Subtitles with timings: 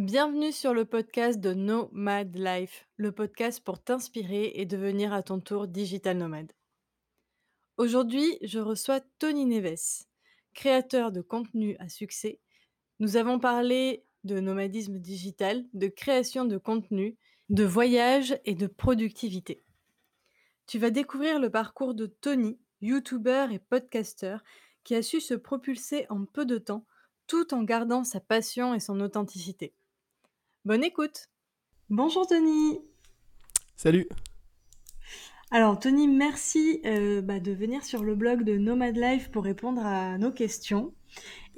[0.00, 5.40] Bienvenue sur le podcast de Nomad Life, le podcast pour t'inspirer et devenir à ton
[5.40, 6.52] tour digital nomade.
[7.76, 10.06] Aujourd'hui, je reçois Tony Neves,
[10.54, 12.40] créateur de contenu à succès.
[12.98, 17.18] Nous avons parlé de nomadisme digital, de création de contenu,
[17.50, 19.62] de voyage et de productivité.
[20.66, 24.42] Tu vas découvrir le parcours de Tony, youtubeur et podcasteur,
[24.82, 26.86] qui a su se propulser en peu de temps
[27.26, 29.74] tout en gardant sa passion et son authenticité.
[30.66, 31.30] Bonne écoute
[31.88, 32.80] Bonjour Tony
[33.76, 34.06] Salut
[35.50, 39.80] Alors Tony, merci euh, bah, de venir sur le blog de Nomad Life pour répondre
[39.82, 40.92] à nos questions.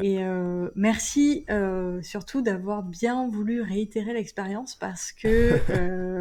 [0.00, 5.58] Et euh, merci euh, surtout d'avoir bien voulu réitérer l'expérience parce que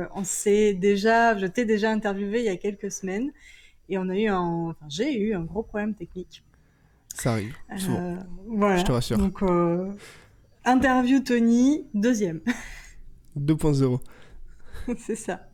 [0.16, 3.32] on s'est déjà, je t'ai déjà interviewé il y a quelques semaines
[3.90, 6.44] et on a eu un, enfin j'ai eu un gros problème technique.
[7.14, 7.56] Ça arrive.
[7.78, 8.18] Souvent.
[8.48, 8.78] voilà.
[8.78, 9.20] Je te rassure.
[9.20, 9.44] Donc
[10.66, 12.42] interview Tony, deuxième.
[13.38, 14.00] 2.0.
[14.98, 15.48] C'est ça.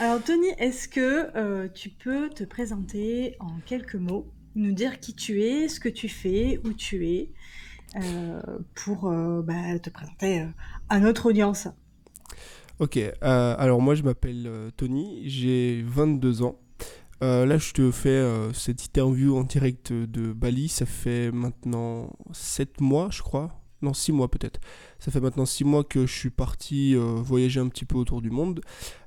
[0.00, 5.14] Alors Tony, est-ce que euh, tu peux te présenter en quelques mots, nous dire qui
[5.14, 7.30] tu es, ce que tu fais, où tu es,
[7.96, 8.40] euh,
[8.74, 10.46] pour euh, bah, te présenter
[10.88, 11.68] à notre audience?
[12.78, 16.58] Ok, alors moi je m'appelle Tony, j'ai 22 ans.
[17.20, 18.24] là je te fais
[18.54, 24.12] cette interview en direct de Bali, ça fait maintenant 7 mois je crois, non 6
[24.12, 24.60] mois peut-être.
[24.98, 28.22] Ça fait maintenant 6 mois que je suis parti euh, voyager un petit peu autour
[28.22, 28.60] du monde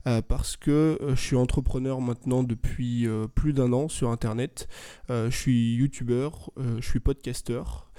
[0.07, 4.67] euh, parce que euh, je suis entrepreneur maintenant depuis plus d'un an sur internet.
[5.09, 7.89] je suis youtubeur, je suis podcasteur.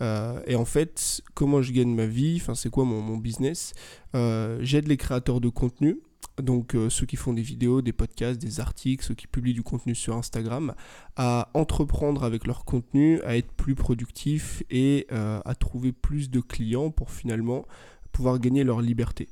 [0.00, 3.72] et en fait, comment je gagne ma vie, enfin c'est quoi mon business
[4.14, 6.00] J'aide les créateurs de contenu
[6.40, 9.62] donc euh, ceux qui font des vidéos, des podcasts, des articles, ceux qui publient du
[9.62, 10.74] contenu sur Instagram,
[11.16, 16.40] à entreprendre avec leur contenu, à être plus productifs et euh, à trouver plus de
[16.40, 17.66] clients pour finalement
[18.12, 19.28] pouvoir gagner leur liberté.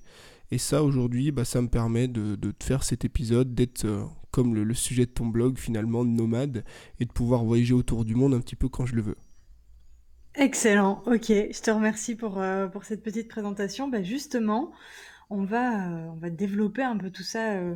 [0.51, 4.75] Et ça aujourd'hui, bah, ça me permet de, faire cet épisode, d'être euh, comme le,
[4.75, 6.65] sujet de ton blog finalement, nomade,
[7.01, 9.17] et de pouvoir voyager autour du monde un petit peu quand je le veux.
[10.37, 13.87] Excellent, ok, je te remercie pour, pour cette petite présentation.
[13.87, 14.73] Bah justement,
[15.31, 17.75] on va, euh, on va développer un peu tout ça euh,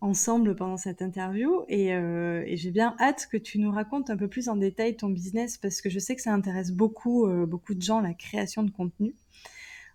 [0.00, 4.28] ensemble pendant cette interview euh, et, j'ai bien hâte que tu nous racontes un peu
[4.28, 7.82] plus en détail ton business parce que je sais que ça intéresse beaucoup, beaucoup de
[7.82, 9.14] gens la création de contenu.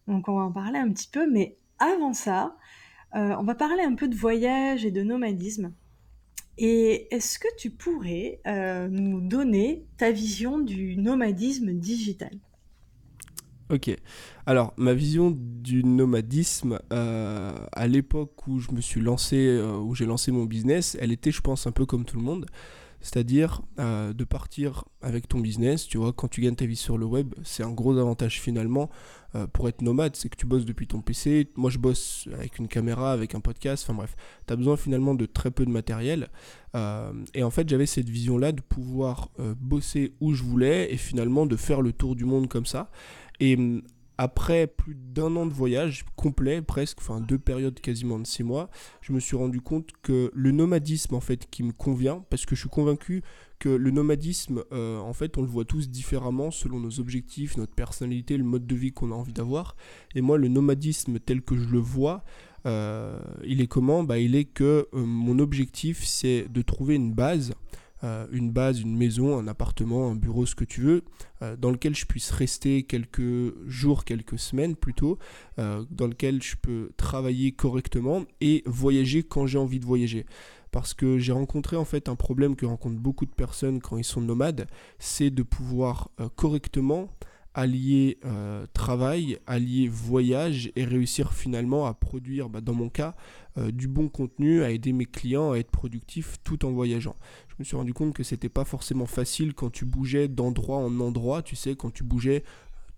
[0.07, 2.57] Donc on va en parler un petit peu, mais avant ça,
[3.13, 5.73] on va parler un peu de voyage et de nomadisme.
[6.57, 8.41] Et est-ce que tu pourrais
[8.89, 12.31] nous donner ta vision du nomadisme digital?
[13.71, 13.95] Ok.
[14.47, 19.93] Alors, ma vision du nomadisme, euh, à l'époque où je me suis lancé, euh, où
[19.93, 22.47] j'ai lancé mon business, elle était, je pense, un peu comme tout le monde.
[22.99, 25.87] C'est-à-dire euh, de partir avec ton business.
[25.87, 28.89] Tu vois, quand tu gagnes ta vie sur le web, c'est un gros avantage finalement
[29.53, 30.15] pour être nomade.
[30.15, 31.49] C'est que tu bosses depuis ton PC.
[31.55, 33.85] Moi, je bosse avec une caméra, avec un podcast.
[33.85, 34.15] Enfin bref,
[34.47, 36.29] tu as besoin finalement de très peu de matériel.
[36.73, 39.29] et en fait, j'avais cette vision-là de pouvoir
[39.61, 42.89] bosser où je voulais et finalement de faire le tour du monde comme ça.
[43.39, 43.81] Et hum,
[44.17, 48.69] après plus d'un an de voyage complet, presque, enfin deux périodes quasiment de six mois,
[48.99, 52.53] je me suis rendu compte que le nomadisme en fait qui me convient, parce que
[52.53, 53.23] je suis convaincu
[53.59, 57.73] que le nomadisme, euh, en fait, on le voit tous différemment selon nos objectifs, notre
[57.73, 59.77] personnalité, le mode de vie qu'on a envie d'avoir.
[60.15, 62.25] Et moi, le nomadisme tel que je le vois,
[62.65, 64.03] euh, il est comment?
[64.03, 67.53] Bah, Il est que euh, mon objectif, c'est de trouver une base
[68.03, 71.03] une base, une maison, un appartement, un bureau, ce que tu veux,
[71.41, 75.17] euh, dans lequel je puisse rester quelques jours, quelques semaines plutôt,
[75.57, 80.25] euh, dans lequel je peux travailler correctement et voyager quand j'ai envie de voyager.
[80.71, 84.03] Parce que j'ai rencontré en fait un problème que rencontrent beaucoup de personnes quand ils
[84.03, 84.67] sont nomades,
[84.99, 87.09] c'est de pouvoir correctement
[87.55, 88.19] allier
[88.73, 93.15] travail, allier voyage et réussir finalement à produire, bah, dans mon cas,
[93.57, 97.15] du bon contenu, à aider mes clients à être productifs tout en voyageant
[97.59, 101.41] me suis rendu compte que c'était pas forcément facile quand tu bougeais d'endroit en endroit,
[101.41, 102.43] tu sais, quand tu bougeais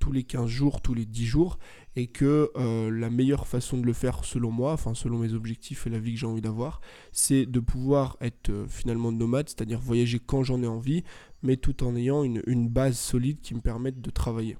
[0.02, 1.60] tous les 15 jours, tous les 10 jours,
[1.96, 5.88] et que euh, la meilleure façon de le faire selon moi, enfin selon mes objectifs
[5.88, 6.82] et la vie que j'ai envie d'avoir,
[7.12, 11.04] c'est de pouvoir être euh, finalement nomade, c'est-à-dire voyager quand j'en ai envie,
[11.44, 14.58] mais tout en ayant une, base solide qui me permette de travailler.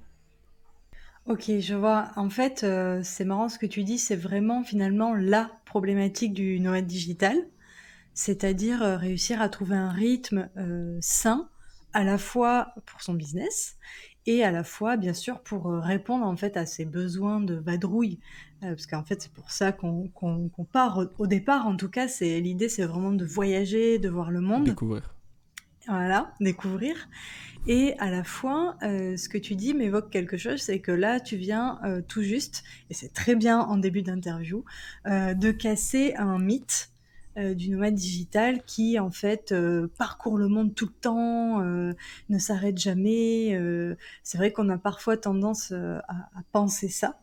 [1.26, 2.10] Ok, je vois.
[2.16, 6.58] En fait, euh, c'est marrant ce que tu dis, c'est vraiment finalement la problématique du
[6.60, 7.36] nomade digital
[8.14, 11.48] c'est-à-dire euh, réussir à trouver un rythme euh, sain
[11.92, 13.76] à la fois pour son business
[14.26, 17.54] et à la fois bien sûr pour euh, répondre en fait à ses besoins de
[17.54, 18.18] vadrouille.
[18.60, 20.08] Parce qu'en fait c'est pour ça qu'on
[20.70, 24.40] part au départ en tout cas c'est l'idée c'est vraiment de voyager de voir le
[24.40, 24.64] monde.
[24.64, 25.14] Découvrir.
[25.88, 26.94] Voilà, découvrir.
[27.66, 31.18] Et à la fois, euh, ce que tu dis m'évoque quelque chose, c'est que là,
[31.18, 34.64] tu viens euh, tout juste, et c'est très bien en début d'interview,
[35.06, 36.91] de casser un mythe
[37.36, 41.92] euh, du nomade digital qui, en fait, euh, parcourt le monde tout le temps, euh,
[42.28, 43.58] ne s'arrête jamais.
[44.22, 47.18] c'est vrai qu'on a parfois tendance à, à penser ça.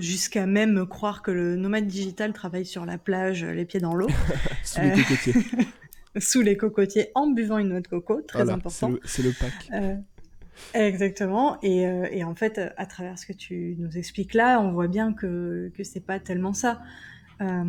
[0.00, 4.08] jusqu'à même croire que le nomade digital travaille sur la plage, les pieds dans l'eau,
[4.64, 5.34] Sous les cocotiers.
[6.18, 8.88] sous les cocotiers, en buvant une noix de coco, très Voilà, c'est important.
[8.90, 10.02] le, c'est le pack.
[10.74, 11.58] Exactement.
[11.62, 14.88] Et, euh, et en fait, à travers ce que tu nous expliques là, on voit
[14.88, 16.80] bien que, que c'est pas tellement ça.
[17.42, 17.64] Euh,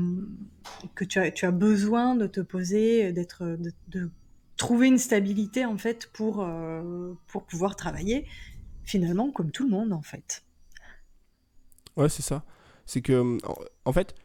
[0.96, 4.10] que tu as, besoin de te poser, d'être, de,
[4.58, 8.26] trouver une stabilité en fait pour, euh, pour pouvoir travailler
[8.84, 10.44] finalement comme tout le monde en fait.
[11.96, 12.44] Ouais, c'est ça.
[12.86, 13.38] C'est que,
[13.86, 14.16] en fait,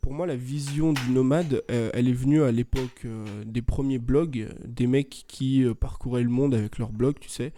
[0.00, 3.06] pour moi, la vision du nomade, euh, elle est venue à l'époque
[3.44, 7.52] des premiers blogs, des mecs qui parcouraient le monde avec leur blog, tu sais,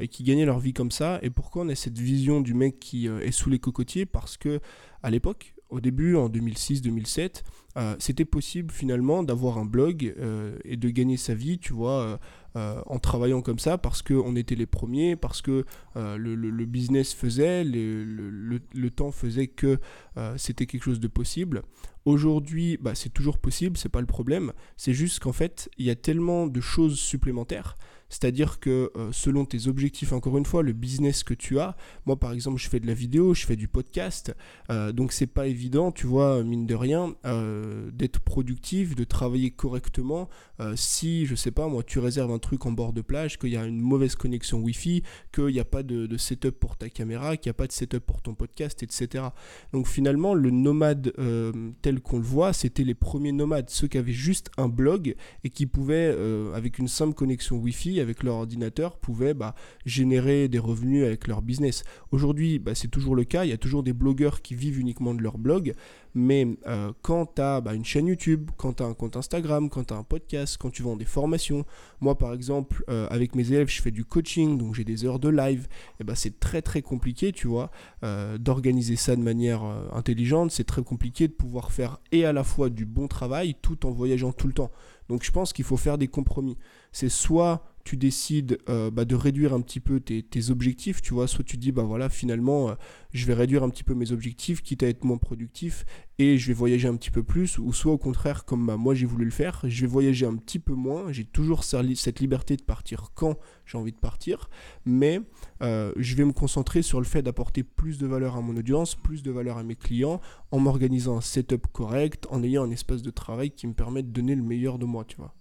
[0.00, 1.18] et qui gagnaient leur vie comme ça.
[1.22, 4.06] Et pourquoi on a cette vision du mec qui est sous les cocotiers?
[4.06, 4.60] Parce que
[5.02, 7.42] à l'époque, au début, en 2006-2007,
[7.76, 12.18] euh, c'était possible finalement d'avoir un blog euh, et de gagner sa vie, tu vois,
[12.56, 17.64] euh, en travaillant comme ça, parce qu'on était les premiers, parce que le, business faisait,
[17.64, 19.78] le, le- temps faisait que
[20.36, 21.62] c'était quelque chose de possible.
[22.04, 24.52] Aujourd'hui, bah, c'est toujours possible, c'est pas le problème.
[24.76, 27.76] C'est juste qu'en fait, il y a tellement de choses supplémentaires.
[28.08, 31.76] C'est-à-dire que euh, selon tes objectifs, encore une fois, le business que tu as,
[32.06, 34.34] moi par exemple, je fais de la vidéo, je fais du podcast,
[34.70, 39.50] euh, donc c'est pas évident, tu vois, mine de rien, euh, d'être productif, de travailler
[39.50, 40.28] correctement.
[40.74, 43.56] si, je sais pas, moi, tu réserves un truc en bord de plage, qu'il y
[43.56, 47.36] a une mauvaise connexion Wi-Fi, qu'il n'y a pas de, de setup pour ta caméra,
[47.36, 49.26] qu'il n'y a pas de setup pour ton podcast, etc.
[49.72, 51.12] Donc finalement, le nomade
[51.82, 55.14] tel qu'on le voit, c'était les premiers nomades, ceux qui avaient juste un blog
[55.44, 56.16] et qui pouvaient,
[56.54, 59.54] avec une simple connexion Wi-Fi, avec leur ordinateur, pouvaient bah,
[59.86, 61.84] générer des revenus avec leur business.
[62.10, 65.14] Aujourd'hui, bah, c'est toujours le cas, il y a toujours des blogueurs qui vivent uniquement
[65.14, 65.74] de leur blog,
[66.14, 69.68] mais euh, quand tu as bah, une chaîne YouTube, quand tu as un compte Instagram,
[69.68, 71.64] quand tu as un podcast, quand tu vends des formations,
[72.00, 75.18] moi par exemple, euh, avec mes élèves, je fais du coaching, donc j'ai des heures
[75.18, 75.68] de live,
[76.00, 77.70] et c'est très très compliqué, tu vois,
[78.02, 79.62] euh, d'organiser ça de manière
[79.92, 83.86] intelligente, c'est très compliqué de pouvoir faire et à la fois du bon travail tout
[83.86, 84.70] en voyageant tout le temps.
[85.08, 86.56] Donc je pense qu'il faut faire des compromis.
[86.92, 91.26] C'est soit tu décides euh, bah, de réduire un petit peu tes, objectifs, tu vois,
[91.26, 92.74] soit tu dis bah voilà finalement euh,
[93.14, 95.86] je vais réduire un petit peu mes objectifs, quitte à être moins productif,
[96.18, 98.94] et je vais voyager un petit peu plus, ou soit au contraire comme bah, moi
[98.94, 102.58] j'ai voulu le faire, je vais voyager un petit peu moins, j'ai toujours cette liberté
[102.58, 104.50] de partir quand j'ai envie de partir,
[104.84, 105.22] mais
[105.62, 108.96] euh, je vais me concentrer sur le fait d'apporter plus de valeur à mon audience,
[108.96, 110.20] plus de valeur à mes clients,
[110.50, 114.10] en m'organisant un setup correct, en ayant un espace de travail qui me permet de
[114.10, 115.37] donner le meilleur de moi, tu vois.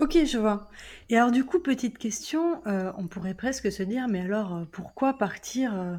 [0.00, 0.68] Ok, je vois.
[1.08, 4.64] Et alors du coup, petite question, euh, on pourrait presque se dire, mais alors euh,
[4.70, 5.96] pourquoi partir euh,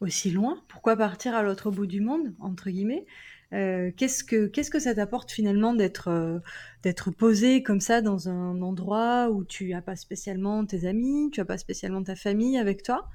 [0.00, 0.62] aussi loin?
[0.68, 3.06] Pourquoi partir à l'autre bout du monde, entre guillemets?
[3.52, 6.38] Euh, qu'est-ce que qu'est-ce que ça t'apporte finalement d'être euh,
[6.84, 11.40] d'être posé comme ça dans un endroit où tu as pas spécialement tes amis, tu
[11.40, 13.08] as pas spécialement ta famille avec toi?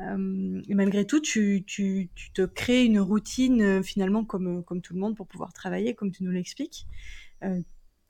[0.00, 4.80] Euh, et malgré tout, tu, tu, tu te crées une routine euh, finalement comme, comme
[4.82, 6.86] tout le monde pour pouvoir travailler, comme tu nous l'expliques.
[7.44, 7.60] Euh,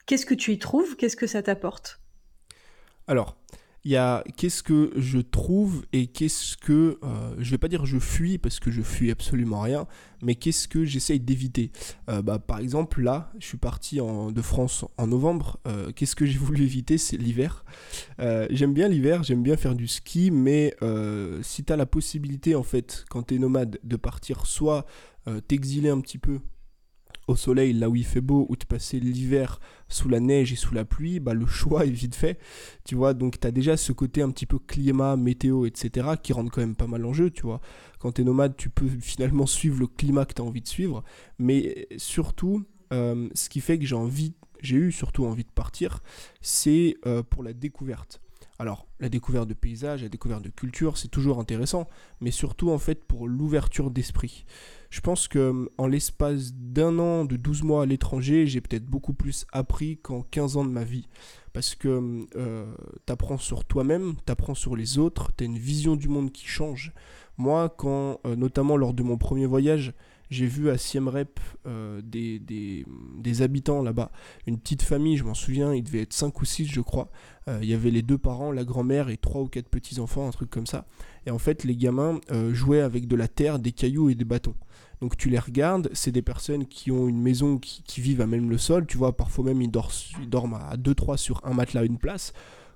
[0.05, 0.95] qu'est-ce que tu y trouves?
[0.95, 1.99] Qu'est-ce que ça t'apporte?
[3.07, 3.35] Alors,
[3.85, 7.85] il y a qu'est-ce que je trouve et qu'est-ce que, euh, je vais pas dire
[7.85, 9.87] je fuis parce que je fuis absolument rien,
[10.21, 11.71] mais qu'est-ce que j'essaye d'éviter?
[12.09, 15.59] Euh, bah, par exemple, là, je suis parti de France en novembre.
[15.67, 16.97] euh, qu'est-ce que j'ai voulu éviter?
[16.97, 17.65] C'est l'hiver.
[18.19, 20.75] Euh, j'aime bien l'hiver, j'aime bien faire du ski, mais
[21.41, 24.85] si tu as la possibilité, en fait, quand tu es nomade, de partir soit
[25.47, 26.39] t'exiler un petit peu
[27.27, 30.55] au soleil, là où il fait beau, ou de passer l'hiver sous la neige et
[30.55, 32.39] sous la pluie, bah, le choix est vite fait.
[32.83, 36.33] Tu vois, donc tu as déjà ce côté un petit peu climat, météo, etc., qui
[36.33, 37.61] rentre quand même pas mal en jeu, tu vois.
[37.99, 40.67] Quand tu es nomade, tu peux finalement suivre le climat que tu as envie de
[40.67, 41.03] suivre,
[41.39, 45.99] mais surtout, euh, ce qui fait que j'ai envie, j'ai eu surtout envie de partir,
[46.41, 48.19] c'est euh, pour la découverte.
[48.59, 51.87] Alors, la découverte de paysages, la découverte de culture, c'est toujours intéressant,
[52.21, 54.45] mais surtout en fait pour l'ouverture d'esprit.
[54.93, 58.85] Je pense que euh, en l'espace d'un an, de 12 mois à l'étranger, j'ai peut-être
[58.85, 61.07] beaucoup plus appris qu'en 15 ans de ma vie.
[61.51, 62.71] Parce que euh,
[63.07, 66.93] t'apprends sur toi-même, t'apprends sur les autres, t'as une vision du monde qui change.
[67.39, 69.93] Moi, quand, euh, notamment lors de mon premier voyage,
[70.29, 74.11] j'ai vu à Siem Reap euh, des, habitants là-bas,
[74.45, 77.09] une petite famille, je m'en souviens, il devait être 5 ou 6 je crois.
[77.47, 80.51] Il y avait les deux parents, la grand-mère et trois ou quatre petits-enfants, un truc
[80.51, 80.85] comme ça.
[81.25, 82.21] Et en fait, les gamins
[82.51, 84.55] jouaient avec de la terre, des cailloux et des bâtons.
[85.01, 88.49] Donc tu les regardes, c'est des personnes qui ont une maison qui, vivent à même
[88.49, 91.83] le sol, tu vois, parfois même ils dorment, ils dorment à 2-3 sur un matelas,
[91.83, 92.33] une place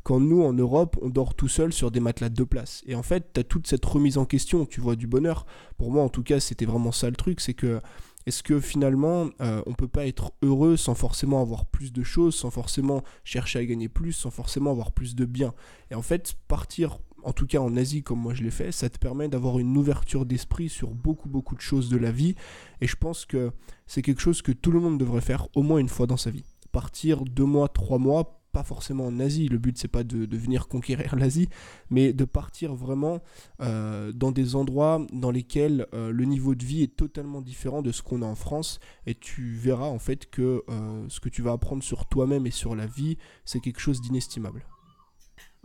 [0.07, 2.81] quand nous, en Europe, on dort tout seul sur des matelas de deux places.
[2.87, 5.45] Et en fait, tu as toute cette remise en question, tu vois, du bonheur.
[5.77, 7.81] Pour moi, en tout cas, c'était vraiment ça le truc, c'est que
[8.25, 12.35] est-ce que finalement, euh, on peut pas être heureux sans forcément avoir plus de choses,
[12.35, 15.53] sans forcément chercher à gagner plus, sans forcément avoir plus de biens?
[15.91, 18.89] Et en fait, partir, en tout cas en Asie comme moi je l'ai fait, ça
[18.89, 22.35] te permet d'avoir une ouverture d'esprit sur beaucoup beaucoup de choses de la vie.
[22.79, 23.51] Et je pense que
[23.85, 26.31] c'est quelque chose que tout le monde devrait faire au moins une fois dans sa
[26.31, 26.45] vie.
[26.71, 30.67] Partir deux mois, trois mois pas forcément en Asie, le but c'est pas de, venir
[30.69, 31.49] conquérir l'Asie,
[31.89, 33.21] mais de partir vraiment
[33.61, 37.91] euh, dans des endroits dans lesquels euh, le niveau de vie est totalement différent de
[37.91, 41.41] ce qu'on a en France, et tu verras en fait que euh, ce que tu
[41.41, 44.65] vas apprendre sur toi-même et sur la vie, c'est quelque chose d'inestimable.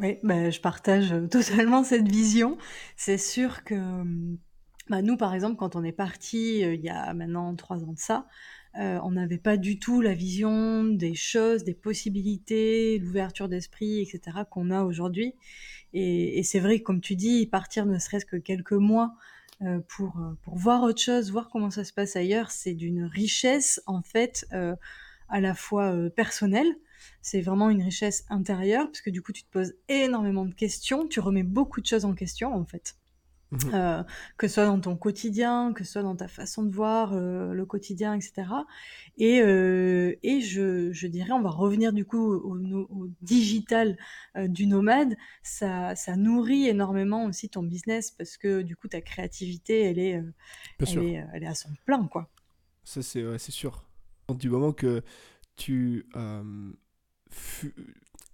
[0.03, 2.59] Oui, bah, je partage totalement cette vision.
[2.97, 4.05] C'est sûr que
[4.91, 7.99] bah, nous, par exemple, quand on est parti il y a maintenant trois ans de
[7.99, 8.27] ça,
[8.79, 14.39] euh, on n'avait pas du tout la vision des choses, des possibilités, l'ouverture d'esprit, etc.
[14.51, 15.35] qu'on a aujourd'hui.
[15.93, 19.15] Et, c'est vrai, comme tu dis, partir ne serait-ce que quelques mois
[19.61, 23.05] euh, pour, euh, pour voir autre chose, voir comment ça se passe ailleurs, c'est d'une
[23.05, 24.47] richesse en fait
[25.29, 26.75] à la fois personnelle.
[27.21, 31.07] C'est vraiment une richesse intérieure parce que du coup tu te poses énormément de questions,
[31.07, 32.97] tu remets beaucoup de choses en question en fait.
[33.53, 34.03] Mmh euh,
[34.39, 37.53] que ce soit dans ton quotidien, que ce soit dans ta façon de voir euh,
[37.53, 38.49] le quotidien, etc.
[39.19, 43.99] Et, euh, et je, je, dirais, on va revenir du coup au, au, digital
[44.39, 45.15] du nomade.
[45.43, 50.23] Ça, ça nourrit énormément aussi ton business parce que du coup ta créativité, elle est,
[50.79, 52.31] elle est, elle est, à son plein, quoi.
[52.85, 53.85] Ça c'est ouais, sûr.
[54.31, 55.03] Du moment que
[55.57, 56.07] tu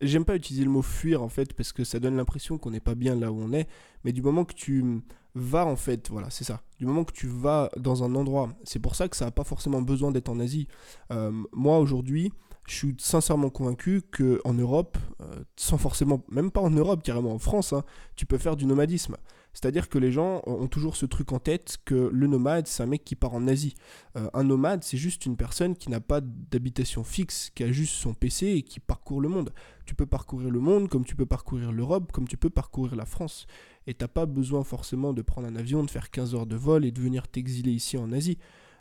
[0.01, 2.81] j'aime pas utiliser le mot fuir en fait parce que ça donne l'impression qu'on n'est
[2.81, 3.69] pas bien là où on est
[4.05, 5.03] mais du moment que tu
[5.35, 6.63] vas en fait voilà c'est ça.
[6.79, 9.45] Du moment que tu vas dans un endroit c'est pour ça que ça n'a pas
[9.45, 10.69] forcément besoin d'être en Asie.
[11.11, 12.33] Euh, moi aujourd'hui
[12.67, 17.33] je suis sincèrement convaincu que en Europe euh, sans forcément même pas en Europe carrément
[17.33, 17.83] en France hein,
[18.15, 19.17] tu peux faire du nomadisme
[19.53, 22.87] c'est-à-dire que les gens ont toujours ce truc en tête que le nomade, c'est un
[22.87, 23.75] mec qui part en Asie.
[24.17, 27.95] Euh, un nomade, c'est juste une personne qui n'a pas d'habitation fixe, qui a juste
[27.95, 29.53] son PC et qui parcourt le monde.
[29.85, 33.05] Tu peux parcourir le monde comme tu peux parcourir l'Europe, comme tu peux parcourir la
[33.05, 33.47] France.
[33.87, 36.85] Et t'as pas besoin forcément de prendre un avion, de faire 15 heures de vol
[36.85, 38.39] et de venir t'exiler ici en Asie.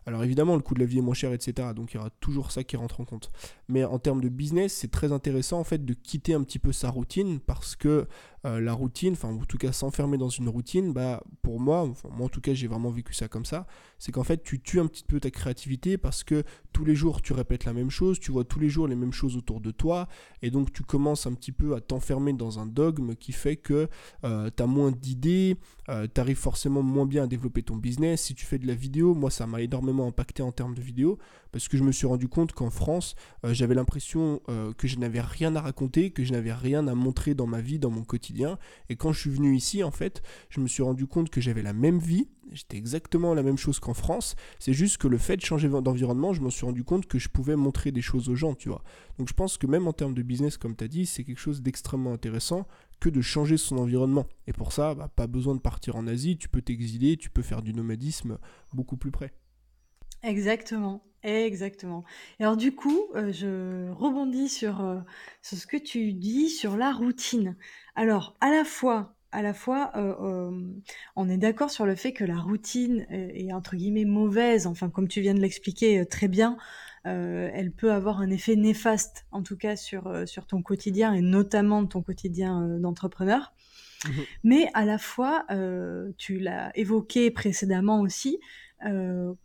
[0.07, 1.69] Alors évidemment, le coût de la vie est moins cher, etc.
[1.75, 3.29] Donc il y aura toujours ça qui rentre en compte.
[3.67, 6.71] Mais en termes de business, c'est très intéressant en fait de quitter un petit peu
[6.71, 8.07] sa routine parce que
[8.47, 12.25] euh, la routine, enfin en tout cas s'enfermer dans une routine, bah pour moi, moi
[12.25, 13.67] en tout cas j'ai vraiment vécu ça comme ça,
[13.99, 17.21] c'est qu'en fait tu tues un petit peu ta créativité parce que tous les jours
[17.21, 19.71] tu répètes la même chose, tu vois tous les jours les mêmes choses autour de
[19.71, 20.07] toi
[20.41, 23.89] et donc tu commences un petit peu à t'enfermer dans un dogme qui fait que
[24.23, 25.57] euh, tu as moins d'idées,
[25.89, 28.21] euh, tu arrives forcément moins bien à développer ton business.
[28.21, 31.17] Si tu fais de la vidéo, moi ça m'a énormément impacté en termes de vidéo
[31.57, 34.99] parce que je me suis rendu compte qu'en France, euh, j'avais l'impression euh, que je
[34.99, 38.03] n'avais rien à raconter, que je n'avais rien à montrer dans ma vie, dans mon
[38.03, 38.59] quotidien.
[38.89, 40.21] Et quand je suis venu ici, en fait,
[40.51, 43.79] je me suis rendu compte que j'avais la même vie, j'étais exactement la même chose
[43.79, 44.35] qu'en France.
[44.59, 47.27] C'est juste que le fait de changer d'environnement, je me suis rendu compte que je
[47.27, 48.83] pouvais montrer des choses aux gens, tu vois.
[49.17, 51.41] Donc je pense que même en termes de business, comme tu as dit, c'est quelque
[51.41, 52.67] chose d'extrêmement intéressant
[52.99, 54.27] que de changer son environnement.
[54.45, 57.41] Et pour ça, bah, pas besoin de partir en Asie, tu peux t'exiler, tu peux
[57.41, 58.37] faire du nomadisme
[58.73, 59.33] beaucoup plus près.
[60.21, 61.03] Exactement.
[61.27, 62.05] Exactement.
[62.39, 64.99] Et alors du coup, euh, je rebondis sur, euh,
[65.41, 67.57] sur ce que tu dis sur la routine.
[67.95, 70.51] Alors, à la fois à la fois, euh,
[71.17, 75.09] on est d'accord sur le fait que la routine est, entre guillemets «mauvaise», enfin comme
[75.09, 76.57] tu viens de l'expliquer, très bien,
[77.03, 81.85] elle peut avoir un effet néfaste, en tout cas sur, sur ton quotidien et notamment
[81.85, 83.51] ton quotidien, d'entrepreneur.
[84.05, 84.09] Mmh
[84.45, 85.45] Mais à la fois,
[86.17, 88.39] tu l'as évoqué précédemment aussi,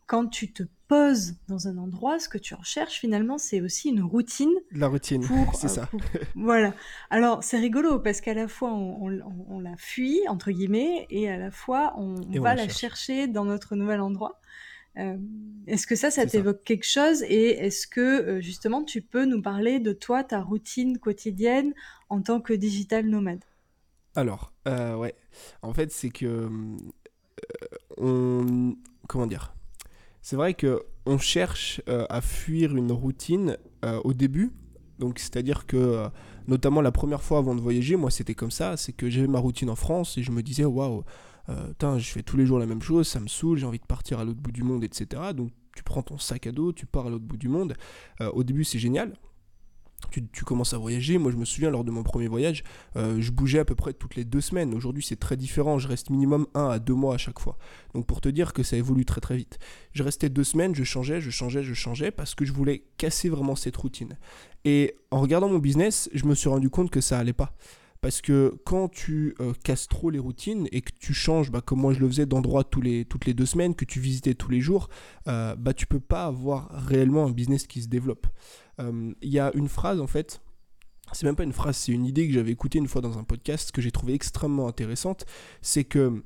[0.06, 0.62] quand tu te
[0.92, 4.52] poses dans un endroit, ce que tu recherches finalement, c'est aussi une routine.
[4.72, 5.88] La routine, c'est ça.
[6.34, 6.74] voilà.
[7.08, 9.08] Alors c'est rigolo parce qu'à la fois on,
[9.60, 14.02] la fuit entre guillemets et à la fois on, va la, chercher dans notre nouvel
[14.02, 14.38] endroit.
[14.98, 15.16] Euh,
[15.66, 19.40] est-ce que ça, ça t'évoque quelque chose et est-ce que euh, justement tu peux nous
[19.40, 21.72] parler de toi, ta routine quotidienne
[22.10, 23.44] en tant que digital nomade?
[24.14, 25.14] Alors, euh, ouais,
[25.62, 26.50] en fait c'est que
[27.96, 28.76] on,
[29.08, 29.54] comment dire?
[30.22, 34.52] C'est vrai que on cherche euh, à fuir une routine euh, au début,
[34.98, 36.08] Donc, c'est-à-dire que, euh,
[36.46, 38.76] notamment la première fois avant de voyager, moi, c'était comme ça.
[38.76, 41.02] C'est que j'avais ma routine en France et je me disais, waouh,
[41.48, 43.86] euh, je fais tous les jours la même chose, ça me saoule, j'ai envie de
[43.86, 45.32] partir à l'autre bout du monde, etc.
[45.34, 47.74] Donc, tu prends ton sac à dos, tu pars à l'autre bout du monde.
[48.20, 49.14] Au début, c'est génial
[50.10, 51.18] tu, commences à voyager.
[51.18, 52.64] Moi, je me souviens, lors de mon premier voyage,
[52.96, 54.74] euh, je bougeais à peu près toutes les deux semaines.
[54.74, 55.78] Aujourd'hui, c'est très différent.
[55.78, 57.58] Je reste minimum un à deux mois à chaque fois.
[57.94, 59.58] Donc, pour te dire que ça évolue très très vite.
[59.92, 63.28] Je restais deux semaines, je changeais, je changeais, je changeais parce que je voulais casser
[63.28, 64.16] vraiment cette routine.
[64.64, 67.54] Et en regardant mon business, je me suis rendu compte que ça allait pas.
[68.02, 71.80] Parce que quand tu euh, casses trop les routines et que tu changes, bah, comme
[71.80, 74.60] moi je le faisais d'endroit les, toutes les deux semaines, que tu visitais tous les
[74.60, 74.88] jours,
[75.28, 78.26] euh, bah, tu peux pas avoir réellement un business qui se développe.
[78.80, 80.40] Euh, il y a une phrase en fait,
[81.12, 83.24] c'est même pas une phrase, c'est une idée que j'avais écoutée une fois dans un
[83.24, 85.24] podcast que j'ai trouvé extrêmement intéressante,
[85.60, 86.24] c'est que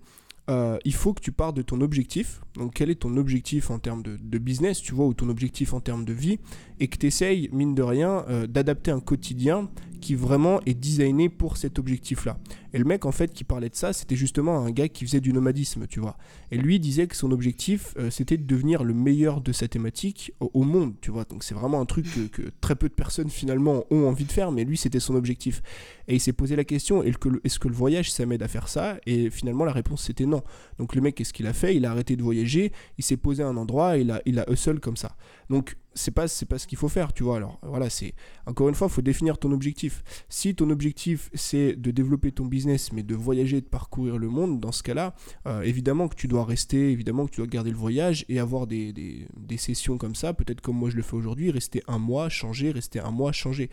[0.49, 2.41] euh, il faut que tu partes de ton objectif.
[2.55, 5.81] Donc, quel est ton objectif en termes de, business, tu vois, ou ton objectif en
[5.81, 6.39] termes de vie,
[6.79, 11.57] et que tu essayes, mine de rien, d'adapter un quotidien qui vraiment est designé pour
[11.57, 12.39] cet objectif-là.
[12.73, 15.21] Et le mec, en fait, qui parlait de ça, c'était justement un gars qui faisait
[15.21, 16.17] du nomadisme, tu vois.
[16.51, 20.33] Et lui disait que son objectif, euh, c'était de devenir le meilleur de sa thématique
[20.41, 21.25] au, monde, tu vois.
[21.25, 24.53] Donc, c'est vraiment un truc que, très peu de personnes, finalement, ont envie de faire,
[24.53, 25.63] mais lui, c'était son objectif.
[26.09, 28.99] Et il s'est posé la question, est-ce que le voyage, ça m'aide à faire ça?
[29.07, 30.43] Et finalement, la réponse, c'était non.
[30.79, 31.77] Donc le mec, qu'est-ce qu'il a fait?
[31.77, 34.51] Il a arrêté de voyager, il s'est posé un endroit et il a, il a
[34.51, 35.17] hustle comme ça.
[35.51, 37.37] Donc c'est pas, c'est pas ce qu'il faut faire, tu vois.
[37.37, 38.15] Alors voilà, c'est
[38.47, 40.05] encore une fois, faut définir ton objectif.
[40.29, 44.61] Si ton objectif c'est de développer ton business, mais de voyager, de parcourir le monde,
[44.61, 45.15] dans ce cas-là,
[45.47, 48.69] euh, évidemment que tu dois rester, évidemment que tu dois garder le voyage et avoir
[48.69, 49.27] des
[49.57, 53.01] sessions comme ça, peut-être comme moi je le fais aujourd'hui, rester un mois, changer, rester
[53.01, 53.71] un mois, changer.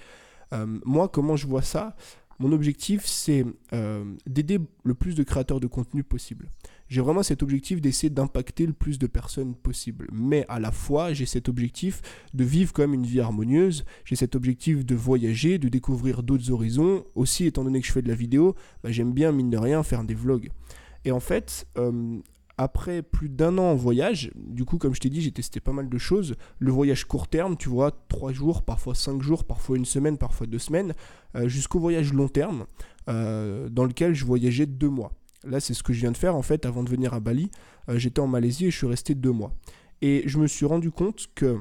[0.53, 1.95] Euh, moi, comment je vois ça?
[2.39, 6.49] Mon objectif, c'est euh, d'aider le plus de créateurs de contenu possible.
[6.93, 10.07] J'ai vraiment cet objectif d'essayer d'impacter le plus de personnes possible.
[10.13, 12.03] Mais à la fois, j'ai cet objectif
[12.35, 13.83] de vivre quand même une vie harmonieuse.
[14.05, 17.03] J'ai cet objectif de voyager, de découvrir d'autres horizons.
[17.15, 19.81] Aussi, étant donné que je fais de la vidéo, bah, j'aime bien, mine de rien,
[19.81, 20.51] faire des vlogs.
[21.03, 22.19] Et en fait, euh,
[22.59, 25.71] après plus d'un an en voyage, du coup, comme je t'ai dit, j'ai testé pas
[25.71, 26.35] mal de choses.
[26.59, 30.45] Le voyage court terme, tu vois, trois jours, parfois cinq jours, parfois une semaine, parfois
[30.45, 30.93] deux semaines,
[31.35, 32.67] euh, jusqu'au voyage long terme,
[33.09, 35.11] euh, dans lequel je voyageais deux mois.
[35.43, 37.51] Là, c'est ce que je viens de faire en fait avant de venir à Bali.
[37.89, 39.53] Euh, j'étais en Malaisie et je suis resté deux mois.
[40.01, 41.59] Et je me suis rendu compte que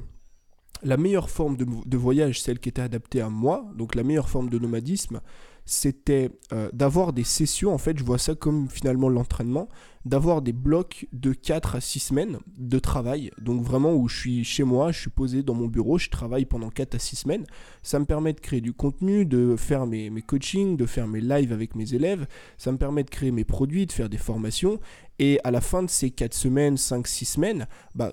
[0.82, 4.48] la meilleure forme de, voyage, celle qui était adaptée à moi, donc la meilleure forme
[4.48, 5.20] de nomadisme,
[5.64, 9.68] c'était euh, d'avoir des sessions, en fait, je vois ça comme finalement l'entraînement,
[10.04, 14.44] d'avoir des blocs de 4 à 6 semaines de travail, donc vraiment où je suis
[14.44, 17.46] chez moi, je suis posé dans mon bureau, je travaille pendant 4 à 6 semaines,
[17.82, 21.20] ça me permet de créer du contenu, de faire mes, mes coachings, de faire mes
[21.20, 22.26] lives avec mes élèves,
[22.58, 24.80] ça me permet de créer mes produits, de faire des formations,
[25.18, 28.12] et à la fin de ces 4 semaines, 5, 6 semaines, bah,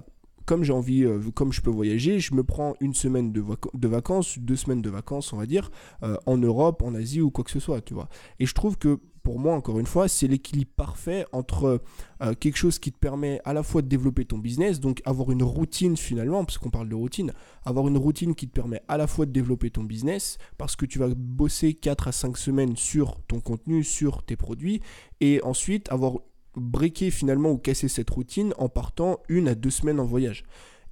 [0.49, 4.39] comme j'ai envie, euh, comme je peux voyager, je me prends une semaine de, vacances,
[4.39, 5.69] deux semaines de vacances, on va dire,
[6.01, 8.09] euh, en Europe, en Asie ou quoi que ce soit, tu vois.
[8.39, 11.83] Et je trouve que pour moi, encore une fois, c'est l'équilibre parfait entre
[12.23, 15.29] euh, quelque chose qui te permet à la fois de développer ton business, donc avoir
[15.29, 17.31] une routine finalement, parce qu'on parle de routine,
[17.63, 20.87] avoir une routine qui te permet à la fois de développer ton business, parce que
[20.87, 24.81] tu vas bosser 4 à 5 semaines sur ton contenu, sur tes produits,
[25.21, 26.13] et ensuite avoir
[26.59, 30.43] briquer finalement ou casser cette routine en partant une à deux semaines en voyage.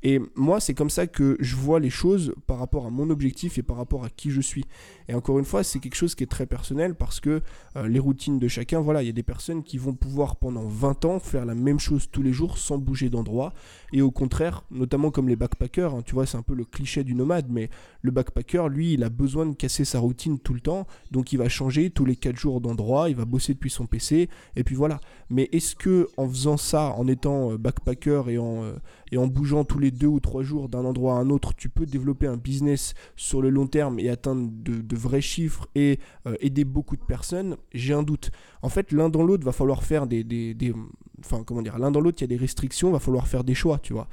[0.03, 3.57] Et moi, c'est comme ça que je vois les choses par rapport à mon objectif
[3.57, 4.65] et par rapport à qui je suis.
[5.07, 7.41] Et encore une fois, c'est quelque chose qui est très personnel parce que
[7.75, 10.67] euh, les routines de chacun, voilà, il y a des personnes qui vont pouvoir pendant
[10.67, 13.53] 20 ans faire la même chose tous les jours sans bouger d'endroit.
[13.93, 17.03] Et au contraire, notamment comme les backpackers, hein, tu vois, c'est un peu le cliché
[17.03, 17.69] du nomade, mais
[18.01, 20.87] le backpacker, lui, il a besoin de casser sa routine tout le temps.
[21.11, 24.29] Donc il va changer tous les 4 jours d'endroit, il va bosser depuis son PC,
[24.55, 24.99] et puis voilà.
[25.29, 28.73] Mais est-ce que en faisant ça, en étant euh, backpacker et en, euh,
[29.11, 31.69] et en bougeant tous les deux ou trois jours d'un endroit à un autre, tu
[31.69, 36.35] peux développer un business sur le long terme et atteindre de, vrais chiffres et euh,
[36.39, 38.31] aider beaucoup de personnes, j'ai un doute.
[38.61, 40.73] En fait, l'un dans l'autre, va falloir faire des, des,
[41.19, 43.55] Enfin, comment dire L'un dans l'autre, il y a des restrictions, va falloir faire des
[43.55, 44.07] choix, tu vois.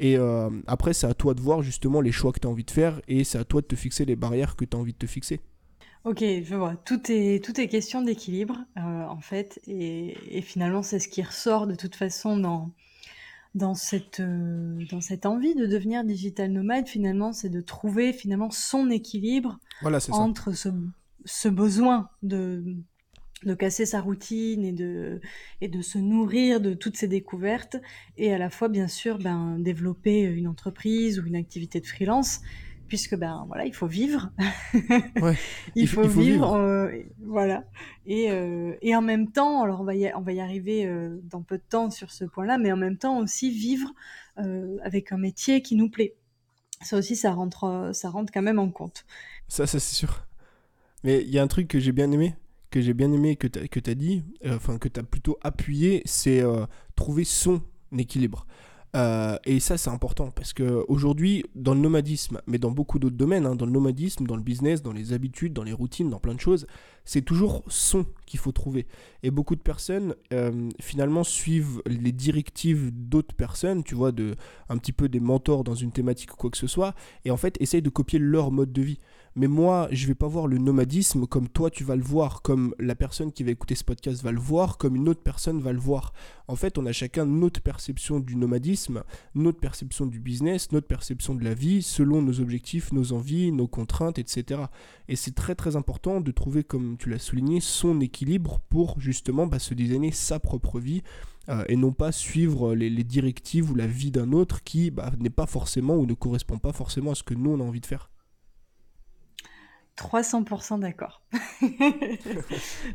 [0.00, 2.64] Et euh, après, c'est à toi de voir justement les choix que tu as envie
[2.64, 4.92] de faire et c'est à toi de te fixer les barrières que tu as envie
[4.92, 5.40] de te fixer.
[6.04, 6.76] Ok, je vois.
[6.76, 9.60] Tout est, tout est question d'équilibre, euh, en fait.
[9.66, 12.70] Et, et finalement, c'est ce qui ressort de toute façon dans,
[13.54, 18.50] dans cette, euh, dans cette envie de devenir digital nomade, finalement, c'est de trouver finalement
[18.50, 19.58] son équilibre
[20.10, 20.68] entre ce,
[21.24, 22.62] ce, besoin de,
[23.44, 25.20] de casser sa routine et de,
[25.60, 27.76] et de se nourrir de toutes ces découvertes,
[28.16, 32.40] et à la fois, bien sûr, ben, développer une entreprise ou une activité de freelance
[32.88, 34.30] puisque ben voilà, il faut vivre.
[35.76, 36.90] il, faut vivre, euh,
[37.22, 37.64] voilà.
[38.06, 41.20] Et, euh, et en même temps, alors on va y, on va y arriver euh,
[41.24, 43.92] dans peu de temps sur ce point-là, mais en même temps aussi vivre
[44.84, 46.14] avec un métier qui nous plaît.
[46.80, 49.04] Ça aussi, ça rentre, ça rentre quand même en compte.
[49.48, 50.28] Ça, ça c'est sûr.
[51.02, 52.36] Mais il y a un truc que j'ai bien aimé,
[52.70, 56.02] que j'ai bien aimé que tu as dit, euh, enfin que tu as plutôt appuyé,
[56.04, 57.62] c'est euh, trouver son
[57.96, 58.46] équilibre.
[58.96, 63.44] Euh, et ça, c'est important parce qu'aujourd'hui, dans le nomadisme, mais dans beaucoup d'autres domaines,
[63.44, 66.34] hein, dans le nomadisme, dans le business, dans les habitudes, dans les routines, dans plein
[66.34, 66.66] de choses,
[67.04, 68.86] c'est toujours son qu'il faut trouver.
[69.22, 70.14] Et beaucoup de personnes,
[70.80, 74.36] finalement, suivent les directives d'autres personnes, tu vois, de,
[74.70, 76.94] un petit peu des mentors dans une thématique ou quoi que ce soit,
[77.26, 79.00] et en fait, essayent de copier leur mode de vie.
[79.40, 82.74] Mais moi, je vais pas voir le nomadisme comme toi tu vas le voir, comme
[82.80, 85.72] la personne qui va écouter ce podcast va le voir, comme une autre personne va
[85.72, 86.12] le voir.
[86.48, 89.04] En fait, on a chacun notre perception du nomadisme,
[89.36, 93.68] notre perception du business, notre perception de la vie, selon nos objectifs, nos envies, nos
[93.68, 94.62] contraintes, etc.
[95.06, 99.46] Et c'est très très important de trouver, comme tu l'as souligné, son équilibre pour justement
[99.46, 101.04] bah, se designer sa propre vie
[101.48, 105.30] euh, et non pas suivre les, directives ou la vie d'un autre qui bah, n'est
[105.30, 107.86] pas forcément ou ne correspond pas forcément à ce que nous on a envie de
[107.86, 108.10] faire.
[109.98, 111.22] 300% d'accord.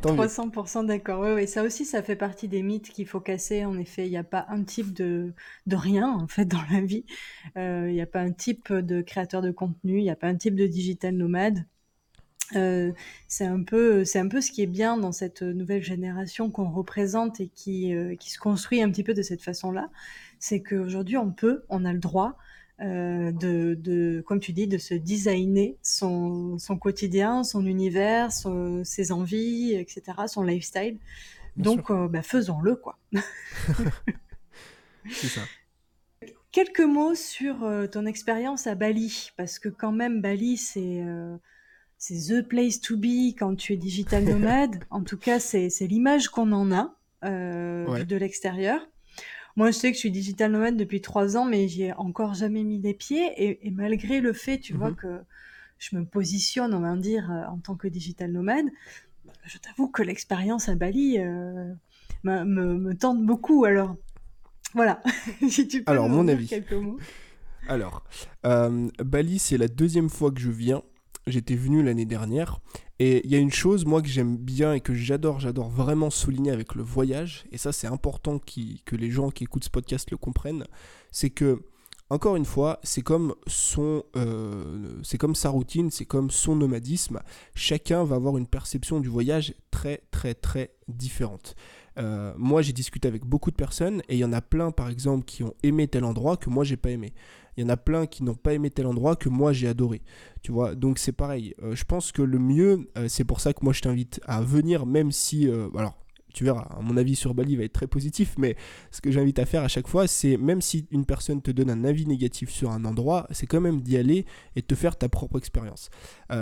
[0.01, 1.19] 300% d'accord.
[1.19, 3.65] Oui, oui, ça aussi, ça fait partie des mythes qu'il faut casser.
[3.65, 5.33] En effet, il n'y a pas un type de,
[5.67, 7.05] de rien, en fait, dans la vie.
[7.57, 10.27] Euh, il n'y a pas un type de créateur de contenu, il n'y a pas
[10.27, 11.65] un type de digital nomade.
[12.55, 12.93] Euh,
[13.27, 16.69] c'est un peu, c'est un peu ce qui est bien dans cette nouvelle génération qu'on
[16.69, 19.89] représente et qui, euh, qui se construit un petit peu de cette façon-là.
[20.39, 22.37] C'est qu'aujourd'hui, on peut, on a le droit
[22.81, 29.11] euh, de, de, comme tu dis, de se designer son, son quotidien, son univers, ses
[29.11, 30.97] envies, etc., son lifestyle.
[31.55, 32.97] Donc, euh, bah, faisons-le, quoi.
[35.11, 35.41] C'est ça.
[36.51, 41.03] Quelques mots sur euh, ton expérience à Bali, parce que quand même, Bali, c'est
[41.97, 44.83] c'est the place to be quand tu es digital nomade.
[44.89, 48.81] en tout cas, c'est l'image qu'on en a de l'extérieur.
[49.55, 52.33] Moi, je sais que je suis digital nomade depuis trois ans, mais j'y ai encore
[52.33, 53.31] jamais mis les pieds.
[53.37, 54.95] Et, malgré le fait, tu vois, mhm.
[54.95, 55.19] que
[55.77, 58.65] je me positionne, on va dire, euh, en tant que digital nomade,
[59.45, 61.73] je t'avoue que l'expérience à Bali euh,
[62.23, 63.65] me, tente beaucoup.
[63.65, 63.95] Alors,
[64.73, 65.03] voilà.
[65.49, 66.47] si tu peux Alors, mon avis.
[66.47, 66.97] quelques mots.
[67.67, 68.03] Alors,
[68.45, 70.81] euh, Bali, c'est la deuxième fois que je viens.
[71.25, 72.59] J'étais venu l'année dernière
[72.99, 76.51] et il y a une chose, moi, que j'aime bien et que j'adore, vraiment souligner
[76.51, 80.17] avec le voyage, et ça, c'est important que les gens qui écoutent ce podcast le
[80.17, 80.65] comprennent,
[81.11, 81.63] c'est que,
[82.09, 83.33] encore une fois, c'est comme
[84.15, 87.19] euh, comme sa routine, c'est comme son nomadisme.
[87.55, 91.55] Chacun va avoir une perception du voyage très, très, très différente.
[91.97, 94.89] Euh, moi, j'ai discuté avec beaucoup de personnes et il y en a plein, par
[94.89, 97.13] exemple, qui ont aimé tel endroit que moi, j'ai pas aimé.
[97.57, 100.01] Il y en a plein qui n'ont pas aimé tel endroit que moi j'ai adoré.
[100.41, 101.55] Tu vois, donc c'est pareil.
[101.61, 104.41] Euh, je pense que le mieux, euh, c'est pour ça que moi je t'invite à
[104.41, 105.97] venir, même si, euh, alors,
[106.33, 108.55] tu verras, mon avis sur Bali va être très positif, mais
[108.89, 111.69] ce que j'invite à faire à chaque fois, c'est même si une personne te donne
[111.69, 114.97] un avis négatif sur un endroit, c'est quand même d'y aller et de te faire
[114.97, 115.91] ta propre expérience.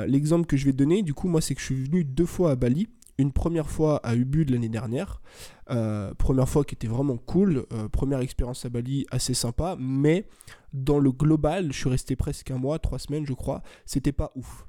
[0.08, 2.52] L'exemple que je vais donner, du coup, moi, c'est que je suis venu deux fois
[2.52, 2.88] à Bali
[3.22, 5.22] une première fois à Ubud l'année dernière.
[5.70, 7.66] Euh, première fois qui était vraiment cool.
[7.72, 9.76] Euh, première expérience à Bali assez sympa.
[9.80, 10.28] Mais
[10.74, 13.62] dans le global, je suis resté presque un mois, trois semaines je crois.
[13.86, 14.66] C'était pas ouf.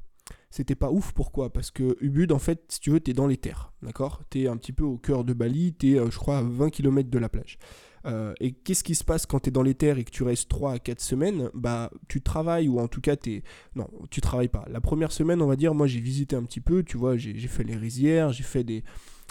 [0.50, 1.50] C'était pas ouf, pourquoi?
[1.50, 4.20] Parce que Ubud, en fait, si tu veux, t'es dans les terres, d'accord?
[4.28, 7.08] T'es un petit peu au cœur de Bali, t'es, euh, je crois, à 20 km
[7.08, 7.58] de la plage.
[8.06, 10.22] Euh, et qu'est-ce qui se passe quand tu es dans les terres et que tu
[10.22, 11.50] restes 3 à 4 semaines?
[11.54, 13.42] Bah, tu travailles ou en tout cas, tu
[13.74, 14.64] non, tu travailles pas.
[14.70, 17.34] La première semaine, on va dire, moi j'ai visité un petit peu, tu vois, j'ai
[17.48, 18.84] fait les rizières, j'ai fait des,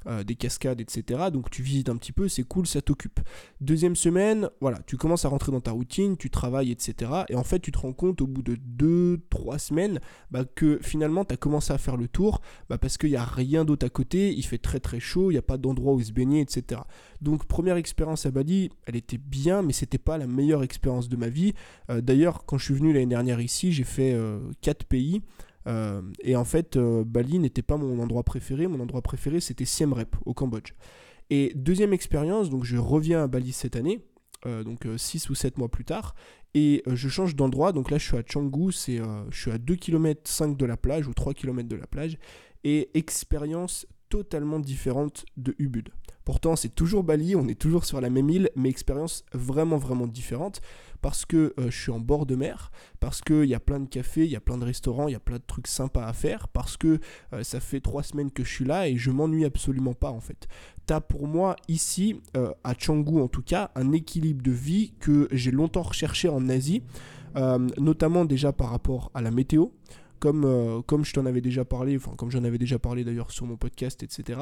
[0.07, 1.29] euh, des cascades, etc.
[1.31, 3.19] Donc tu visites un petit peu, c'est cool, ça t'occupe.
[3.59, 7.11] Deuxième semaine, voilà, tu commences à rentrer dans ta routine, tu travailles, etc.
[7.29, 8.57] Et en fait, tu te rends compte au bout de
[9.31, 9.99] 2-3 semaines
[10.31, 13.23] bah, que finalement, tu as commencé à faire le tour bah, parce qu'il n'y a
[13.23, 16.01] rien d'autre à côté, il fait très très chaud, il n'y a pas d'endroit où
[16.01, 16.81] se baigner, etc.
[17.21, 21.15] Donc première expérience à Bali, elle était bien, mais c'était pas la meilleure expérience de
[21.15, 21.53] ma vie.
[21.89, 24.17] Euh, d'ailleurs, quand je suis venu l'année dernière ici, j'ai fait
[24.61, 25.21] 4 euh, pays.
[25.67, 28.67] Euh, et en fait, euh, Bali n'était pas mon endroit préféré.
[28.67, 30.74] Mon endroit préféré, c'était Siem Reap, au Cambodge.
[31.30, 34.06] Et deuxième expérience, donc je reviens à Bali cette année,
[34.45, 36.13] euh, donc 6 ou 7 mois plus tard,
[36.54, 37.71] et je change d'endroit.
[37.71, 40.76] Donc là, je suis à Canggu, c'est, je suis à 2 km 5 de la
[40.76, 42.17] plage, ou 3 km de la plage,
[42.65, 45.89] et expérience totalement différente de Ubud.
[46.25, 50.07] Pourtant, c'est toujours Bali, on est toujours sur la même île, mais expérience vraiment, vraiment
[50.07, 50.62] différente
[51.01, 53.88] parce que euh, je suis en bord de mer, parce qu'il y a plein de
[53.88, 56.13] cafés, il y a plein de restaurants, il y a plein de trucs sympas à
[56.13, 56.99] faire, parce que
[57.34, 60.19] euh, ça fait trois semaines que je suis là et je m'ennuie absolument pas en
[60.19, 60.47] fait.
[60.86, 65.27] T'as pour moi ici, euh, à Canggu en tout cas, un équilibre de vie que
[65.31, 66.84] j'ai longtemps recherché en Asie,
[67.77, 69.67] notamment déjà par rapport à la météo
[70.21, 73.31] comme, euh, comme je t'en avais déjà parlé, enfin comme j'en avais déjà parlé d'ailleurs
[73.31, 74.39] sur mon podcast, etc.,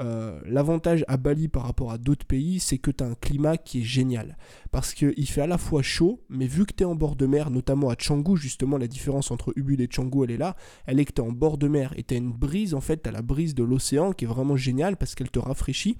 [0.00, 3.56] euh, l'avantage à Bali par rapport à d'autres pays, c'est que tu as un climat
[3.56, 4.36] qui est génial.
[4.72, 7.26] Parce qu'il fait à la fois chaud, mais vu que tu es en bord de
[7.26, 10.56] mer, notamment à Canggu, justement la différence entre Ubud et Canggu, elle est là,
[10.86, 12.80] elle est que tu es en bord de mer et tu as une brise, en
[12.80, 15.96] fait, tu as la brise de l'océan qui est vraiment géniale parce qu'elle te rafraîchit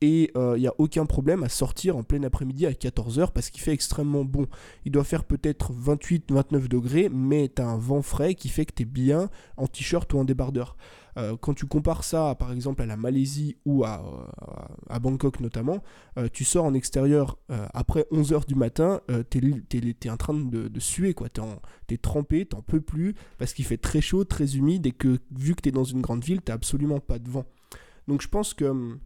[0.00, 3.50] et il euh, n'y a aucun problème à sortir en plein après-midi à 14h parce
[3.50, 4.46] qu'il fait extrêmement bon.
[4.84, 8.74] Il doit faire peut-être 28-29 degrés, mais tu as un vent frais qui fait que
[8.74, 10.76] tu es bien en t-shirt ou en débardeur.
[11.16, 15.40] Euh, quand tu compares ça par exemple à la Malaisie ou à, euh, à Bangkok
[15.40, 15.82] notamment,
[16.32, 21.28] tu sors en extérieur après 11h du matin, tu es, en train de, suer, quoi.
[21.28, 24.92] tu es, es, trempé, t'en peux plus parce qu'il fait très chaud, très humide et
[24.92, 27.44] que vu que tu es dans une grande ville, tu absolument pas de vent.
[28.08, 28.98] Donc je pense que hum,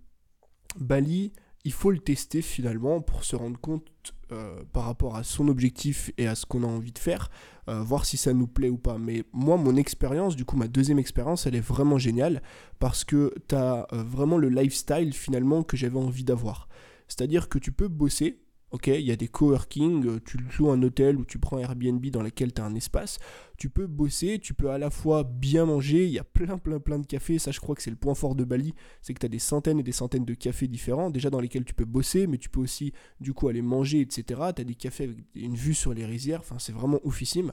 [0.78, 1.32] Bali,
[1.64, 6.11] il faut le tester finalement pour se rendre compte euh, par rapport à son objectif
[6.18, 7.30] et à ce qu'on a envie de faire,
[7.68, 8.98] euh, voir si ça nous plaît ou pas.
[8.98, 12.42] Mais moi, mon expérience, du coup, ma deuxième expérience, elle est vraiment géniale
[12.78, 16.68] parce que tu as euh, vraiment le lifestyle finalement que j'avais envie d'avoir.
[17.08, 18.40] C'est-à-dire que tu peux bosser
[18.72, 22.02] Ok, il y a des coworking, euh, tu loues un hôtel ou tu prends Airbnb
[22.06, 23.18] dans lequel tu as un espace.
[23.58, 26.06] Tu peux bosser, tu peux à la fois bien manger.
[26.06, 27.38] Il y a plein, plein, plein de cafés.
[27.38, 28.72] Ça, je crois que c'est le point fort de Bali.
[29.02, 31.66] C'est que tu as des centaines et des centaines de cafés différents, déjà dans lesquels
[31.66, 34.40] tu peux bosser, mais tu peux aussi, du coup, aller manger, etc.
[34.56, 36.40] Tu as des cafés avec une vue sur les rizières.
[36.40, 37.52] Enfin, c'est vraiment oufissime.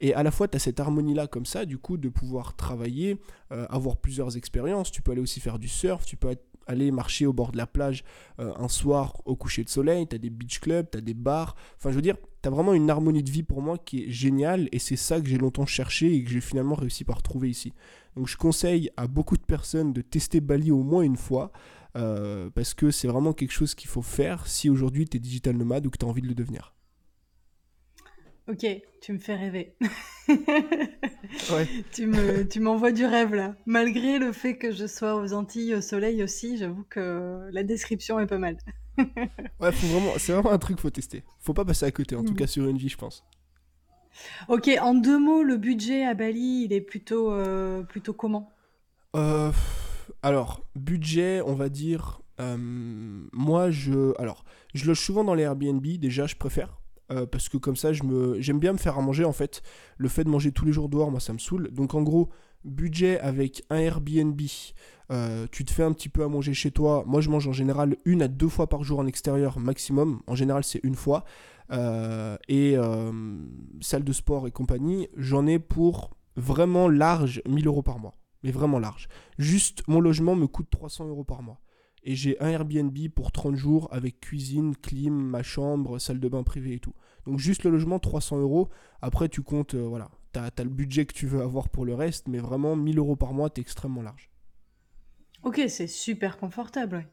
[0.00, 3.18] Et à la fois, tu as cette harmonie-là, comme ça, du coup, de pouvoir travailler,
[3.50, 4.92] euh, avoir plusieurs expériences.
[4.92, 7.58] Tu peux aller aussi faire du surf, tu peux être aller marcher au bord de
[7.58, 8.04] la plage
[8.38, 11.56] euh, un soir au coucher de soleil, tu as des beach clubs, tu des bars.
[11.76, 14.10] Enfin, je veux dire, tu as vraiment une harmonie de vie pour moi qui est
[14.10, 17.50] géniale et c'est ça que j'ai longtemps cherché et que j'ai finalement réussi par trouver
[17.50, 17.72] ici.
[18.16, 21.52] Donc, je conseille à beaucoup de personnes de tester Bali au moins une fois
[21.96, 25.56] euh, parce que c'est vraiment quelque chose qu'il faut faire si aujourd'hui tu es digital
[25.56, 26.74] nomade ou que tu as envie de le devenir.
[28.50, 28.66] Ok,
[29.00, 29.74] tu me fais rêver.
[31.92, 33.54] Tu me, tu m'envoies du rêve là.
[33.66, 38.18] Malgré le fait que je sois aux Antilles au soleil aussi, j'avoue que la description
[38.20, 38.56] est pas mal.
[38.98, 41.24] ouais, faut vraiment, c'est vraiment un truc qu'il faut tester.
[41.40, 42.36] Faut pas passer à côté, en tout mm.
[42.36, 43.24] cas sur une vie, je pense.
[44.48, 48.52] Ok, en deux mots, le budget à Bali, il est plutôt, euh, plutôt comment?
[49.16, 49.52] Euh,
[50.22, 52.20] Alors, budget, on va dire.
[52.40, 52.56] Euh,
[53.32, 55.84] moi, je, alors, je loge souvent dans les Airbnb.
[55.84, 56.79] Déjà, je préfère
[57.10, 59.62] euh, parce que comme ça, j'aime bien me faire à manger en fait.
[59.98, 61.70] Le fait de manger tous les jours dehors, moi, ça me saoule.
[61.70, 62.30] Donc en gros,
[62.64, 64.40] budget avec un Airbnb,
[65.10, 67.04] euh, tu te fais un petit peu à manger chez toi.
[67.06, 70.20] Moi, je mange en général une à deux fois par jour en extérieur maximum.
[70.26, 71.24] En général, c'est une fois.
[71.72, 72.76] Euh, et
[73.80, 78.14] salle de sport et compagnie, j'en ai pour vraiment large 1000 euros par mois.
[78.42, 79.08] Mais vraiment large.
[79.38, 81.60] Juste, mon logement me coûte 300 euros par mois
[82.02, 86.42] et j'ai un Airbnb pour 30 jours avec cuisine, clim, ma chambre, salle de bain
[86.42, 86.94] privée et tout.
[87.26, 88.68] Donc juste le logement, 300 euros.
[89.02, 91.94] Après, tu comptes, euh, voilà, tu as, le budget que tu veux avoir pour le
[91.94, 94.30] reste, mais vraiment 1000 euros par mois, tu es extrêmement large.
[95.42, 97.06] Ok, c'est super confortable.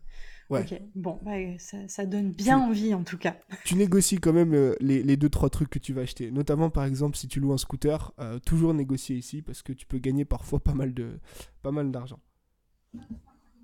[0.50, 0.62] Ouais.
[0.62, 1.20] Ok, bon,
[1.58, 3.36] ça, donne bien envie en tout cas.
[3.66, 6.32] Tu négocies quand même euh, les, les deux trois trucs que tu vas acheter.
[6.32, 9.86] Notamment par exemple si tu loues un scooter, euh, toujours négocier ici parce que tu
[9.86, 11.20] peux gagner parfois pas mal de
[11.64, 12.20] pas mal d'argent.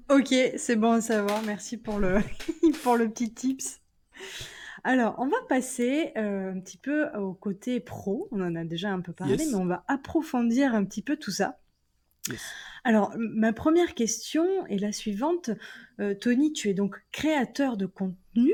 [0.10, 1.42] Ok, c'est bon à savoir.
[1.44, 2.20] Merci pour le,
[2.84, 3.80] pour le petit tips.
[4.84, 8.28] Alors, on va passer euh, un petit peu au côté pro.
[8.32, 11.32] On en a déjà un peu parlé, mais on va approfondir un petit peu tout
[11.32, 11.60] ça.
[12.84, 15.52] Alors, ma première question est la suivante.
[16.00, 18.54] Euh, Tony, tu es donc créateur de contenu.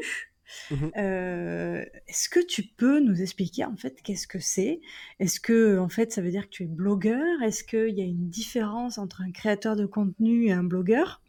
[0.71, 0.91] Mhm.
[0.97, 4.81] Euh, est-ce que tu peux nous expliquer en fait qu'est-ce que c'est?
[5.19, 7.41] Est-ce que en fait ça veut dire que tu es blogueur?
[7.43, 11.21] Est-ce qu'il y a une différence entre un créateur de contenu et un blogueur?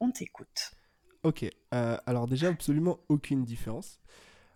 [0.00, 0.72] On t'écoute.
[1.22, 3.98] Ok, euh, alors déjà absolument aucune différence.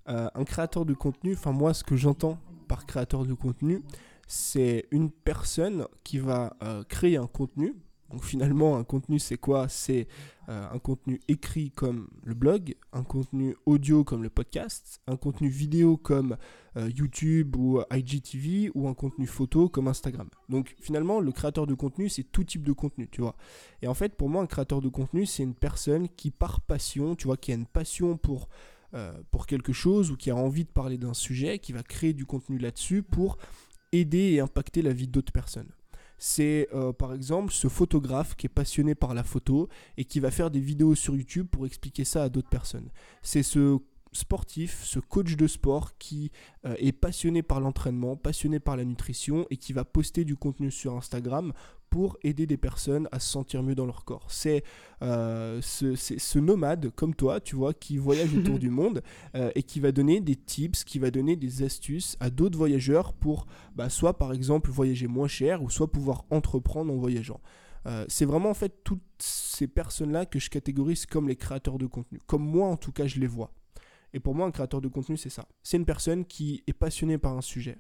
[0.09, 3.83] Euh, un créateur de contenu, enfin moi ce que j'entends par créateur de contenu,
[4.27, 7.74] c'est une personne qui va euh, créer un contenu,
[8.11, 9.68] donc finalement, un contenu, c'est quoi?
[9.68, 10.09] C'est
[10.49, 15.49] euh, un contenu écrit comme le blog, un contenu audio comme le podcast, un contenu
[15.49, 16.38] vidéo comme
[16.79, 20.29] euh, YouTube ou IGTV, ou un contenu photo comme Instagram.
[20.49, 23.37] Donc finalement, le créateur de contenu, c'est tout type de contenu, tu vois.
[23.83, 27.14] Et en fait, pour moi, un créateur de contenu, c'est une personne qui, par passion,
[27.14, 28.49] tu vois, qui a une passion pour,
[28.94, 32.14] euh, pour quelque chose ou qui a envie de parler d'un sujet, qui va créer
[32.14, 33.37] du contenu là-dessus pour
[33.92, 35.68] aider et impacter la vie d'autres personnes
[36.19, 40.31] c'est euh, par exemple ce photographe qui est passionné par la photo et qui va
[40.31, 42.91] faire des vidéos sur YouTube pour expliquer ça à d'autres personnes.
[43.23, 43.79] C'est ce
[44.13, 46.31] sportif, ce coach de sport qui
[46.65, 50.71] euh, est passionné par l'entraînement, passionné par la nutrition et qui va poster du contenu
[50.71, 51.53] sur Instagram
[51.90, 54.27] pour aider des personnes à se sentir mieux dans leur corps.
[54.29, 54.62] C'est
[55.03, 59.03] euh, ce, ce, nomade comme toi, tu vois, qui voyage autour du monde
[59.35, 63.12] euh, et qui va donner des tips, qui va donner des astuces à d'autres voyageurs
[63.12, 67.40] pour bah, soit par exemple voyager moins cher ou soit pouvoir entreprendre en voyageant.
[67.87, 71.87] Euh, c'est vraiment en fait toutes ces personnes-là que je catégorise comme les créateurs de
[71.87, 72.18] contenu.
[72.27, 73.53] Comme moi en tout cas je les vois.
[74.12, 75.46] Et pour moi un créateur de contenu c'est ça.
[75.62, 77.79] C'est une personne qui est passionnée par un sujet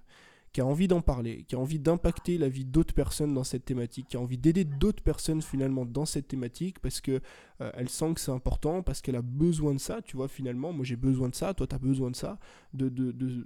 [0.52, 3.64] qui a envie d'en parler, qui a envie d'impacter la vie d'autres personnes dans cette
[3.64, 7.20] thématique, qui a envie d'aider d'autres personnes finalement dans cette thématique parce que
[7.60, 10.72] euh, elle sent que c'est important, parce qu'elle a besoin de ça, tu vois, finalement,
[10.72, 12.38] moi j'ai besoin de ça, toi tu as besoin de ça,
[12.72, 12.88] de,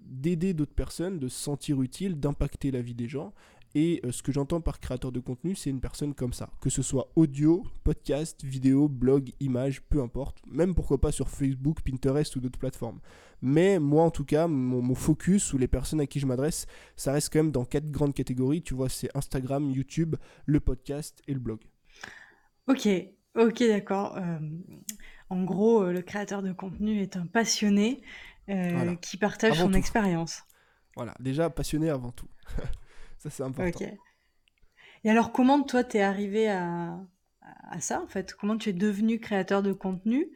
[0.04, 3.32] d'aider de, d'autres personnes, de se sentir utile, d'impacter la vie des gens.
[3.74, 6.50] Et euh, ce que j'entends par créateur de contenu, c'est une personne comme ça.
[6.60, 10.38] Que ce soit audio, podcast, vidéo, blog, image, peu importe.
[10.46, 13.00] Même pourquoi pas sur Facebook, Pinterest ou d'autres plateformes.
[13.40, 17.12] Mais moi, en tout cas, mon, focus ou les personnes à qui je m'adresse, ça
[17.12, 18.62] reste quand même dans quatre grandes catégories.
[18.62, 21.60] Tu vois, c'est Instagram, YouTube, le podcast et le blog.
[22.68, 22.88] Ok,
[23.36, 24.16] ok, d'accord.
[24.18, 24.38] Euh,
[25.30, 28.02] en gros, euh, le créateur de contenu est un passionné
[29.00, 30.42] qui partage son expérience.
[30.94, 32.28] Voilà, déjà passionné avant tout.
[33.22, 33.84] Ça, c'est important.
[35.04, 36.98] Et alors, comment toi, t'es arrivé à,
[37.40, 38.34] à ça, en fait?
[38.34, 40.28] Comment tu es devenu créateur de contenu?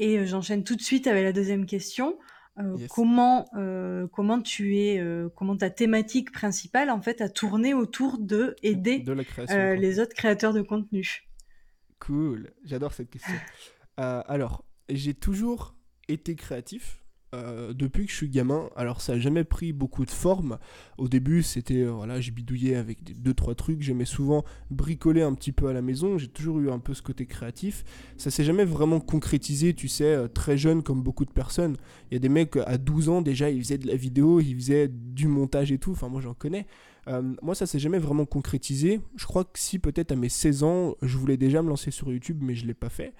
[0.00, 2.18] Et euh, j'enchaîne tout de suite avec la deuxième question.
[2.58, 5.00] Euh, comment, euh, comment tu es,
[5.36, 9.04] comment ta thématique principale, en fait, a tourné autour de aider
[9.76, 11.28] les autres créateurs de contenu?
[12.00, 13.34] Cool, j'adore cette question.
[13.96, 15.76] alors, j'ai toujours
[16.08, 17.03] été créatif,
[17.34, 18.68] euh, depuis que je suis gamin.
[18.76, 20.58] Alors ça n'a jamais pris beaucoup de forme.
[20.98, 23.82] Au début, c'était euh, voilà, j'ai bidouillé avec des, deux trois trucs.
[23.82, 26.16] J'aimais souvent bricoler un petit peu à la maison.
[26.16, 27.84] J'ai toujours eu un peu ce côté créatif.
[28.16, 31.76] Ça s'est jamais vraiment concrétisé, tu sais, euh, très jeune comme beaucoup de personnes.
[32.10, 34.54] Il y a des mecs à 12 ans déjà, ils faisaient de la vidéo, ils
[34.54, 35.92] faisaient du montage et tout.
[35.92, 36.66] Enfin moi j'en connais.
[37.42, 39.00] moi ça s'est jamais vraiment concrétisé.
[39.16, 42.12] Je crois que si peut-être à mes 16 ans, je voulais déjà me lancer sur
[42.12, 43.14] YouTube, mais je l'ai pas fait.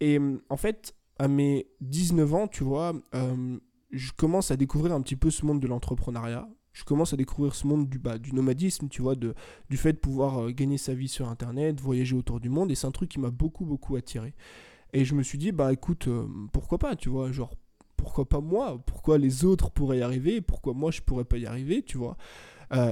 [0.00, 3.58] Et en fait, à mes 19 ans, tu vois, euh,
[3.90, 6.48] je commence à découvrir un petit peu ce monde de l'entrepreneuriat.
[6.72, 9.34] Je commence à découvrir ce monde du, bah, du nomadisme, tu vois, de,
[9.70, 12.70] du fait de pouvoir euh, gagner sa vie sur Internet, voyager autour du monde.
[12.70, 14.34] Et c'est un truc qui m'a beaucoup, beaucoup attiré.
[14.92, 17.54] Et je me suis dit, bah écoute, euh, pourquoi pas, tu vois, genre,
[17.96, 18.78] pourquoi pas moi?
[18.84, 20.42] Pourquoi les autres pourraient y arriver?
[20.42, 22.16] Pourquoi moi je pourrais pas y arriver, tu vois?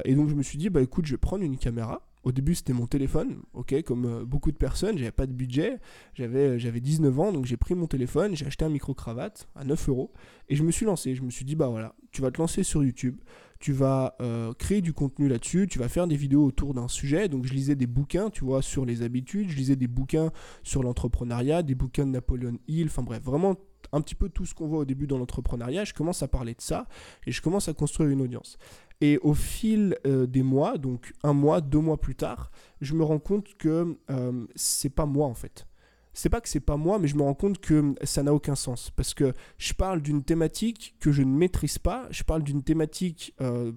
[0.05, 2.55] Et donc je me suis dit, bah écoute, je vais prendre une caméra au début,
[2.55, 5.79] c'était mon téléphone, ok, comme euh, beaucoup de personnes, j'avais pas de budget,
[6.15, 9.65] j'avais, euh, j'avais 19 ans, donc j'ai pris mon téléphone, j'ai acheté un micro-cravate à
[9.65, 10.11] 9 euros,
[10.49, 11.15] et je me suis lancé.
[11.15, 13.19] Je me suis dit, bah voilà, tu vas te lancer sur YouTube,
[13.61, 17.29] tu vas euh, créer du contenu là-dessus, tu vas faire des vidéos autour d'un sujet.
[17.29, 20.31] Donc je lisais des bouquins, tu vois, sur les habitudes, je lisais des bouquins
[20.63, 23.57] sur l'entrepreneuriat, des bouquins de Napoléon Hill, enfin bref, vraiment
[23.93, 25.85] un petit peu tout ce qu'on voit au début dans l'entrepreneuriat.
[25.85, 26.87] Je commence à parler de ça
[27.27, 28.59] et je commence à construire une audience.
[29.01, 33.03] Et au fil euh, des mois, donc un mois, deux mois plus tard, je me
[33.03, 35.67] rends compte que euh, c'est pas moi en fait.
[36.13, 38.55] C'est pas que c'est pas moi, mais je me rends compte que ça n'a aucun
[38.55, 38.91] sens.
[38.95, 43.35] Parce que je parle d'une thématique que je ne maîtrise pas, je parle d'une thématique
[43.41, 43.73] euh,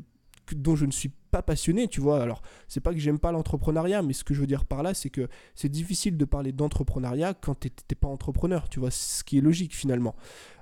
[0.56, 2.22] dont je ne suis pas passionné, tu vois.
[2.22, 4.94] Alors, c'est pas que j'aime pas l'entrepreneuriat, mais ce que je veux dire par là,
[4.94, 9.40] c'est que c'est difficile de parler d'entrepreneuriat quand t'es pas entrepreneur, tu vois, ce qui
[9.40, 10.16] est logique finalement.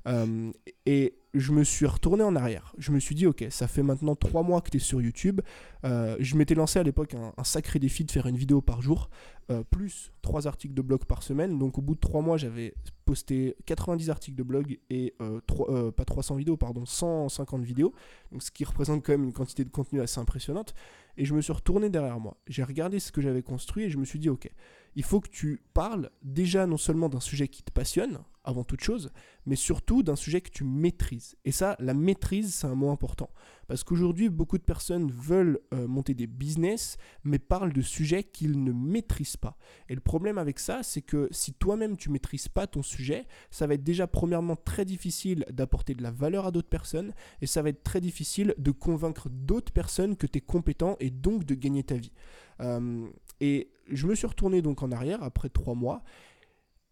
[0.07, 0.51] Euh,
[0.85, 2.73] et je me suis retourné en arrière.
[2.77, 5.41] Je me suis dit, ok, ça fait maintenant trois mois que tu es sur YouTube.
[5.83, 9.09] Euh, je m'étais lancé à l'époque un, sacré défi de faire une vidéo par jour,
[9.51, 11.59] euh, plus trois articles de blog par semaine.
[11.59, 16.35] Donc au bout de trois mois, j'avais posté 90 articles de blog et pas 300
[16.35, 17.93] vidéos, pardon, 150 vidéos.
[18.39, 20.73] Ce qui représente quand même une quantité de contenu assez impressionnante.
[21.17, 22.37] Et je me suis retourné derrière moi.
[22.47, 24.49] J'ai regardé ce que j'avais construit et je me suis dit, ok,
[24.95, 28.81] il faut que tu parles déjà non seulement d'un sujet qui te passionne, avant toute
[28.81, 29.11] chose,
[29.45, 31.35] mais surtout d'un sujet que tu maîtrises.
[31.45, 33.29] Et ça, la maîtrise, c'est un mot important.
[33.67, 38.63] Parce qu'aujourd'hui, beaucoup de personnes veulent euh, monter des business, mais parlent de sujets qu'ils
[38.63, 39.57] ne maîtrisent pas.
[39.89, 43.65] Et le problème avec ça, c'est que si toi-même tu maîtrises pas ton sujet, ça
[43.65, 47.63] va être déjà premièrement très difficile d'apporter de la valeur à d'autres personnes, et ça
[47.63, 51.55] va être très difficile de convaincre d'autres personnes que tu es compétent et donc de
[51.55, 52.13] gagner ta vie.
[52.61, 53.07] Euh,
[53.41, 56.03] et je me suis retourné donc en arrière après trois mois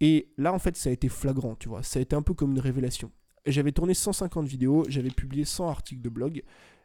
[0.04, 1.82] et là, en fait, ça a été flagrant, tu vois.
[1.82, 3.10] Ça a été un peu comme une révélation.
[3.46, 6.44] J'avais tourné 150 vidéos, j'avais publié 100 articles de blog,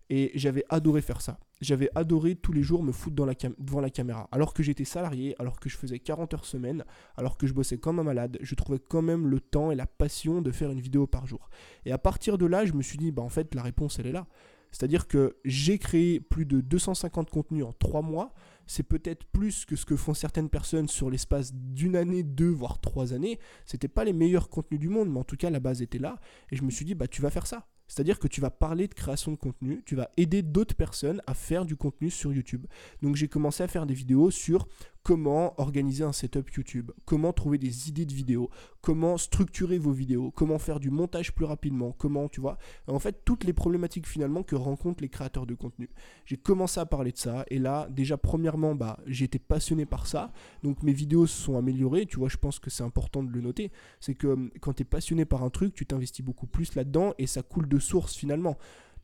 [0.09, 1.41] et j'avais adoré faire ça.
[1.61, 4.29] J'avais adoré tous les jours me foutre devant la caméra.
[4.31, 6.85] Alors que j'étais salarié, alors que je faisais 40 heures semaine,
[7.17, 9.87] alors que je bossais comme un malade, je trouvais quand même le temps et la
[9.87, 11.51] passion de faire une vidéo par jour.
[11.87, 14.07] Et à partir de là, je me suis dit, bah en fait, la réponse, elle
[14.07, 14.29] est là.
[14.71, 18.33] C'est-à-dire que j'ai créé plus de 250 contenus en 3 mois,
[18.69, 22.81] c'est peut-être plus que ce que font certaines personnes sur l'espace d'une année, deux, voire
[22.81, 23.41] trois années.
[23.65, 26.21] C'était pas les meilleurs contenus du monde, mais en tout cas la base était là.
[26.53, 27.67] Et je me suis dit, bah tu vas faire ça.
[27.89, 31.33] C'est-à-dire que tu vas parler de création de contenu, tu vas aider d'autres personnes à
[31.33, 32.67] faire du contenu sur YouTube.
[33.03, 34.69] Donc j'ai commencé à faire des vidéos sur
[35.09, 38.51] comment organiser un setup YouTube, comment trouver des idées de vidéos,
[38.83, 43.23] comment structurer vos vidéos, comment faire du montage plus rapidement, comment, tu vois, en fait,
[43.25, 45.89] toutes les problématiques finalement que rencontrent les créateurs de contenu.
[46.27, 50.31] J'ai commencé à parler de ça, et là, déjà, premièrement, bah, été passionné par ça,
[50.63, 53.41] donc mes vidéos se sont améliorées, tu vois, je pense que c'est important de le
[53.41, 56.75] noter, c'est que hum, quand tu es passionné par un truc, tu t'investis beaucoup plus
[56.75, 58.59] là-dedans, et ça coule de source finalement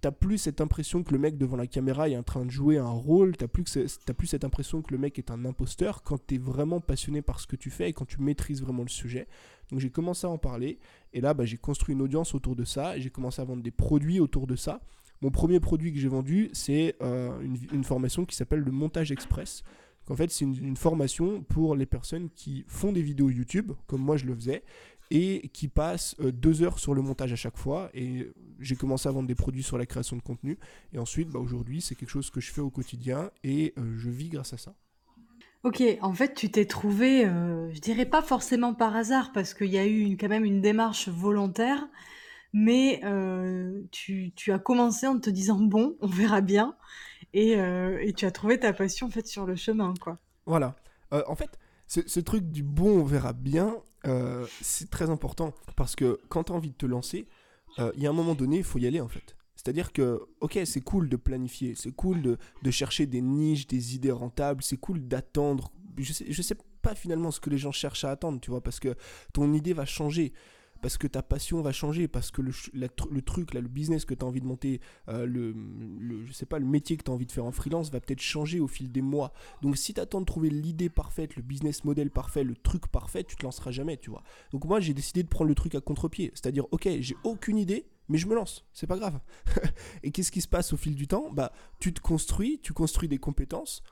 [0.04, 2.76] t'as plus cette impression que le mec devant la caméra est en train de jouer
[2.76, 6.36] un rôle, t'as plus, plus cette impression que le mec est un imposteur quand t'es
[6.36, 9.26] vraiment passionné par ce que tu fais et quand tu maîtrises vraiment le sujet.
[9.70, 10.78] Donc j'ai commencé à en parler
[11.14, 13.70] et là bah, j'ai construit une audience autour de ça j'ai commencé à vendre des
[13.70, 14.82] produits autour de ça.
[15.22, 19.64] Mon premier produit que j'ai vendu, c'est euh, une, formation qui s'appelle le montage express.
[20.10, 24.18] En fait, c'est une, formation pour les personnes qui font des vidéos YouTube, comme moi
[24.18, 24.64] je le faisais,
[25.10, 27.90] et qui passe euh, deux heures sur le montage à chaque fois.
[27.94, 28.30] Et
[28.60, 30.58] j'ai commencé à vendre des produits sur la création de contenu.
[30.92, 34.10] Et ensuite, bah, aujourd'hui, c'est quelque chose que je fais au quotidien et euh, je
[34.10, 34.74] vis grâce à ça.
[35.62, 39.70] Ok, en fait, tu t'es trouvé, euh, je dirais pas forcément par hasard, parce qu'il
[39.70, 41.88] y a eu quand même une démarche volontaire,
[42.52, 43.00] mais
[43.90, 46.76] tu, tu, as commencé en te disant, bon, on verra bien,
[47.32, 50.18] et, et, tu as trouvé ta passion en fait sur le chemin, quoi.
[50.44, 50.76] Voilà.
[51.10, 51.58] en fait,
[52.06, 53.76] ce, truc du bon, on verra bien,
[54.06, 57.26] euh, c'est très important parce que quand tu as envie de te lancer,
[57.78, 59.36] euh, il y a un moment donné, il faut y aller en fait.
[59.56, 63.94] C'est-à-dire que, ok, c'est cool de planifier, c'est cool de, de, chercher des niches, des
[63.94, 65.72] idées rentables, c'est cool d'attendre.
[65.96, 68.60] Je sais, je sais pas finalement ce que les gens cherchent à attendre, tu vois,
[68.60, 68.94] parce que
[69.32, 70.32] ton idée va changer
[70.84, 74.12] parce que ta passion va changer, parce que le, le truc, là, le business que
[74.12, 75.54] tu as envie de monter, euh, le,
[76.26, 78.20] je sais pas, le métier que tu as envie de faire en freelance va peut-être
[78.20, 79.32] changer au fil des mois.
[79.62, 83.24] Donc si tu attends de trouver l'idée parfaite, le business model parfait, le truc parfait,
[83.24, 84.22] tu te lanceras jamais, tu vois.
[84.52, 86.32] Donc moi, j'ai décidé de prendre le truc à contre-pied.
[86.34, 89.18] C'est-à-dire, ok, j'ai aucune idée, mais je me lance, c'est pas grave.
[90.02, 91.30] et qu'est-ce qui se passe au fil du temps?
[91.32, 93.82] Bah, tu te construis, tu construis des compétences,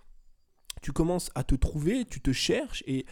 [0.82, 3.06] tu commences à te trouver, tu te cherches et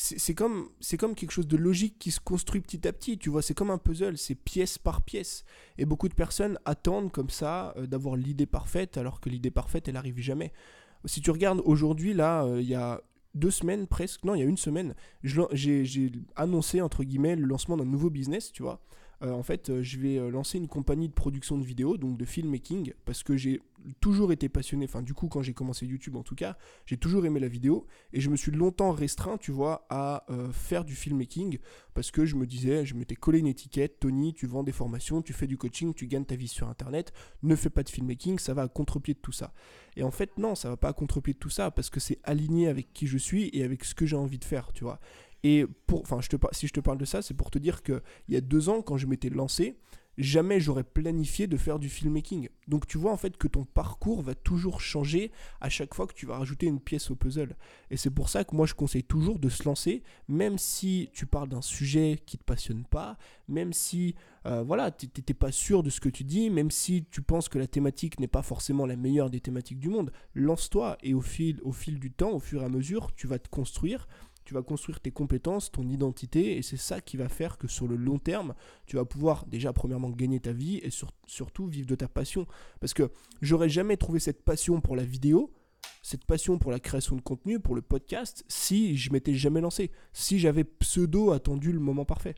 [0.00, 3.42] c'est comme, comme quelque chose de logique qui se construit petit à petit, tu vois,
[3.42, 5.44] c'est comme un puzzle, c'est pièce par pièce.
[5.76, 9.88] Et beaucoup de personnes attendent comme ça euh, d'avoir l'idée parfaite, alors que l'idée parfaite,
[9.88, 10.52] elle arrive jamais.
[11.04, 13.02] Si tu regardes aujourd'hui, là, euh, il y a
[13.34, 14.94] deux semaines presque, non, il y a une semaine,
[15.24, 18.80] j'ai annoncé, entre guillemets, le lancement d'un nouveau business, tu vois.
[19.22, 22.16] Euh, en fait, euh, je vais euh, lancer une compagnie de production de vidéos, donc
[22.16, 23.60] de filmmaking, parce que j'ai
[24.00, 27.24] toujours été passionné, enfin du coup quand j'ai commencé YouTube en tout cas, j'ai toujours
[27.26, 31.58] aimé la vidéo, et je me suis longtemps restreint, tu vois, à faire du filmmaking,
[31.94, 35.22] parce que je me disais, je m'étais collé une étiquette, Tony, tu vends des formations,
[35.22, 37.12] tu fais du coaching, tu gagnes ta vie sur Internet,
[37.44, 39.54] ne fais pas de filmmaking, ça va à contre-pied de tout ça.
[39.96, 42.18] Et en fait, non, ça va pas à contre-pied de tout ça, parce que c'est
[42.24, 44.98] aligné avec qui je suis et avec ce que j'ai envie de faire, tu vois.
[45.44, 46.20] Et pour, enfin,
[46.52, 48.82] si je te parle de ça, c'est pour te dire qu'il y a deux ans,
[48.82, 49.76] quand je m'étais lancé,
[50.18, 52.48] jamais j'aurais planifié de faire du filmmaking.
[52.66, 55.30] Donc tu vois en fait que ton parcours va toujours changer
[55.60, 57.56] à chaque fois que tu vas rajouter une pièce au puzzle.
[57.90, 61.24] Et c'est pour ça que moi je conseille toujours de se lancer, même si tu
[61.24, 63.16] parles d'un sujet qui te passionne pas,
[63.46, 64.16] même si
[64.46, 67.58] euh, voilà, tu pas sûr de ce que tu dis, même si tu penses que
[67.58, 71.60] la thématique n'est pas forcément la meilleure des thématiques du monde, lance-toi et au fil,
[71.62, 74.08] au fil du temps, au fur et à mesure, tu vas te construire
[74.48, 77.86] tu vas construire tes compétences, ton identité, et c'est ça qui va faire que sur
[77.86, 78.54] le long terme,
[78.86, 80.88] tu vas pouvoir déjà premièrement gagner ta vie et
[81.26, 82.46] surtout vivre de ta passion.
[82.80, 83.10] Parce que
[83.42, 85.52] j'aurais jamais trouvé cette passion pour la vidéo,
[86.02, 89.90] cette passion pour la création de contenu, pour le podcast, si je m'étais jamais lancé,
[90.14, 92.34] si j'avais pseudo attendu le moment parfait.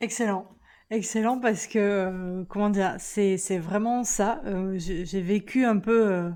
[0.00, 0.48] Excellent.
[0.88, 4.40] Excellent parce que, euh, comment dire, c'est vraiment ça.
[4.46, 6.12] Euh, j'ai vécu un peu...
[6.12, 6.30] Euh,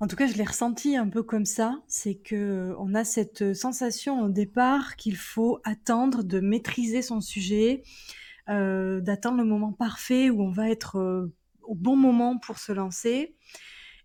[0.00, 1.80] en tout cas, je l'ai ressenti un peu comme ça.
[1.88, 7.82] C'est que on a cette sensation au départ qu'il faut attendre de maîtriser son sujet,
[8.48, 12.72] euh, d'attendre le moment parfait où on va être euh, au bon moment pour se
[12.72, 13.36] lancer.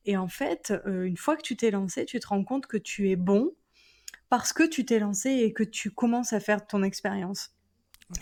[0.05, 2.77] Et en fait, euh, une fois que tu t'es lancé, tu te rends compte que
[2.77, 3.51] tu es bon
[4.29, 7.55] parce que tu t'es lancé et que tu commences à faire ton expérience.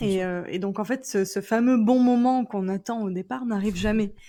[0.00, 4.14] Euh, et, donc en fait, ce, fameux bon moment qu'on attend au départ n'arrive jamais.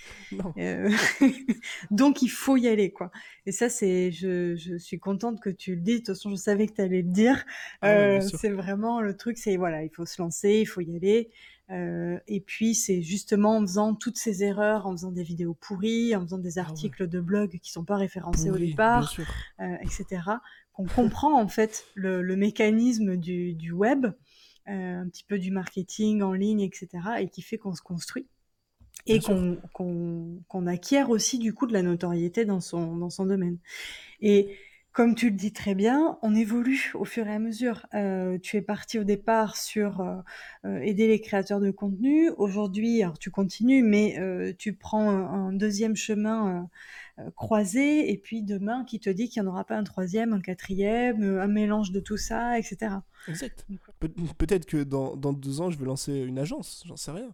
[0.58, 0.90] Euh,
[1.92, 3.12] donc il faut y aller, quoi.
[3.46, 6.00] Et ça, c'est, je, je, suis contente que tu le dises.
[6.02, 7.46] De toute façon, je savais que tu allais le dire.
[7.84, 10.96] Ah euh, c'est vraiment le truc, c'est voilà, il faut se lancer, il faut y
[10.96, 11.30] aller.
[11.70, 16.22] et puis c'est justement en faisant toutes ces erreurs, en faisant des vidéos pourries, en
[16.24, 19.14] faisant des ah articles de blog qui sont pas référencés au départ,
[19.60, 20.24] etc.,
[20.74, 24.08] qu'on comprend en fait le, le mécanisme du, du web.
[24.70, 28.28] Euh, un petit peu du marketing en ligne, etc., et qui fait qu'on se construit
[29.06, 33.58] et qu'on acquiert aussi du coup de la notoriété dans son, dans son domaine.
[34.22, 34.56] Et
[34.94, 37.86] comme tu le dis très bien, on évolue au fur et à mesure.
[37.96, 40.02] Heu, tu es parti au départ sur,
[40.66, 42.30] heu, aider les créateurs de contenu.
[42.38, 44.18] Aujourd'hui, alors tu continues, mais
[44.60, 46.70] tu prends un un 2 chemin,
[47.36, 50.42] croisé et puis demain, qui te dit qu'il y en aura pas un troisième, un
[50.42, 53.04] quatrième, e un mélange de tout ça et cetera?
[53.28, 53.66] Exact.
[53.70, 57.12] Donc Peut peut-être que dans dans 2 ans, je vais lancer une agence, j'en sais
[57.12, 57.34] rien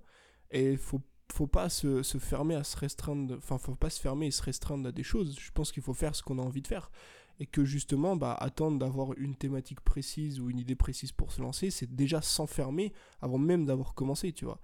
[0.51, 1.01] et faut
[1.31, 4.41] faut pas se se fermer à se restreindre enfin, faut pas se fermer et se
[4.41, 5.37] restreindre à des choses.
[5.39, 6.91] Je pense qu'il faut faire ce qu'on a envie de faire
[7.39, 11.41] et que justement, bah, attendre d'avoir une thématique précise ou une idée précise pour se
[11.41, 14.59] lancer, c'est déjà s'enfermer avant même d'avoir commencé, tu vois.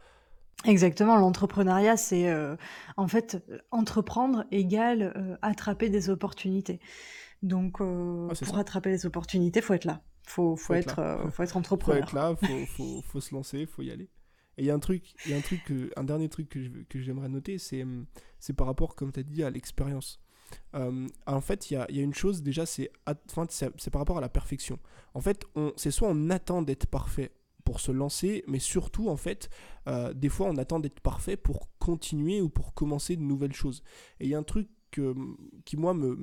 [0.64, 2.58] Exactement, l'entrepreneuriat, c'est, heu,
[2.98, 6.80] en fait, entreprendre égale, heu, attraper des opportunités.
[7.44, 7.80] Donc
[8.28, 8.60] Ouais, c'est pour ça.
[8.60, 10.02] attraper les opportunités, faut être là.
[10.28, 12.14] Faut faut Faut être être, faut être faut être entrepreneur.
[12.14, 14.10] là, faut, faut, faut se lancer, faut y aller.
[14.58, 16.50] Et il y a un truc, y a un truc, un dernier truc
[16.90, 18.06] que j'aimerais noter, c'est hum,
[18.40, 20.20] c'est par rapport, comme tu as dit, à l'expérience.
[20.76, 24.22] Euh, en fait, il y a, y a une chose déjà, c'est par rapport à
[24.22, 24.80] la perfection.
[25.14, 25.46] En fait,
[25.76, 27.32] c'est soit on attend d'être parfait
[27.66, 29.50] pour se lancer, mais surtout, en fait,
[29.88, 33.84] euh, des fois, on attend d'être parfait pour continuer ou pour commencer de nouvelles choses.
[34.20, 35.16] Et il y a un truc que-
[35.66, 36.16] qui, moi, me,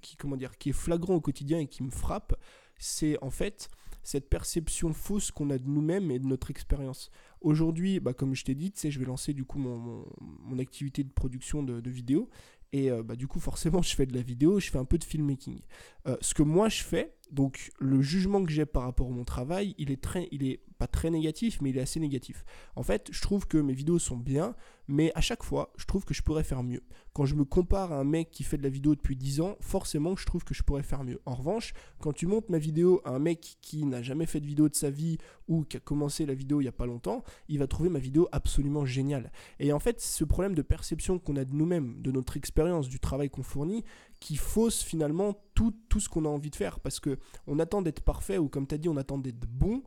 [0.00, 2.34] qui, comment dire, qui est flagrant au quotidien et qui me frappe,
[2.78, 3.68] c'est en fait
[4.02, 7.10] cette perception fausse qu'on a de nous-mêmes et de notre expérience.
[7.42, 11.62] Aujourd'hui, bah, comme je t'ai dit, je vais lancer du coup mon, activité de production
[11.62, 12.30] de, de vidéos.
[12.72, 14.96] Et euh, bah, du coup, forcément, je fais de la vidéo, je fais un peu
[14.96, 15.60] de filmmaking.
[16.06, 19.24] Euh, ce que moi je fais, donc le jugement que j'ai par rapport à mon
[19.24, 22.44] travail, il est, très, il est pas très négatif, mais il est assez négatif.
[22.76, 24.54] En fait, je trouve que mes vidéos sont bien,
[24.86, 26.82] mais à chaque fois, je trouve que je pourrais faire mieux.
[27.12, 29.56] Quand je me compare à un mec qui fait de la vidéo depuis 10 ans,
[29.60, 31.20] forcément, je trouve que je pourrais faire mieux.
[31.26, 34.46] En revanche, quand tu montes ma vidéo à un mec qui n'a jamais fait de
[34.46, 37.22] vidéo de sa vie ou qui a commencé la vidéo il y a pas longtemps,
[37.48, 39.30] il va trouver ma vidéo absolument géniale.
[39.58, 43.00] Et en fait, ce problème de perception qu'on a de nous-mêmes, de notre expérience, du
[43.00, 43.84] travail qu'on fournit,
[44.20, 46.80] qui fausse finalement tout, tout ce qu'on a envie de faire.
[46.80, 49.82] Parce que on attend d'être parfait, ou comme tu as dit, on attend d'être bon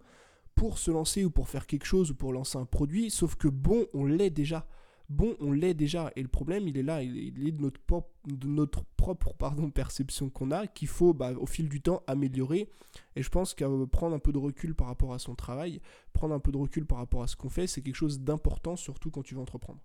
[0.55, 3.47] pour se lancer ou pour faire quelque chose ou pour lancer un produit, sauf que
[3.47, 4.67] bon, on l'est déjà.
[5.09, 6.11] Bon, on l'est déjà.
[6.15, 7.17] Et le problème, il est là, il
[7.47, 12.01] est- de notre propre pardon, perception qu'on a, qu'il faut, bah, au fil du temps,
[12.07, 12.69] améliorer.
[13.15, 15.81] Et je pense qu'à euh, prendre un peu de recul par rapport à son travail,
[16.13, 18.75] prendre un peu de recul par rapport à ce qu'on fait, c'est quelque chose d'important,
[18.77, 19.79] surtout quand tu veux entreprendre.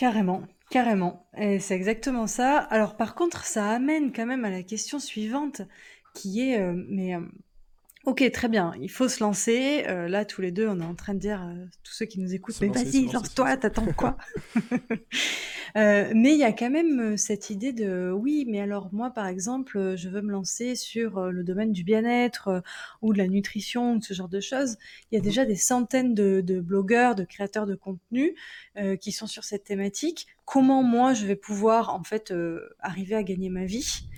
[0.00, 2.56] Carrément, carrément et c'est exactement ça.
[2.56, 5.60] Alors par contre, ça amène quand même à la question suivante
[6.14, 7.30] qui est, heu, mais, hem,
[8.06, 10.94] OK, très bien, il faut se lancer, heu, là tous les 2, on est en
[10.94, 14.16] train de dire, heu, tous ceux qui nous écoutent: Se «Mais vas-y, lance-toi, tu quoi?»
[15.76, 19.10] Heu, mais il y a quand même, heu, cette idée de: «Oui, mais alors moi,
[19.10, 22.62] par exemple, heu, je veux me lancer sur, heu, le domaine du bien-être,
[23.02, 24.76] ou de la nutrition ou ce genre de choses».
[25.10, 25.22] Il y a Mhm.
[25.22, 28.34] déjà des centaines de de blogueurs, de créateurs de contenu,
[29.00, 30.26] qui sont sur cette thématique.
[30.44, 32.32] Comment moi je vais pouvoir en fait,
[32.80, 34.08] arriver à gagner ma vie?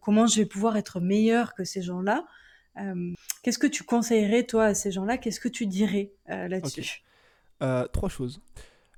[0.00, 2.26] Comment je vais pouvoir être meilleure que ces gens-là?
[3.42, 5.18] Qu'est-ce que tu conseillerais toi à ces gens-là?
[5.18, 6.34] Qu'est-ce que tu dirais, Ok.
[6.50, 7.02] là-dessus?
[7.62, 8.40] Euh, trois choses.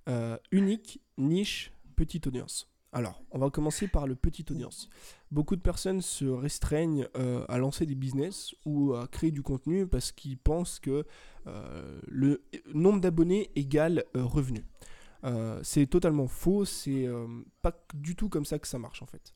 [0.08, 2.66] Euh, unique, niche, petite audience.
[2.92, 4.90] Alors, on va commencer par le petite audience.
[5.30, 9.86] Beaucoup de personnes se restreignent euh, à lancer des business ou à créer du contenu
[9.86, 11.04] parce qu'ils pensent que
[11.46, 12.42] euh, le
[12.74, 14.64] nombre d'abonnés égale euh, revenu.
[15.22, 17.26] Euh, c'est totalement faux, c'est euh,
[17.62, 19.34] pas du tout comme ça que ça marche en fait.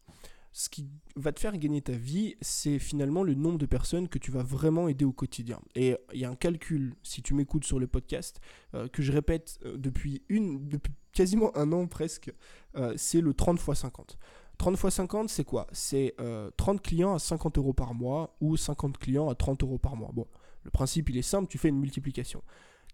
[0.57, 0.87] Ce qui
[1.17, 4.45] va te faire gagner ta vie, c'est finalement le nombre de personnes que tu vas
[4.45, 5.61] vraiment aider au quotidien.
[5.75, 8.41] Et il y a un calcul, si tu m'écoutes sur le podcast,
[8.75, 12.33] euh, que je répète euh, depuis, une, depuis quasiment un an presque,
[12.77, 14.17] euh, c'est le 30 x 50.
[14.59, 15.67] 30 x 50, c'est quoi?
[15.73, 19.79] C'est euh, 30 clients à 50 euros par mois ou 50 clients à 30 euros
[19.79, 20.13] par mois.
[20.15, 20.29] Bon,
[20.63, 22.45] le principe, il est simple, tu fais une multiplication.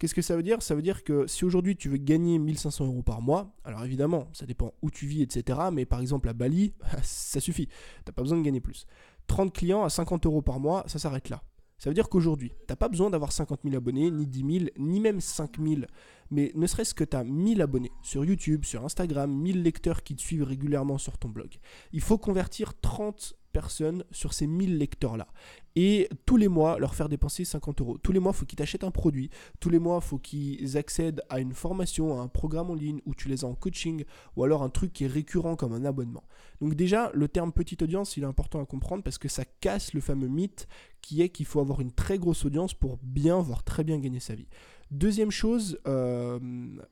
[0.00, 0.62] Qu'est-ce que ça veut dire?
[0.62, 4.28] Ça veut dire que si aujourd'hui tu veux gagner 1500 euros par mois, alors évidemment,
[4.32, 5.58] ça dépend où tu vis, etc.
[5.70, 6.72] Mais par exemple à Bali,
[7.02, 7.68] ça suffit.
[8.06, 8.86] T'as pas besoin de gagner plus.
[9.26, 11.42] 30 clients à 50 euros par mois, ça s'arrête là.
[11.76, 15.00] Ça veut dire qu'aujourd'hui, t'as pas besoin d'avoir 50 000 abonnés, ni 10 000, ni
[15.00, 15.82] même 5 000.
[16.30, 20.16] Mais ne serait-ce que tu as 1000 abonnés sur YouTube, sur Instagram, 1000 lecteurs qui
[20.16, 21.58] te suivent régulièrement sur ton blog.
[21.92, 25.28] Il faut convertir 30 personnes sur ces 1000 lecteurs-là.
[25.76, 27.98] Et tous les mois, leur faire dépenser 50 euros.
[27.98, 29.30] Tous les mois, il faut qu'ils t'achètent un produit.
[29.60, 33.00] Tous les mois, il faut qu'ils accèdent à une formation, à un programme en ligne
[33.06, 34.04] où tu les as en coaching
[34.36, 36.24] ou alors un truc qui est récurrent comme un abonnement.
[36.60, 39.94] Donc déjà, le terme petite audience, il est important à comprendre parce que ça casse
[39.94, 40.66] le fameux mythe
[41.02, 44.20] qui est qu'il faut avoir une très grosse audience pour bien, voire très bien gagner
[44.20, 44.48] sa vie.
[44.90, 46.38] Deuxième chose, euh,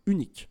[0.06, 0.48] unique.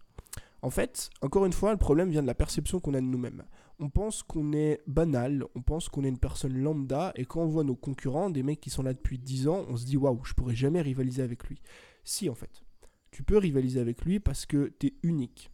[0.67, 3.45] En fait, encore une fois, le problème vient de la perception qu'on a de nous-mêmes.
[3.79, 7.47] On pense qu'on est banal, on pense qu'on est une personne lambda, et quand on
[7.47, 10.25] voit nos concurrents, des mecs qui sont là depuis 10 ans, on se dit waouh,
[10.25, 11.61] je pourrais jamais rivaliser avec lui.
[12.03, 12.65] Si, en fait.
[13.11, 15.51] Tu peux rivaliser avec lui parce que tu es unique.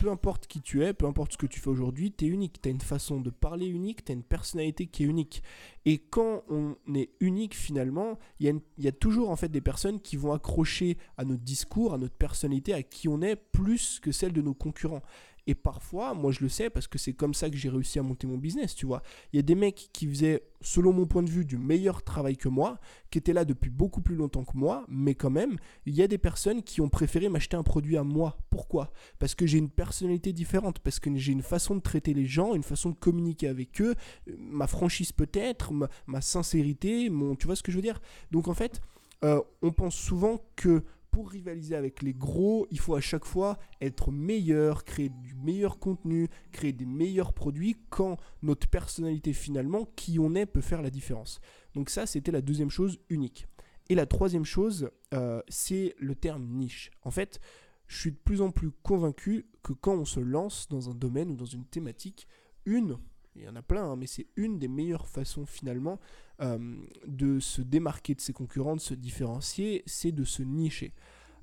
[0.00, 2.60] Peu importe qui tu es, peu importe ce que tu fais aujourd'hui, tu es unique.
[2.60, 5.42] Tu as une façon de parler unique, tu as une personnalité qui est unique.
[5.84, 10.00] Et quand on est unique finalement, il y, y, a toujours en fait des personnes
[10.00, 14.12] qui vont accrocher à notre discours, à notre personnalité, à qui on est, plus que
[14.12, 15.02] celle de nos concurrents.
[15.48, 18.02] Et parfois, moi je le sais parce que c'est comme ça que j'ai réussi à
[18.02, 19.02] monter mon business, tu vois.
[19.32, 22.36] Il y a des mecs qui faisaient, selon mon point de vue, du meilleur travail
[22.36, 22.80] que moi,
[23.10, 26.08] qui étaient là depuis beaucoup plus longtemps que moi, mais quand même, il y a
[26.08, 28.38] des personnes qui ont préféré m'acheter un produit à moi.
[28.50, 28.92] Pourquoi?
[29.20, 32.54] Parce que j'ai une personnalité différente, parce que j'ai une façon de traiter les gens,
[32.54, 33.94] une façon de communiquer avec eux,
[34.38, 35.72] ma franchise peut-être,
[36.06, 38.00] ma, sincérité, tu vois ce que je veux dire?
[38.32, 38.80] Donc en fait,
[39.24, 40.82] euh, on pense souvent que
[41.16, 45.78] pour rivaliser avec les gros, il faut à chaque fois être meilleur, créer du meilleur
[45.78, 50.90] contenu, créer des meilleurs produits quand notre personnalité finalement, qui on est, peut faire la
[50.90, 51.40] différence.
[51.74, 53.46] Donc ça, c'était la deuxième chose unique.
[53.88, 56.90] Et la troisième chose, euh, c'est le terme niche.
[57.02, 57.40] En fait,
[57.86, 61.30] je suis de plus en plus convaincu que quand on se lance dans un domaine
[61.30, 62.28] ou dans une thématique,
[62.66, 62.98] une,
[63.36, 65.98] il y en a plein, hein, mais c'est une des meilleures façons finalement
[66.40, 66.76] euh,
[67.06, 70.92] de se démarquer de ses concurrents, de se différencier, c'est de se nicher.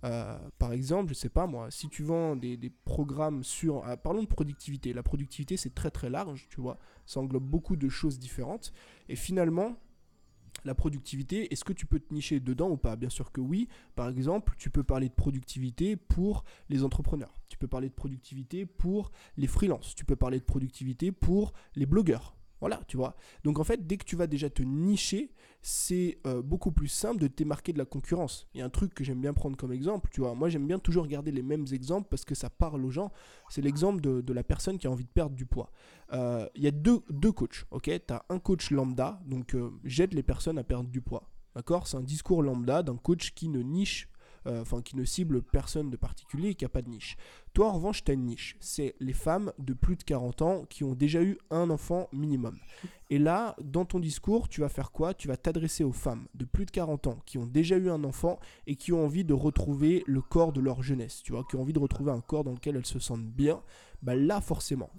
[0.04, 3.88] Euh, par exemple, je sais pas moi, si tu vends des, programmes sur.
[3.88, 4.92] Euh, parlons de productivité.
[4.92, 6.78] La productivité, c'est très très large, tu vois.
[7.06, 8.74] Ça englobe beaucoup de choses différentes.
[9.08, 9.78] Et finalement,
[10.66, 12.96] la productivité, est-ce que tu peux te nicher dedans ou pas?
[12.96, 13.68] Bien sûr que oui.
[13.96, 17.34] Par exemple, tu peux parler de productivité pour les entrepreneurs.
[17.50, 19.96] Tu peux parler de productivité pour les freelances.
[19.96, 22.36] Tu peux parler de productivité pour les blogueurs.
[22.64, 23.18] Voilà, tu vois.
[23.44, 27.20] Donc en fait, dès que tu vas déjà te nicher, c'est euh, beaucoup plus simple
[27.20, 28.48] de te démarquer de la concurrence.
[28.54, 30.34] Il y a un truc que j'aime bien prendre comme exemple, tu vois.
[30.34, 33.12] Moi, j'aime bien toujours regarder les mêmes exemples parce que ça parle aux gens.
[33.50, 35.74] C'est l'exemple de, la personne qui a envie de perdre du poids.
[36.14, 37.92] Euh, il y a deux, deux coachs, ok?
[38.08, 41.30] Tu as un coach lambda, donc euh, j'aide les personnes à perdre du poids.
[41.58, 41.86] D'accord?
[41.86, 44.08] C'est un discours lambda d'un coach qui ne niche
[44.46, 47.18] enfin qui ne cible personne de particulier et qui n'a pas de niche.
[47.54, 48.58] Toi, en revanche, tu as une niche.
[48.60, 52.58] C'est les femmes de plus de 40 ans qui ont déjà eu un enfant minimum.
[53.10, 55.14] Et là, dans ton discours, tu vas faire quoi?
[55.14, 58.04] Tu vas t'adresser aux femmes de plus de 40 ans qui ont déjà eu un
[58.04, 61.56] enfant et qui ont envie de retrouver le corps de leur jeunesse, tu vois, qui
[61.56, 63.62] ont envie de retrouver un corps dans lequel elles se sentent bien.
[64.02, 64.90] Bah là, forcément,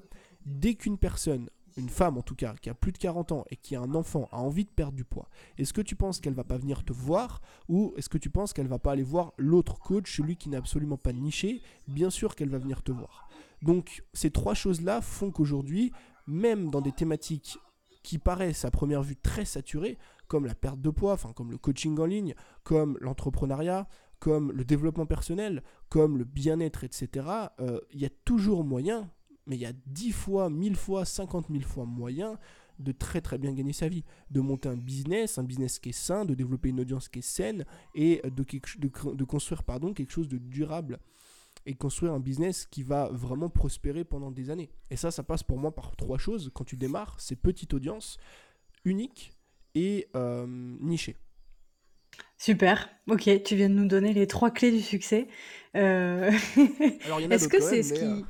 [0.47, 3.57] dès qu'une personne une femme en tout cas, qui a plus de 40 ans et
[3.57, 6.35] qui a un enfant, a envie de perdre du poids, est-ce que tu penses qu'elle
[6.35, 9.33] va pas venir te voir ou est-ce que tu penses qu'elle va pas aller voir
[9.37, 11.63] l'autre coach, celui qui n'est absolument pas niché?
[11.89, 13.29] Bien sûr qu'elle va venir te voir.
[13.63, 15.93] Donc ces trois choses-là font qu'aujourd'hui,
[16.27, 17.59] même dans des thématiques
[18.03, 19.99] qui paraissent à première vue très saturées,
[20.29, 24.65] comme la perte de poids, enfin comme le coaching en ligne, comme l'entrepreneuriat, comme le
[24.65, 27.27] développement personnel, comme le bien-être, etc.,
[27.61, 29.11] euh, il y a toujours moyen
[29.47, 32.39] mais il y a 10 fois, 1000 fois, 50 000 fois moyen
[32.79, 35.93] de très très bien gagner sa vie, de monter un business, un business qui est
[35.93, 37.65] sain, de développer une audience qui est saine
[37.95, 38.45] et de,
[38.79, 40.99] de, de construire pardon, quelque chose de durable
[41.67, 44.71] et construire un business qui va vraiment prospérer pendant des années.
[44.91, 46.51] Et ça, ça passe pour moi par trois choses.
[46.53, 48.19] Quand tu démarres, c'est petite audience,
[48.85, 49.33] unique
[49.75, 50.47] et euh,
[50.81, 51.17] nichée.
[52.37, 55.29] Super, ok, tu viens de nous donner les trois clés du succès.
[55.77, 56.31] Euh...
[57.31, 58.25] Est-ce que c'est ce qui...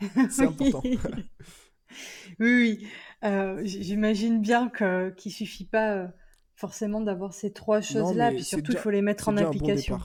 [0.30, 0.82] C'est important.
[0.84, 0.98] oui,
[2.40, 2.86] oui.
[3.22, 6.08] Euh, j'imagine bien que qu'il suffit pas euh,
[6.54, 9.98] forcément d'avoir ces trois choses-là, puis surtout il faut les mettre en application.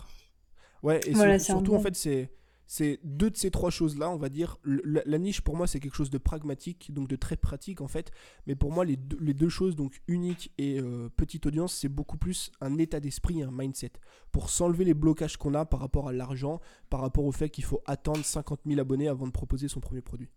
[0.83, 2.29] ouais, et surtout en fait c'est
[2.67, 4.57] c'est deux de ces trois choses-là, on va dire.
[4.63, 8.11] La, niche, pour moi, c'est quelque chose de pragmatique, donc de très pratique, en fait.
[8.47, 11.89] Mais pour moi, les deux, les deux choses, donc unique et euh, petite audience, c'est
[11.89, 13.93] beaucoup plus un état d'esprit, un mindset.
[14.31, 16.59] Pour s'enlever les blocages qu'on a par rapport à l'argent,
[16.89, 20.01] par rapport au fait qu'il faut attendre 50 000 abonnés avant de proposer son premier
[20.01, 20.29] produit.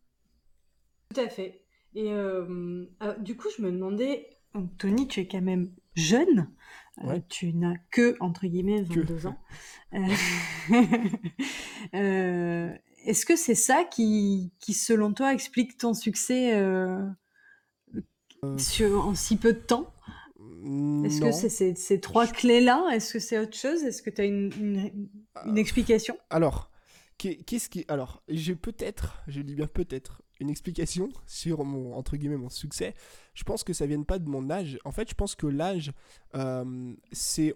[1.15, 1.63] Tout à fait.
[1.95, 4.29] Et euh, ah, du coup, je me demandais,
[4.79, 6.51] Tony, tu es quand même jeune.
[7.05, 9.39] Euh, tu n'as que, entre guillemets, 22 ans.
[9.95, 9.99] Euh,
[11.95, 12.75] euh,
[13.05, 16.61] est-ce que c'est ça qui, qui, selon toi, explique ton succès
[18.57, 19.93] sur, en si peu de temps?
[21.05, 22.89] Est-ce que c'est ces trois clés-là?
[22.93, 23.85] Est-ce que c'est autre chose?
[23.85, 25.09] Est-ce que tu as une, une,
[25.47, 26.19] une explication?
[26.31, 26.71] Alors,
[27.19, 27.85] qu'est-ce qui.
[27.89, 32.95] Alors, j'ai peut-être, je dis bien peut-être, une explication sur mon, entre guillemets, mon succès.
[33.35, 34.79] Je pense que ça vient pas de mon âge.
[34.85, 35.93] En fait, je pense que l'âge,
[36.35, 37.55] euh, c'est.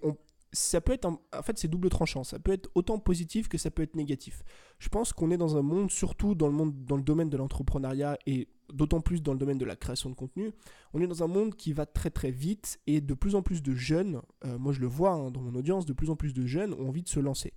[0.55, 2.25] Ça peut être, en fait, c'est double tranchant.
[2.25, 4.43] Ça peut être autant positif que ça peut être négatif.
[4.79, 7.39] Je pense qu'on est dans un monde, surtout dans le monde, dans le domaine de
[7.39, 10.53] l'entrepreneuriat et d'autant plus dans le domaine de la création de contenu,
[10.93, 13.63] on est dans un monde qui va très très vite et de plus en plus
[13.63, 16.35] de jeunes, euh, moi je le vois hein, dans mon audience, de plus en plus
[16.35, 17.53] de jeunes ont envie de se lancer.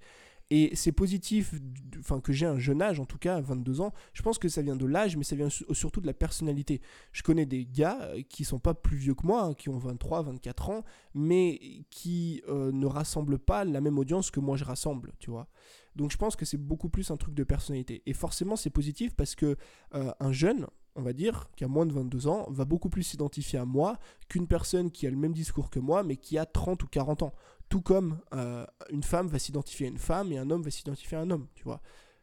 [0.51, 1.55] Et c'est positif,
[1.99, 3.93] enfin que j'ai un jeune âge, en tout cas, 22 ans.
[4.13, 6.81] Je pense que ça vient de l'âge, mais ça vient surtout de la personnalité.
[7.11, 9.77] Je connais des gars euh, qui sont pas plus vieux que moi, hein, qui ont
[9.77, 10.83] 23, 24 ans,
[11.15, 15.47] mais qui euh, ne rassemblent pas la même audience que moi je rassemble, tu vois.
[15.95, 18.03] Donc je pense que c'est beaucoup plus un truc de personnalité.
[18.05, 19.55] Et forcément, c'est positif parce que
[19.95, 23.03] euh, un jeune, on va dire, qui a moins de 22 ans, va beaucoup plus
[23.03, 23.97] s'identifier à moi
[24.29, 27.23] qu'une personne qui a le même discours que moi, mais qui a 30 ou 40
[27.23, 27.33] ans.
[27.69, 31.17] Tout comme euh, une femme va s'identifier à une femme et un homme va s'identifier
[31.17, 31.81] à un homme, tu vois.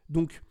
[0.08, 0.42] Donc,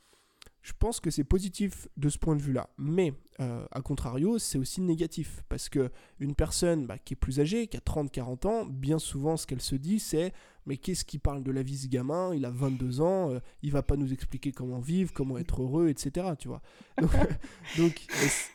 [0.61, 2.69] je pense que c'est positif de ce point de vue-là.
[2.77, 5.43] Mais, euh, à contrario, c'est aussi négatif.
[5.49, 5.89] Parce que
[6.19, 9.61] une personne bah, qui est plus âgée, qui a 30-40 ans, bien souvent, ce qu'elle
[9.61, 10.33] se dit, c'est
[10.65, 12.35] Mais qu'est-ce qui parle de la vie, ce gamin?
[12.35, 15.89] Il a 22 ans, euh, il va pas nous expliquer comment vivre, comment être heureux,
[15.89, 16.27] etc.
[16.37, 16.61] Tu vois
[17.77, 18.05] Donc,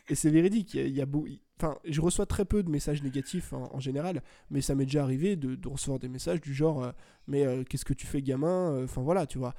[0.09, 0.73] et c'est véridique.
[0.73, 4.21] Il y a, il Enfin, je reçois très peu de messages négatifs en, général,
[4.51, 6.91] mais ça m'est déjà arrivé de, recevoir des messages du genre euh,
[7.25, 8.73] Mais euh, qu'est-ce que tu fais, gamin?
[8.73, 9.55] Euh, Enfin voilà, tu vois.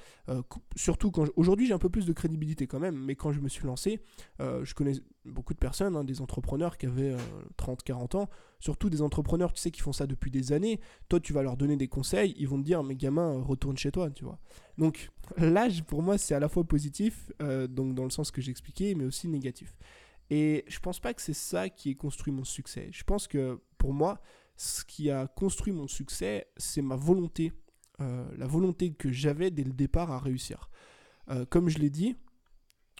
[0.76, 1.26] surtout quand.
[1.36, 4.00] Aujourd'hui, j'ai un peu plus de crédibilité quand même, mais quand je me suis lancé,
[4.38, 4.94] je connais
[5.24, 7.16] beaucoup de personnes, hein, des entrepreneurs qui avaient
[7.56, 8.28] 30, 40 ans,
[8.60, 10.80] surtout des entrepreneurs, tu sais, qui font ça depuis des années.
[11.08, 13.90] Toi, tu vas leur donner des conseils, ils vont te dire Mais gamin, retourne chez
[13.90, 14.38] toi, tu vois.
[14.78, 18.94] Donc, l'âge, pour moi, c'est à la fois positif, donc dans le sens que j'expliquais,
[18.94, 19.74] mais aussi négatif.
[20.30, 22.88] Et je pense pas que c'est ça qui ait construit mon succès.
[22.92, 24.20] Je pense que pour moi,
[24.56, 27.52] ce qui a construit mon succès, c'est ma volonté,
[28.00, 30.68] euh, la volonté que j'avais dès le départ à réussir.
[31.30, 32.16] Euh, comme je l'ai dit,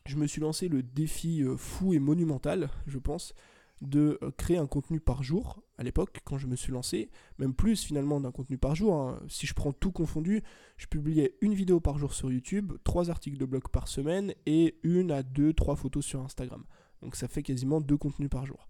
[0.08, 3.34] je me suis lancé le défi euh, fou et monumental, je pense,
[3.80, 7.84] de créer un contenu par jour à l'époque quand je me suis lancé, même plus
[7.84, 8.94] finalement d'un contenu par jour.
[8.94, 9.20] Hein.
[9.28, 10.42] Si je prends tout confondu,
[10.76, 14.78] je publiais une vidéo par jour sur YouTube, trois articles de blog par semaine et
[14.82, 16.64] une à deux, trois photos sur Instagram.
[17.02, 18.68] Donc ça fait quasiment deux contenus par jour.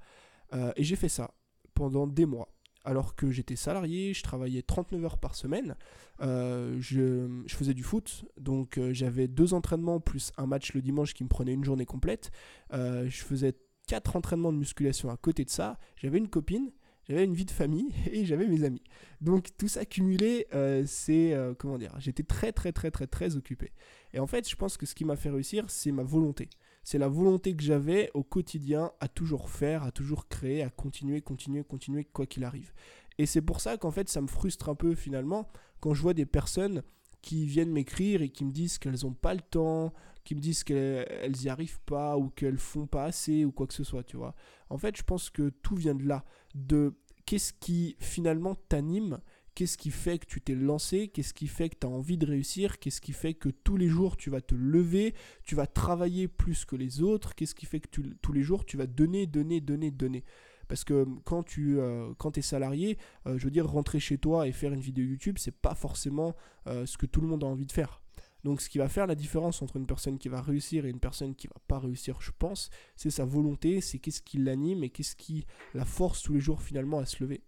[0.53, 1.33] Euh, et j'ai fait ça
[1.73, 2.53] pendant des mois.
[2.89, 5.77] Alors que j'étais salarié, je travaillais 39 heures par semaine,
[6.23, 11.13] euh, je, faisais du foot, donc euh, j'avais deux entraînements plus un match le dimanche
[11.13, 12.31] qui me prenait une journée complète.
[12.73, 13.53] je faisais
[13.87, 15.79] quatre entraînements de musculation à côté de ça.
[15.97, 16.73] J'avais une copine,
[17.07, 18.85] j'avais une vie de famille et j'avais mes amis.
[19.21, 20.47] Donc tout ça cumulé,
[20.87, 23.71] c'est comment dire, j'étais très très très très très occupé.
[24.15, 26.49] Et en fait, je pense que ce qui m'a fait réussir, c'est ma volonté
[26.89, 31.21] c'est la volonté que j'avais au quotidien à toujours faire, à toujours créer, à continuer,
[31.21, 32.73] continuer, continuer, quoi qu'il arrive.
[33.19, 36.15] Et c'est pour ça qu'en fait, ça me frustre un peu finalement quand je vois
[36.15, 36.83] des personnes
[37.21, 39.93] qui viennent m'écrire et qui me disent qu'elles n'ont pas le temps,
[40.25, 43.75] qui me disent qu'elles n'y arrivent pas ou qu'elles font pas assez ou quoi que
[43.75, 44.35] ce soit, tu vois.
[44.71, 46.25] En fait, je pense que tout vient de là,
[46.55, 46.95] de
[47.27, 49.19] qu'est-ce qui finalement t'anime
[49.59, 52.25] Qu'est-ce qui fait que tu t'es lancé Qu'est-ce qui fait que tu as envie de
[52.25, 56.29] réussir Qu'est-ce qui fait que tous les jours tu vas te lever Tu vas travailler
[56.29, 59.61] plus que les autres Qu'est-ce qui fait que tous les jours tu vas donner, donner,
[59.61, 60.23] donner, donner
[60.69, 64.47] parce que quand tu euh, quand es salarié, euh, je veux dire, rentrer chez toi
[64.47, 66.37] et faire une vidéo YouTube, c'est pas forcément
[66.69, 68.01] euh, ce que tout le monde a envie de faire.
[68.45, 71.01] Donc ce qui va faire la différence entre une personne qui va réussir et une
[71.01, 74.91] personne qui va pas réussir, je pense, c'est sa volonté, c'est qu'est-ce qui l'anime et
[74.91, 77.43] qu'est-ce qui la force tous les jours finalement à se lever.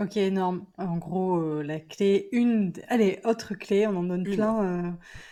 [0.00, 0.64] OK, énorme.
[0.76, 4.64] En gros, euh, la clé, une, allez, autre clé, on en donne plein.
[4.64, 4.90] Euh,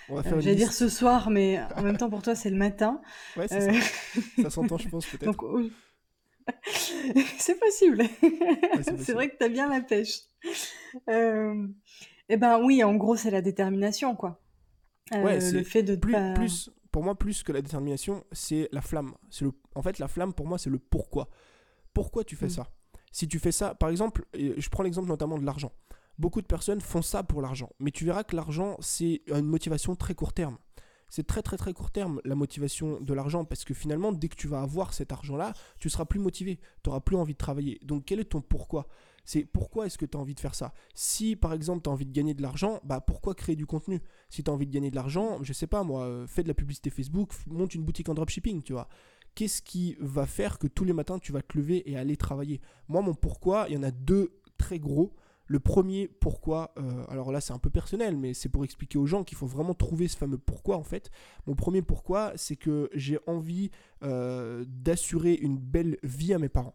[0.09, 2.51] on va faire euh, j'allais dire ce soir, mais en même temps pour toi c'est
[2.51, 3.01] le matin.
[3.37, 3.87] Ouais, c'est ça.
[4.43, 5.25] ça s'entend, je pense peut-être.
[5.25, 5.43] Donc,
[7.39, 8.05] c'est possible.
[8.83, 10.23] c'est vrai que tu as bien la pêche.
[11.09, 14.41] eh ben oui, en gros c'est la détermination, quoi.
[15.13, 19.15] ouais, le fait de plus, plus, pour moi plus que la détermination, c'est la flamme.
[19.31, 21.29] C'est le, en fait la flamme pour moi c'est le pourquoi.
[21.93, 22.51] Pourquoi tu fais mmh.
[22.51, 22.69] ça?
[23.17, 25.73] Si tu fais ça, par exemple, je prends l'exemple notamment de l'argent.
[26.19, 27.71] Beaucoup de personnes font ça pour l'argent.
[27.81, 30.59] Mais tu verras que l'argent, c'est une motivation très court terme.
[31.09, 34.37] C'est très très très court terme la motivation de l'argent parce que finalement, dès que
[34.37, 37.81] tu vas avoir cet argent-là, tu seras plus motivé, tu n'auras plus envie de travailler.
[37.83, 38.87] Donc quel est ton pourquoi?
[39.25, 40.75] C'est pourquoi est-ce que tu as envie de faire ça?
[40.95, 44.03] Si par exemple tu as envie de gagner de l'argent, bah pourquoi créer du contenu?
[44.29, 46.49] Si tu as envie de gagner de l'argent, je sais pas moi, euh, fais de
[46.49, 48.89] la publicité Facebook, monte une boutique en dropshipping, tu vois
[49.37, 52.61] qu'est-ce qui va faire que tous les matins tu vas te lever et aller travailler?
[52.89, 55.15] Moi, mon pourquoi, il y en a deux très gros.
[55.47, 59.07] Le premier pourquoi, euh, alors là c'est un peu personnel, mais c'est pour expliquer aux
[59.07, 61.11] gens qu'il faut vraiment trouver ce fameux pourquoi en fait.
[61.47, 63.71] Mon premier pourquoi, c'est que j'ai envie
[64.03, 66.75] euh, d'assurer une belle vie à mes parents.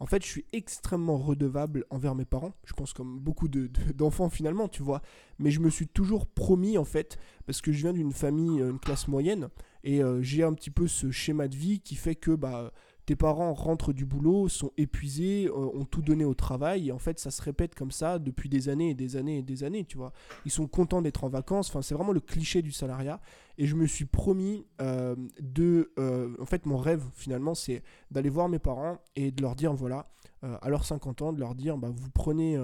[0.00, 2.54] En fait, je suis extrêmement redevable envers mes parents.
[2.64, 5.02] Je pense comme beaucoup d'enfants finalement, tu vois.
[5.38, 8.70] Mais je me suis toujours promis en fait, parce que je viens d'une famille, euh,
[8.70, 9.48] une classe moyenne,
[9.88, 12.72] et euh, j'ai un petit peu ce schéma de vie qui fait que bah,
[13.06, 16.98] tes parents rentrent du boulot, sont épuisés, euh, ont tout donné au travail, et en
[16.98, 19.86] fait ça se répète comme ça depuis des années et des années et des années,
[19.86, 20.12] tu vois.
[20.44, 23.18] Ils sont contents d'être en vacances, enfin c'est vraiment le cliché du salariat,
[23.56, 25.90] et je me suis promis euh, de...
[26.38, 30.10] en fait mon rêve finalement c'est d'aller voir mes parents et de leur dire voilà,
[30.42, 32.58] à leurs 50 ans, de leur dire bah, vous prenez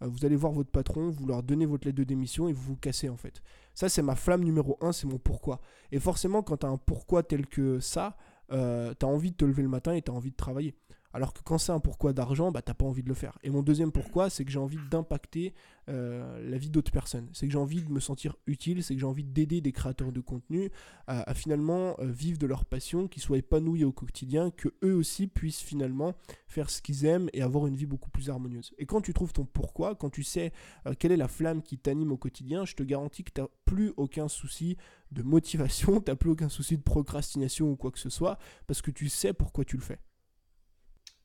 [0.00, 2.76] vous allez voir votre patron, vous leur donnez votre lettre de démission et vous vous
[2.76, 3.42] cassez en fait.
[3.74, 5.60] Ça, c'est ma flamme numéro un, c'est mon pourquoi.
[5.92, 8.16] Et forcément, quand tu as un pourquoi tel que ça,
[8.48, 10.74] tu as envie de te lever le matin et tu as envie de travailler.
[11.12, 13.38] Alors que quand c'est un pourquoi d'argent, bah, t'as pas envie de le faire.
[13.42, 15.54] Et mon deuxième pourquoi, c'est que j'ai envie d'impacter
[15.88, 17.28] euh, la vie d'autres personnes.
[17.32, 20.12] C'est que j'ai envie de me sentir utile, c'est que j'ai envie d'aider des créateurs
[20.12, 20.70] de contenu
[21.08, 25.26] à, finalement euh, vivre de leur passion, qu'ils soient épanouis au quotidien, que eux aussi
[25.26, 26.14] puissent finalement
[26.46, 28.72] faire ce qu'ils aiment et avoir une vie beaucoup plus harmonieuse.
[28.78, 30.52] Et quand tu trouves ton pourquoi, quand tu sais
[30.86, 33.48] euh, quelle est la flamme qui t'anime au quotidien, je te garantis que tu n'as
[33.64, 34.76] plus aucun souci
[35.10, 38.38] de motivation, tu n'as plus aucun souci de procrastination ou quoi que ce soit,
[38.68, 39.98] parce que tu sais pourquoi tu le fais.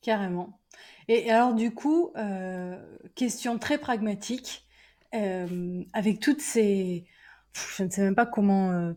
[0.06, 0.60] Carrément.
[1.08, 2.76] Et alors du coup, euh,
[3.16, 4.64] question très pragmatique,
[5.16, 7.06] euh, avec toutes ces,
[7.76, 8.92] je ne sais même pas comment euh,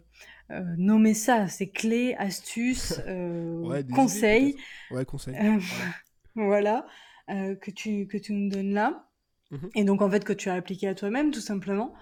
[0.77, 3.01] nommer ça, ces clés, astuces,
[3.95, 4.55] conseils,
[4.91, 5.35] ouais, conseils.
[6.35, 6.85] voilà,
[7.27, 9.07] que tu que tu nous donnes là,
[9.49, 11.95] mmh et donc en fait que tu as appliqué à toi-même tout simplement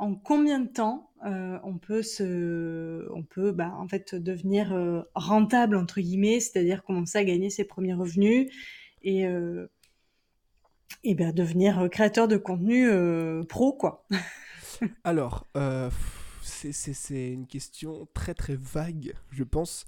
[0.00, 5.02] en combien de temps euh, on peut se, on peut bah, en fait devenir euh,
[5.14, 8.50] rentable entre guillemets, c'est-à-dire commencer à gagner ses premiers revenus
[9.02, 9.70] et euh,
[11.04, 12.88] et ben devenir créateur de contenu
[13.48, 14.06] pro quoi.
[15.04, 15.46] Alors
[16.42, 19.84] c'est une question très très vague, je pense.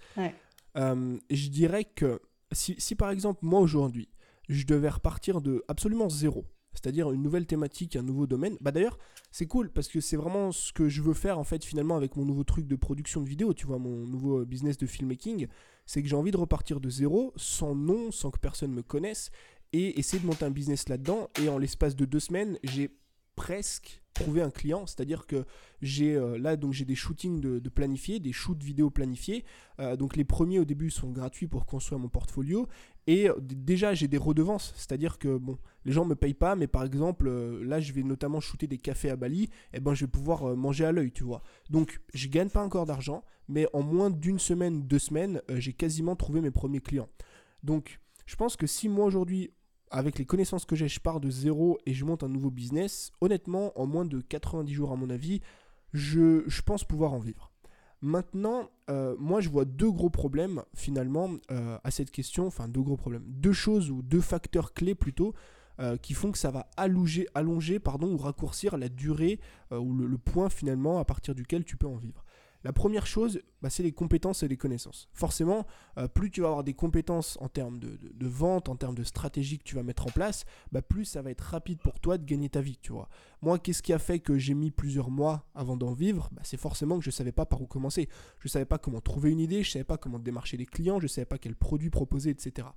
[0.76, 2.20] je dirais que
[2.52, 4.10] si, si par exemple moi aujourd'hui
[4.50, 6.44] je devais repartir de absolument zéro,
[6.75, 8.57] c'est-à-dire une nouvelle thématique, un nouveau domaine.
[8.61, 8.99] Bah d'ailleurs,
[9.31, 12.16] c'est cool parce que c'est vraiment ce que je veux faire en fait finalement avec
[12.16, 15.47] mon nouveau truc de production de vidéo, tu vois, mon nouveau business de filmmaking,
[15.87, 19.31] c'est que j'ai envie de repartir de zéro, sans nom, sans que personne me connaisse,
[19.73, 21.29] et essayer de monter un business là-dedans.
[21.43, 22.91] Et en l'espace de deux semaines, j'ai
[23.37, 25.45] presque trouvé un client, c'est-à-dire que
[25.81, 29.45] j'ai euh, là donc j'ai des shootings de, de, planifiés, des shoots vidéo planifiés.
[29.81, 32.68] Euh, donc les premiers au début sont gratuits pour construire mon portfolio
[33.07, 36.66] et euh, déjà j'ai des redevances, c'est-à-dire que bon les gens me payent pas, mais
[36.66, 40.05] par exemple là je vais notamment shooter des cafés à Bali, et eh ben je
[40.05, 41.42] vais pouvoir manger à l'œil, tu vois.
[41.70, 46.16] Donc je gagne pas encore d'argent, mais en moins d'une semaine, deux semaines, j'ai quasiment
[46.16, 47.09] trouvé mes premiers clients.
[47.62, 49.53] Donc je pense que si moi aujourd'hui
[49.92, 53.12] avec les connaissances que j'ai, je pars de zéro et je monte un nouveau business,
[53.20, 55.42] honnêtement, en moins de 90 jours à mon avis,
[55.92, 57.51] je, pense pouvoir en vivre.
[58.03, 62.82] Maintenant, euh, moi je vois deux gros problèmes finalement euh, à cette question, enfin deux
[62.82, 65.34] gros problèmes, deux choses ou deux facteurs clés plutôt
[65.78, 69.38] euh, qui font que ça va allonger, allonger pardon, ou raccourcir la durée
[69.70, 72.24] ou le, point finalement à partir duquel tu peux en vivre.
[72.64, 75.08] La première chose, bah, c'est les compétences et les connaissances.
[75.12, 75.66] Forcément,
[75.98, 79.58] euh, plus tu vas avoir des compétences en termes de, vente, en termes de stratégie
[79.58, 82.24] que tu vas mettre en place, bah, plus ça va être rapide pour toi de
[82.24, 83.08] gagner ta vie, tu vois.
[83.40, 86.28] Moi, qu'est-ce qui a fait que j'ai mis plusieurs mois avant d'en vivre?
[86.32, 88.08] Bah, C'est forcément que je ne savais pas par où commencer.
[88.38, 90.66] Je ne savais pas comment trouver une idée, je ne savais pas comment démarcher les
[90.66, 92.68] clients, je ne savais pas quel produit proposer, etc.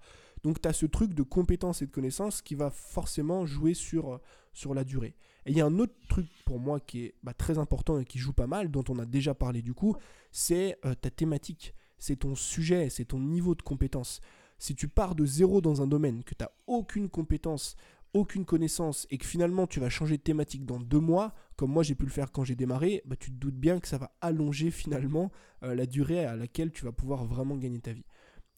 [0.46, 4.14] Donc tu as ce truc de compétences et de connaissances qui va forcément jouer sur,
[4.14, 4.22] euh,
[4.54, 5.16] sur la durée.
[5.48, 8.06] Et il y a un autre truc pour moi qui est bah, très important et
[8.06, 9.96] qui joue pas mal, dont on a déjà parlé du coup,
[10.32, 14.22] c'est euh, ta thématique, c'est ton sujet, c'est ton niveau de compétence.
[14.60, 17.76] Si tu pars de zéro dans un domaine, que tu n'as aucune compétence,
[18.14, 21.82] aucune connaissance et que finalement tu vas changer de thématique dans deux mois, comme moi
[21.82, 24.16] j'ai pu le faire quand j'ai démarré, bah, tu te doutes bien que ça va
[24.22, 25.32] allonger finalement
[25.64, 28.06] euh, la durée à laquelle tu vas pouvoir vraiment gagner ta vie.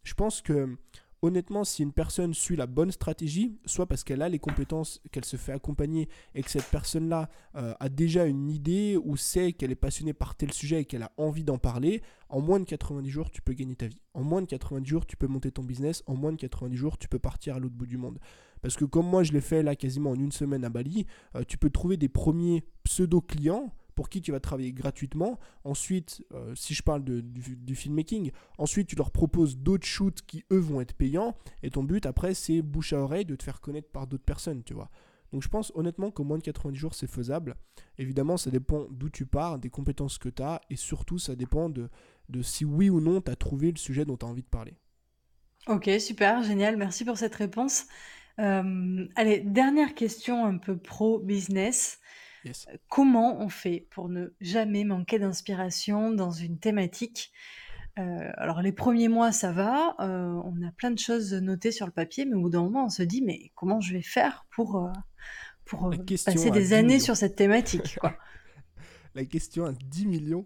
[0.04, 0.78] Je pense que
[1.22, 5.26] honnêtement, si une personne suit la bonne stratégie, soit parce qu'elle a les compétences, qu'elle
[5.26, 9.72] se fait accompagner et que cette personne-là euh, a déjà une idée ou sait qu'elle
[9.72, 13.10] est passionnée par tel sujet et qu'elle a envie d'en parler, en moins de 90
[13.10, 14.02] jours, tu peux gagner ta vie.
[14.14, 16.04] En moins de 90 jours, tu peux monter ton business.
[16.08, 18.20] En moins de 90 jours, tu peux partir à l'autre bout du monde.
[18.62, 21.06] Parce que comme moi, je l'ai fait là quasiment en une semaine à Bali,
[21.36, 25.40] euh, tu peux trouver des premiers pseudo-clients pour qui tu vas travailler gratuitement.
[25.64, 28.30] Ensuite, euh, si je parle du, filmmaking,
[28.60, 31.36] ensuite tu leur proposes d'autres shoots qui eux vont être payants.
[31.64, 34.64] Et ton but après, c'est bouche à oreille de te faire connaître par d'autres personnes,
[34.64, 34.92] tu vois.
[35.34, 37.56] Donc je pense honnêtement qu'au moins de 90 jours, c'est faisable.
[37.98, 41.68] Évidemment, ça dépend d'où tu pars, des compétences que tu as, et surtout, ça dépend
[41.68, 41.90] de,
[42.30, 44.48] de si oui ou non tu as trouvé le sujet dont tu as envie de
[44.48, 44.76] parler.
[45.66, 47.88] Ok, super, génial, merci pour cette réponse.
[48.38, 52.00] Euh, allez, dernière question un peu pro-business.
[52.90, 57.32] Comment on fait pour ne jamais manquer d'inspiration dans une thématique?
[58.00, 61.88] Euh, alors les premiers mois ça va, euh, on a plein de choses notées sur
[61.88, 64.46] le papier, mais au bout d'un moment on se dit mais comment je vais faire
[64.52, 64.92] pour, euh,
[65.66, 67.98] pour passer des années sur cette thématique
[69.16, 70.46] La question à 10 millions.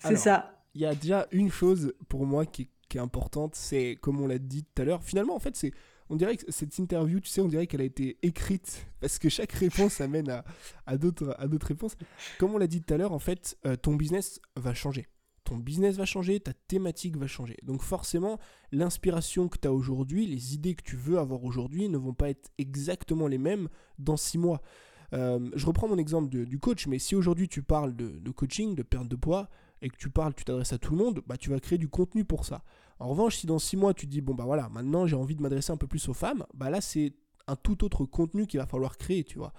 [0.00, 0.52] c'est ça.
[0.74, 4.38] Il y a déjà une chose pour moi qui est importante, c'est comme on l'a
[4.38, 5.72] dit tout à l'heure, finalement en fait c'est
[6.08, 9.28] on dirait que cette interview, tu sais, on dirait qu'elle a été écrite parce que
[9.28, 10.42] chaque réponse amène
[10.86, 11.34] à, d'autres
[11.66, 11.96] réponses.
[12.38, 15.06] Comme on l'a dit tout à l'heure, en fait, euh, ton business va changer.
[15.44, 17.56] ton business va changer, ta thématique va changer.
[17.62, 18.38] Donc forcément,
[18.72, 22.30] l'inspiration que tu as aujourd'hui, les idées que tu veux avoir aujourd'hui ne vont pas
[22.30, 24.60] être exactement les mêmes dans six mois.
[25.12, 28.82] Euh, je reprends mon exemple du coach, mais si aujourd'hui tu parles de, coaching, de
[28.82, 29.48] perte de poids,
[29.82, 31.88] et que tu parles, tu t'adresses à tout le monde, bah tu vas créer du
[31.88, 32.62] contenu pour ça.
[32.98, 35.42] En revanche, si dans six mois tu dis bon bah voilà, maintenant j'ai envie de
[35.42, 37.12] m'adresser un peu plus aux femmes, bah là c'est
[37.46, 39.52] un tout autre contenu qu'il va falloir créer, tu vois.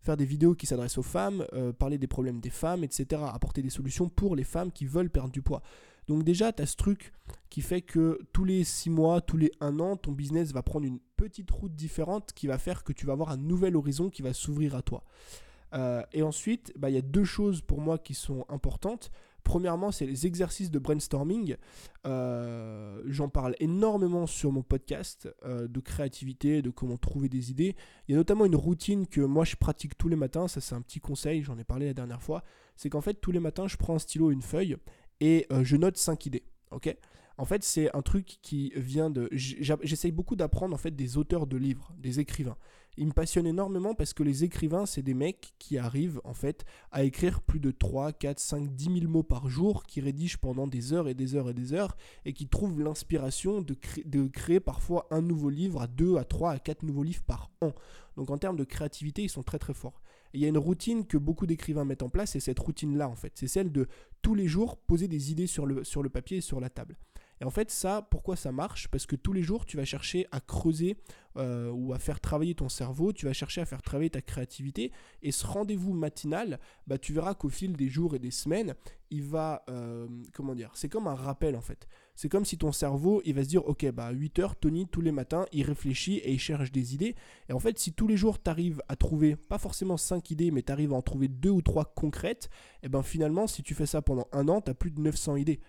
[0.00, 3.22] Faire des vidéos qui s'adressent aux femmes, euh, parler des problèmes des femmes, etc.
[3.32, 5.62] Apporter des solutions pour les femmes qui veulent perdre du poids.
[6.06, 7.12] Donc déjà, tu as ce truc
[7.50, 10.86] qui fait que tous les 6 mois, tous les 1 an, ton business va prendre
[10.86, 14.22] une petite route différente qui va faire que tu vas avoir un nouvel horizon qui
[14.22, 15.04] va s'ouvrir à toi.
[15.74, 19.10] Euh, et ensuite, bah, il y a deux choses pour moi qui sont importantes.
[19.48, 21.56] Premièrement, c'est les exercices de brainstorming.
[22.04, 27.74] Euh, j'en parle énormément sur mon podcast euh, de créativité, de comment trouver des idées.
[28.06, 30.48] Il y a notamment une routine que moi je pratique tous les matins.
[30.48, 32.44] Ça, c'est un petit conseil, j'en ai parlé la dernière fois.
[32.76, 34.76] C'est qu'en fait, tous les matins, je prends un stylo une feuille
[35.20, 36.44] et je note 5 idées.
[37.38, 39.30] En fait, c'est un truc qui vient de.
[39.32, 42.58] J'essaye beaucoup d'apprendre en fait des auteurs de livres, des écrivains.
[42.96, 46.64] Il me passionne énormément parce que les écrivains, c'est des mecs qui arrivent en fait
[46.90, 50.66] à écrire plus de 3, 4, 5, 10 000 mots par jour, qui rédigent pendant
[50.66, 55.06] des heures et des heures et des heures, et qui trouvent l'inspiration de, créer parfois
[55.10, 57.72] un nouveau livre à 2, à 3, à 4 nouveaux livres par an.
[58.16, 60.02] Donc en termes de créativité, ils sont très très forts.
[60.34, 63.14] Il y a une routine que beaucoup d'écrivains mettent en place, et cette routine-là en
[63.14, 63.86] fait, c'est celle de
[64.22, 66.96] tous les jours poser des idées sur le papier et sur la table.
[67.40, 68.88] Et en fait, ça, pourquoi ça marche?
[68.88, 70.96] Parce que tous les jours, tu vas chercher à creuser
[71.36, 74.92] euh, ou à faire travailler ton cerveau, tu vas chercher à faire travailler ta créativité.
[75.22, 78.74] Et ce rendez-vous matinal, bah, tu verras qu'au fil des jours et des semaines,
[79.10, 81.86] il va, euh, comment dire, c'est comme un rappel en fait.
[82.14, 84.88] C'est comme si ton cerveau, il va se dire, ok, bah à 8 heures, Tony,
[84.88, 87.14] tous les matins, il réfléchit et il cherche des idées.
[87.48, 90.50] Et en fait, si tous les jours, tu arrives à trouver, pas forcément 5 idées,
[90.50, 92.50] mais tu arrives à en trouver 2 ou 3 concrètes,
[92.82, 95.36] et ben finalement, si tu fais ça pendant un an, tu as plus de 900
[95.36, 95.60] idées.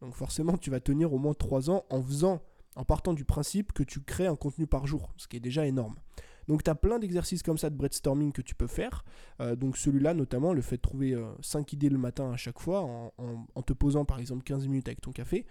[0.00, 2.42] Donc forcément, tu vas tenir au moins 3 ans en faisant,
[2.76, 5.66] en partant du principe que tu crées un contenu par jour, ce qui est déjà
[5.66, 5.96] énorme.
[6.46, 9.04] Donc tu as plein d'exercices comme ça de brainstorming que tu peux faire.
[9.40, 12.58] Euh, donc celui-là notamment, le fait de trouver 5 euh, idées le matin à chaque
[12.58, 15.46] fois, en, te posant par exemple 15 minutes avec ton café.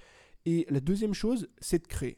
[0.46, 2.18] Et la deuxième chose, c'est de créer.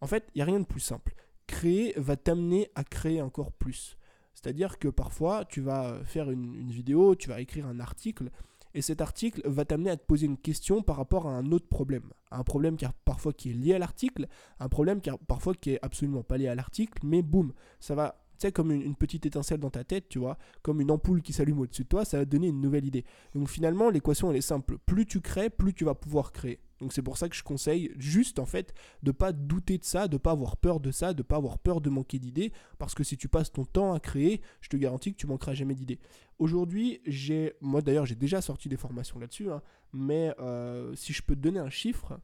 [0.00, 1.14] En fait, il n'y a rien de plus simple.
[1.46, 3.96] Créer va t'amener à créer encore plus.
[4.34, 8.30] C'est-à-dire que parfois, tu vas faire une vidéo, tu vas écrire un article,
[8.76, 11.66] et cet article va t'amener à te poser une question par rapport à un autre
[11.66, 12.10] problème.
[12.30, 14.28] Un problème qui parfois qui est lié à l'article,
[14.60, 18.22] un problème qui parfois qui est absolument pas lié à l'article, mais boum, ça va
[18.38, 21.32] tu sais, comme une, petite étincelle dans ta tête, tu vois, comme une ampoule qui
[21.32, 23.06] s'allume au-dessus de toi, ça va te donner une nouvelle idée.
[23.34, 24.76] Donc finalement, l'équation, elle est simple.
[24.84, 26.60] Plus tu crées, plus tu vas pouvoir créer.
[26.80, 30.08] Donc c'est pour ça que je conseille juste, en fait, de pas douter de ça,
[30.08, 33.02] de pas avoir peur de ça, de pas avoir peur de manquer d'idées, parce que
[33.02, 35.98] si tu passes ton temps à créer, je te garantis que tu manqueras jamais d'idées.
[36.38, 39.62] Aujourd'hui, j'ai, moi d'ailleurs, j'ai déjà sorti des formations là-dessus, hein,
[39.92, 42.18] mais euh, si je peux te donner un chiffre,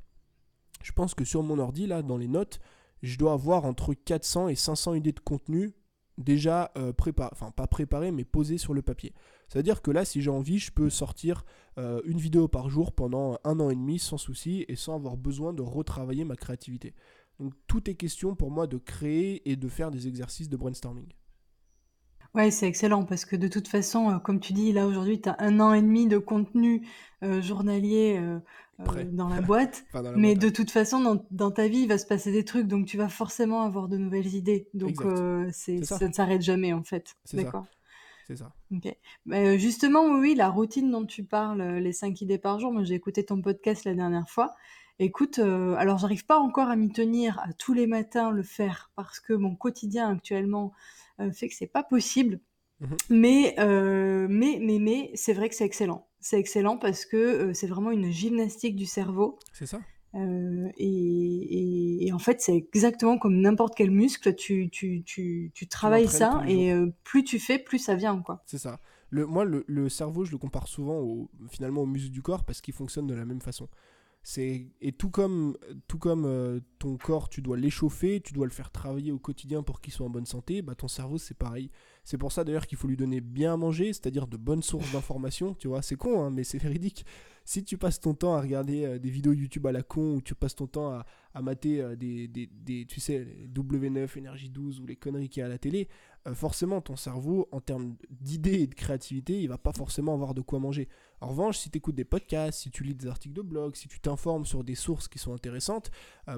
[0.83, 2.61] je pense que sur mon ordi, là, dans les notes,
[3.03, 5.73] je dois avoir entre 400 et 500 idées de contenu
[6.19, 9.13] déjà euh, préparé, enfin pas préparé, mais posé sur le papier.
[9.49, 11.45] C'est-à-dire que là, si j'ai envie, je peux sortir
[11.79, 15.17] euh, une vidéo par jour pendant un an et demi sans souci et sans avoir
[15.17, 16.95] besoin de retravailler ma créativité.
[17.41, 21.07] Donc tout est question pour moi de créer et de faire des exercices de brainstorming.
[22.35, 25.29] Ouais, c'est excellent parce que de toute façon, euh, comme tu dis, là aujourd'hui, tu
[25.29, 26.87] as un an et demi de contenu
[27.23, 28.21] journalier
[29.13, 29.85] dans la boîte.
[30.17, 32.97] mais de toute façon, dans, ta vie, il va se passer des trucs, donc tu
[32.97, 34.69] vas forcément avoir de nouvelles idées.
[34.75, 35.05] Donc
[35.53, 35.99] c'est, ça.
[36.07, 37.15] ne s'arrête jamais en fait.
[37.33, 37.67] D'accord.
[38.33, 38.53] C'est ça.
[38.75, 38.97] Ok.
[39.27, 42.95] Bah, justement, oui, la routine dont tu parles, les 5 idées par jour, moi j'ai
[42.95, 44.55] écouté ton podcast la dernière fois.
[44.99, 49.21] Écoute, alors j'arrive pas encore à m'y tenir à tous les matins le faire parce
[49.21, 50.73] que mon quotidien actuellement
[51.33, 52.41] fait que c'est pas possible.
[52.81, 56.09] Mmh mais, mais, mais, mais, c'est vrai que c'est excellent.
[56.21, 59.39] C'est excellent parce que c'est vraiment une gymnastique du cerveau.
[59.53, 59.81] C'est ça.
[60.15, 64.35] Et, en fait, c'est exactement comme n'importe quel muscle.
[64.35, 66.73] Tu, tu, tu, tu travailles ça et
[67.05, 68.21] plus tu fais, plus ça vient.
[68.21, 68.43] quoi.
[68.47, 68.81] C'est ça.
[69.11, 72.45] Le, moi, le, le, cerveau, je le compare souvent au, finalement au muscle du corps
[72.45, 73.69] parce qu'il fonctionne de la même façon.
[74.25, 75.57] C'est et tout comme
[75.89, 79.81] tout comme ton corps, tu dois l'échauffer, tu dois le faire travailler au quotidien pour
[79.81, 80.63] qu'il soit en bonne santé.
[80.63, 81.71] Bah ton cerveau, c'est pareil.
[82.05, 84.93] C'est pour ça d'ailleurs qu'il faut lui donner bien à manger, c'est-à-dire de bonnes sources
[84.93, 85.55] d'informations.
[85.55, 87.05] Tu vois, c'est con, hein, mais c'est véridique.
[87.45, 90.23] Si tu passes ton temps à regarder euh, des vidéos YouTube à la con, ou
[90.23, 94.49] tu passes ton temps à, à mater euh, des, des, des, tu sais, W9, Énergie
[94.49, 95.89] 12 ou les conneries qu'il y a à la télé,
[96.29, 100.35] euh, forcément ton cerveau, en termes d'idées et de créativité, il va pas forcément avoir
[100.35, 100.89] de quoi manger.
[101.21, 103.89] En revanche, si tu écoutes des podcasts, si tu lis des articles de blog, si
[103.89, 105.91] tu t'informes sur des sources qui sont intéressantes,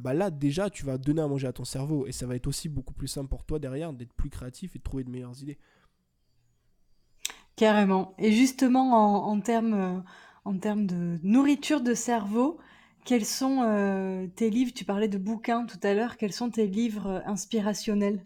[0.02, 2.46] bah là déjà tu vas donner à manger à ton cerveau et ça va être
[2.46, 5.40] aussi beaucoup plus simple pour toi derrière d'être plus créatif et de trouver de meilleures
[5.42, 5.58] idées.
[7.56, 8.14] Carrément.
[8.18, 10.02] Et justement, en, termes,
[10.44, 12.58] en termes de nourriture de cerveau,
[13.04, 14.72] quels sont, heu, tes livres?
[14.74, 18.24] Tu parlais de bouquins tout à l'heure, quels sont tes livres, heu, inspirationnels?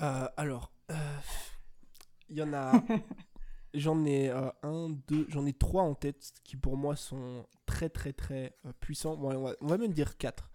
[0.00, 0.72] Heu, alors,
[2.28, 2.84] il y en a
[3.74, 8.12] j'en ai, heu, 1-2, j'en ai 3 en tête qui pour moi sont très, très,
[8.12, 9.16] très, puissants.
[9.16, 10.50] Bon on va on va même dire 4.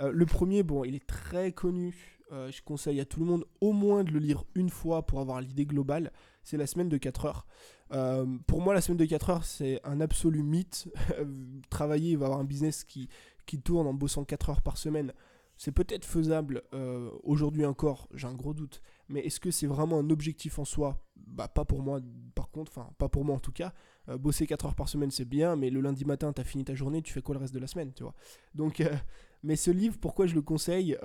[0.00, 3.72] Heu, le 1er, bon, il est très connu, je conseille à tout le monde au
[3.72, 6.12] moins de le lire une fois pour avoir l'idée globale,
[6.44, 7.46] c'est La semaine de 4 heures.
[7.92, 10.88] Hem, pour moi, La semaine de 4 heures, c'est un absolu mythe.
[11.70, 13.08] Travailler, va avoir un business qui
[13.46, 15.12] qui tourne en bossant 4 heures par semaine,
[15.56, 19.98] c'est peut-être faisable, heu, aujourd'hui encore, j'ai un gros doute, mais est-ce que c'est vraiment
[19.98, 21.04] un objectif en soi?
[21.16, 22.00] Bah, pas pour moi,
[22.34, 23.72] par contre, enfin, pas pour moi en tout cas.
[24.08, 26.64] Heu, bosser 4 heures par semaine, c'est bien, mais le lundi matin, tu as fini
[26.64, 28.14] ta journée, tu fais quoi le reste de la semaine, tu vois?
[28.54, 28.82] Donc,
[29.42, 30.96] mais ce livre, pourquoi je le conseille?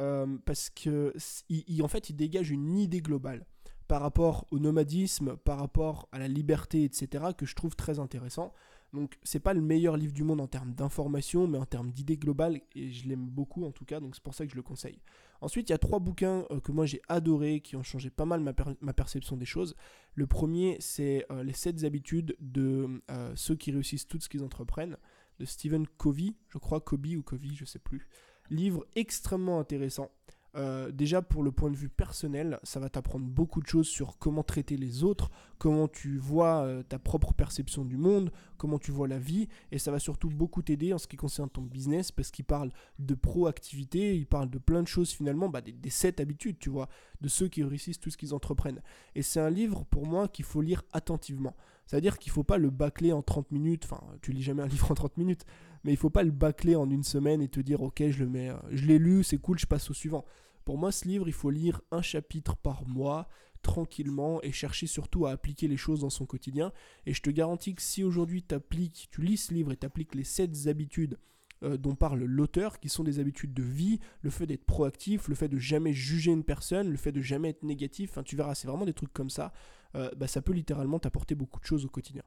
[0.45, 3.45] Parce que s il il en fait, il dégage une idée globale
[3.87, 7.99] par rapport au nomadisme, par rapport à la liberté, et cetera, que je trouve très
[7.99, 8.53] intéressant.
[8.93, 12.17] Donc, c'est pas le meilleur livre du monde en termes d'information, mais en termes d'idées
[12.17, 14.61] globales, et je l'aime beaucoup en tout cas, donc c'est pour ça que je le
[14.63, 15.01] conseille.
[15.41, 18.25] Ensuite, il y a 3 bouquins, heu, que moi j'ai adorés, qui ont changé pas
[18.25, 19.75] mal ma per ma perception des choses.
[20.15, 24.43] Le 1er, c'est, heu, Les 7 habitudes de, heu, ceux qui réussissent tout ce qu'ils
[24.43, 24.97] entreprennent,
[25.39, 28.07] de Stephen Covey, je crois Covey ou Covey, je sais plus.
[28.49, 30.09] Livre extrêmement intéressant.
[30.57, 34.17] Heu, déjà pour le point de vue personnel, ça va t'apprendre beaucoup de choses sur
[34.17, 35.29] comment traiter les autres,
[35.59, 39.77] comment tu vois, heu, ta propre perception du monde, comment tu vois la vie et
[39.77, 43.13] ça va surtout beaucoup t'aider en ce qui concerne ton business parce qu'il parle de
[43.13, 46.89] proactivité, il parle de plein de choses finalement, bah, des des 7 habitudes, tu vois?
[47.21, 48.81] De ceux qui réussissent tout ce qu'ils entreprennent
[49.13, 51.55] et c'est un livre pour moi qu'il faut lire attentivement.
[51.85, 54.91] C'est-à-dire qu'il faut pas le bâcler en 30 minutes, enfin, tu lis jamais un livre
[54.91, 55.45] en 30 minutes,
[55.83, 58.29] mais il faut pas le bâcler en une semaine et te dire: «OK, je le
[58.29, 60.25] mets, heu, je l'ai lu, c'est cool, je passe au suivant».
[60.67, 63.29] Pour moi, ce livre, il faut lire un chapitre par mois,
[63.61, 66.73] tranquillement et chercher surtout à appliquer les choses dans son quotidien
[67.05, 69.85] et je te garantis que si aujourd'hui tu appliques tu lis ce livre et tu
[69.85, 71.19] appliques les 7 habitudes,
[71.63, 75.35] heu, dont parle l'auteur, qui sont des habitudes de vie, le fait d'être proactif, le
[75.35, 78.67] fait de jamais juger une personne, le fait de jamais être négatif, tu verras, c'est
[78.67, 79.53] vraiment des trucs comme ça,
[79.95, 82.23] heu, bah, ça peut littéralement t'apporter beaucoup de choses au quotidien.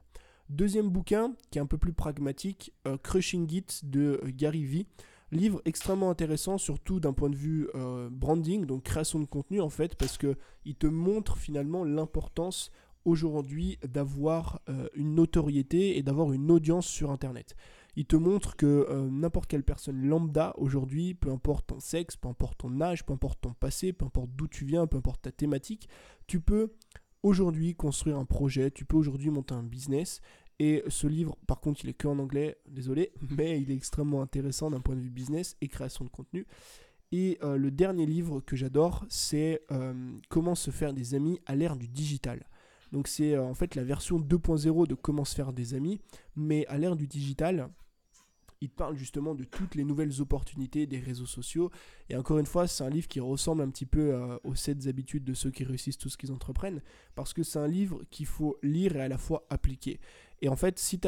[0.49, 4.87] 2e bouquin, qui est un peu plus pragmatique, heu, Crushing It de, Gary Vee.
[5.31, 9.69] Livre extrêmement intéressant, surtout d'un point de vue, heu, branding, donc création de contenu en
[9.69, 12.69] fait, parce qu'il te montre finalement l'importance
[13.05, 17.55] aujourd'hui d'avoir, heu, une notoriété et d'avoir une audience sur internet.
[17.95, 22.27] Il te montre que, heu, n'importe quelle personne lambda aujourd'hui, peu importe ton sexe, peu
[22.27, 25.31] importe ton âge, peu importe ton passé, peu importe d'où tu viens, peu importe ta
[25.31, 25.89] thématique,
[26.27, 26.73] tu peux
[27.23, 30.21] aujourd'hui construire un projet, tu peux aujourd'hui monter un business
[30.63, 34.21] et ce livre, par contre, il est que en anglais, désolé, mais il est extrêmement
[34.21, 36.45] intéressant d'un point de vue business et création de contenu.
[37.11, 41.55] Et euh, le dernier livre que j'adore, c'est euh, Comment se faire des amis à
[41.55, 42.45] l'ère du digital.
[42.91, 45.99] Donc c'est euh, en fait la version 2.0 de Comment se faire des amis,
[46.35, 47.67] mais à l'ère du digital,
[48.61, 51.71] il parle justement de toutes les nouvelles opportunités des réseaux sociaux.
[52.07, 55.23] Et encore une fois, c'est un livre qui ressemble un petit peu aux 7 habitudes
[55.23, 56.83] de ceux qui réussissent tout ce qu'ils entreprennent,
[57.15, 59.99] parce que c'est un livre qu'il faut lire et à la fois appliquer.
[60.41, 60.99] Et en fait, si,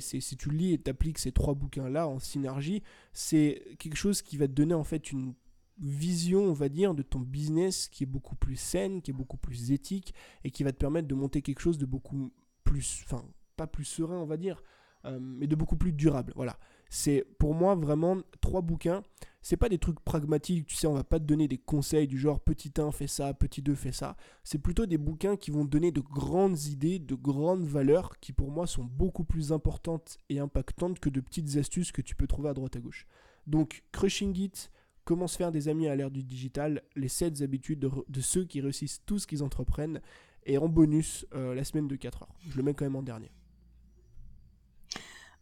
[0.00, 4.36] si tu lis et tu appliques ces trois bouquins-là en synergie, c'est quelque chose qui
[4.36, 5.34] va te donner en fait une
[5.80, 9.38] vision, on va dire, de ton business qui est beaucoup plus saine, qui est beaucoup
[9.38, 10.14] plus éthique
[10.44, 12.32] et qui va te permettre de monter quelque chose de beaucoup
[12.64, 13.24] plus, enfin,
[13.56, 14.62] pas plus serein, on va dire,
[15.04, 16.32] euh, mais de beaucoup plus durable.
[16.36, 16.58] Voilà.
[16.90, 19.02] C'est pour moi vraiment trois bouquins.
[19.42, 22.18] C'est pas des trucs pragmatiques, tu sais, on va pas te donner des conseils du
[22.18, 24.16] genre petit 1 fait ça, petit 2 fait ça.
[24.44, 28.32] C'est plutôt des bouquins qui vont te donner de grandes idées, de grandes valeurs qui
[28.32, 32.26] pour moi sont beaucoup plus importantes et impactantes que de petites astuces que tu peux
[32.26, 33.06] trouver à droite à gauche.
[33.46, 34.70] Donc Crushing It,
[35.04, 38.60] comment se faire des amis à l'ère du digital, les 7 habitudes de, ceux qui
[38.60, 40.02] réussissent tout ce qu'ils entreprennent
[40.44, 42.34] et en bonus euh, la semaine de 4 heures.
[42.48, 43.30] Je le mets quand même en dernier.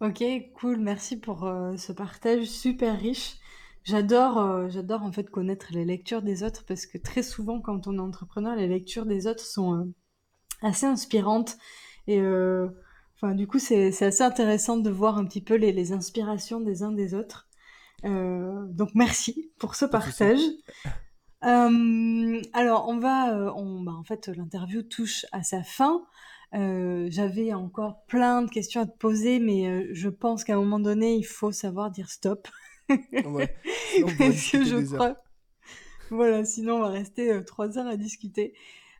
[0.00, 0.22] OK,
[0.54, 3.36] cool, merci pour, heu, ce partage super riche.
[3.88, 7.86] J'adore, heu, j'adore en fait connaître les lectures des autres parce que très souvent quand
[7.86, 9.94] on est entrepreneur, les lectures des autres sont, heu,
[10.60, 11.56] assez inspirantes
[12.06, 12.20] et
[13.16, 16.60] enfin du coup c'est c'est assez intéressant de voir un petit peu les les inspirations
[16.60, 17.48] des uns des autres.
[18.04, 20.40] Donc merci pour ce partage.
[21.40, 26.02] alors on va, on bah, en fait l'interview touche à sa fin.
[26.54, 30.58] Euh, j'avais encore plein de questions à te poser, mais euh, je pense qu'à un
[30.58, 32.48] moment donné, il faut savoir dire stop.
[32.88, 33.54] Ouais.
[34.52, 35.16] Que je crois.
[36.10, 38.54] Voilà, sinon on va rester euh, trois heures à discuter.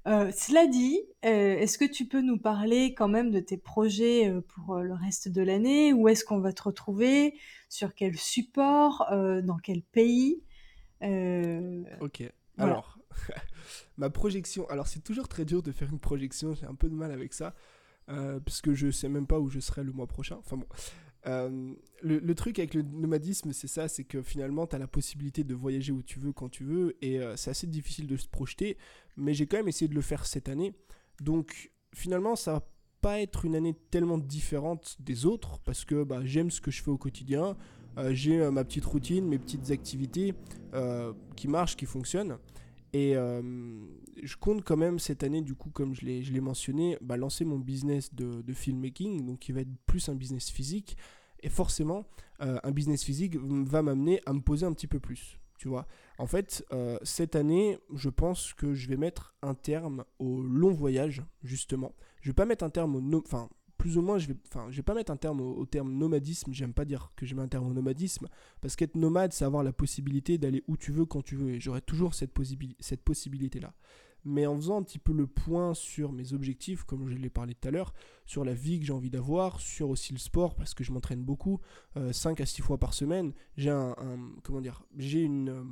[0.07, 4.95] cela dit, est-ce que tu peux nous parler quand même de tes projets pour le
[4.95, 5.93] reste de l'année?
[5.95, 7.35] Où est-ce qu'on va te retrouver?
[7.71, 9.07] Sur quel support?
[9.43, 10.43] Dans quel pays?
[12.01, 12.23] Ok.
[12.59, 12.99] Alors,
[13.97, 14.69] ma projection.
[14.69, 17.33] Alors, c'est toujours très dur de faire une projection, j'ai un peu de mal avec
[17.35, 17.55] ça.
[18.11, 20.37] euh, parce que je sais même pas où je serai le mois prochain.
[20.39, 20.67] Enfin bon.
[21.27, 25.45] Euh, le, truc avec le nomadisme, c'est ça, c'est que finalement, tu as la possibilité
[25.45, 28.29] de voyager où tu veux, quand tu veux, et euh, c'est assez difficile de se
[28.29, 28.79] projeter,
[29.17, 30.75] mais j'ai quand même essayé de le faire cette année.
[31.21, 32.69] Donc finalement, ça va
[33.01, 36.83] pas être une année tellement différente des autres, parce que bah, j'aime ce que je
[36.83, 37.57] fais au quotidien,
[38.11, 40.33] j'ai ma petite routine, mes petites activités
[41.35, 42.39] qui marchent, qui fonctionnent.
[42.93, 43.43] Et euh,
[44.23, 47.59] je compte quand même cette année, du coup, comme je l'ai mentionné, bah, lancer mon
[47.59, 50.97] business de, de, filmmaking, donc qui va être plus un business physique.
[51.41, 52.07] Et forcément,
[52.41, 55.39] euh, un business physique va m'amener à me poser un petit peu plus.
[55.59, 55.87] Tu vois,
[56.19, 60.73] en fait, euh, cette année, je pense que je vais mettre un terme au long
[60.73, 61.95] voyage, justement.
[62.21, 64.67] Je vais pas mettre un terme au, no enfin, plus ou moins, je vais, enfin,
[64.71, 66.53] je vais pas mettre un terme au, terme nomadisme.
[66.53, 68.29] J'aime pas dire que je mets un terme au nomadisme,
[68.61, 71.61] parce qu'être nomade, c'est avoir la possibilité d'aller où tu veux, quand tu veux, et
[71.61, 72.33] j'aurai toujours cette,
[72.79, 73.75] cette possibilité-là.
[74.25, 77.55] Mais en faisant un petit peu le point sur mes objectifs, comme je l'ai parlé
[77.55, 77.95] tout à l'heure,
[78.27, 81.23] sur la vie que j'ai envie d'avoir, sur aussi le sport, parce que je m'entraîne
[81.23, 81.61] beaucoup,
[82.11, 83.95] 5 euh, à 6 fois par semaine, j'ai un,
[84.43, 85.65] comment dire, j'ai une euh,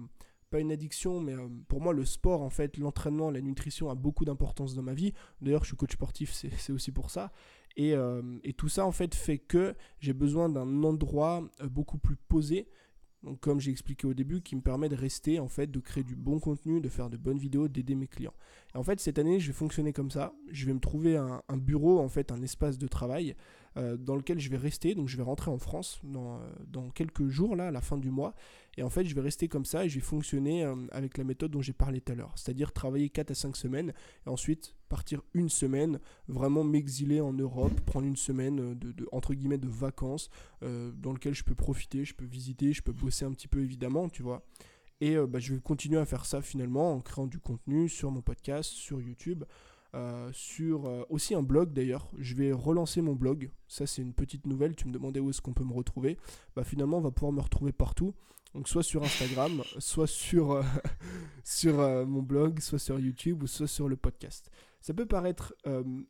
[0.51, 3.94] pas une addiction, mais euh, pour moi, le sport, en fait, l'entraînement, la nutrition a
[3.94, 5.12] beaucoup d'importance dans ma vie.
[5.40, 7.32] D'ailleurs, je suis coach sportif, c'est aussi pour ça.
[7.78, 12.68] Euh, et, tout ça, en fait, fait que j'ai besoin d'un endroit beaucoup plus posé,
[13.35, 16.15] comme j'ai expliqué au début, qui me permet de rester, en fait, de créer du
[16.15, 18.35] bon contenu, de faire de bonnes vidéos, d'aider mes clients.
[18.74, 20.32] Et en fait, cette année, je vais fonctionner comme ça.
[20.51, 23.35] Je vais me trouver un, bureau, en fait, un espace de travail
[23.77, 24.94] euh, dans lequel je vais rester.
[24.94, 27.98] Donc je vais rentrer en France dans, euh, dans, quelques jours, là, à la fin
[27.98, 28.35] du mois.
[28.77, 31.24] Et en fait, je vais rester comme ça et je vais fonctionner euh, avec la
[31.24, 32.32] méthode dont j'ai parlé tout à l'heure.
[32.36, 33.93] C'est-à-dire travailler 4 à 5 semaines
[34.27, 35.99] et ensuite partir une semaine,
[36.29, 40.31] vraiment m'exiler en Europe, prendre une semaine de, entre guillemets de vacances
[40.61, 44.09] dans lequel je peux profiter, je peux visiter, je peux bosser un petit peu évidemment,
[44.09, 44.45] tu vois.
[45.01, 48.23] Et bah, je vais continuer à faire ça finalement en créant du contenu sur mon
[48.23, 49.45] podcast, sur YouTube.
[49.97, 52.09] Euh, sur euh, aussi un blog d'ailleurs.
[52.19, 53.51] Je vais relancer mon blog.
[53.67, 54.77] Ça, c'est une petite nouvelle.
[54.77, 56.19] Tu me demandais où est-ce qu'on peut me retrouver.
[56.55, 58.15] Bah, finalement, on va pouvoir me retrouver partout.
[58.55, 60.63] Donc, soit sur Instagram, soit sur, euh,
[61.45, 61.77] sur
[62.07, 64.51] mon blog, soit sur YouTube ou soit sur le podcast.
[64.87, 65.53] Ça peut paraître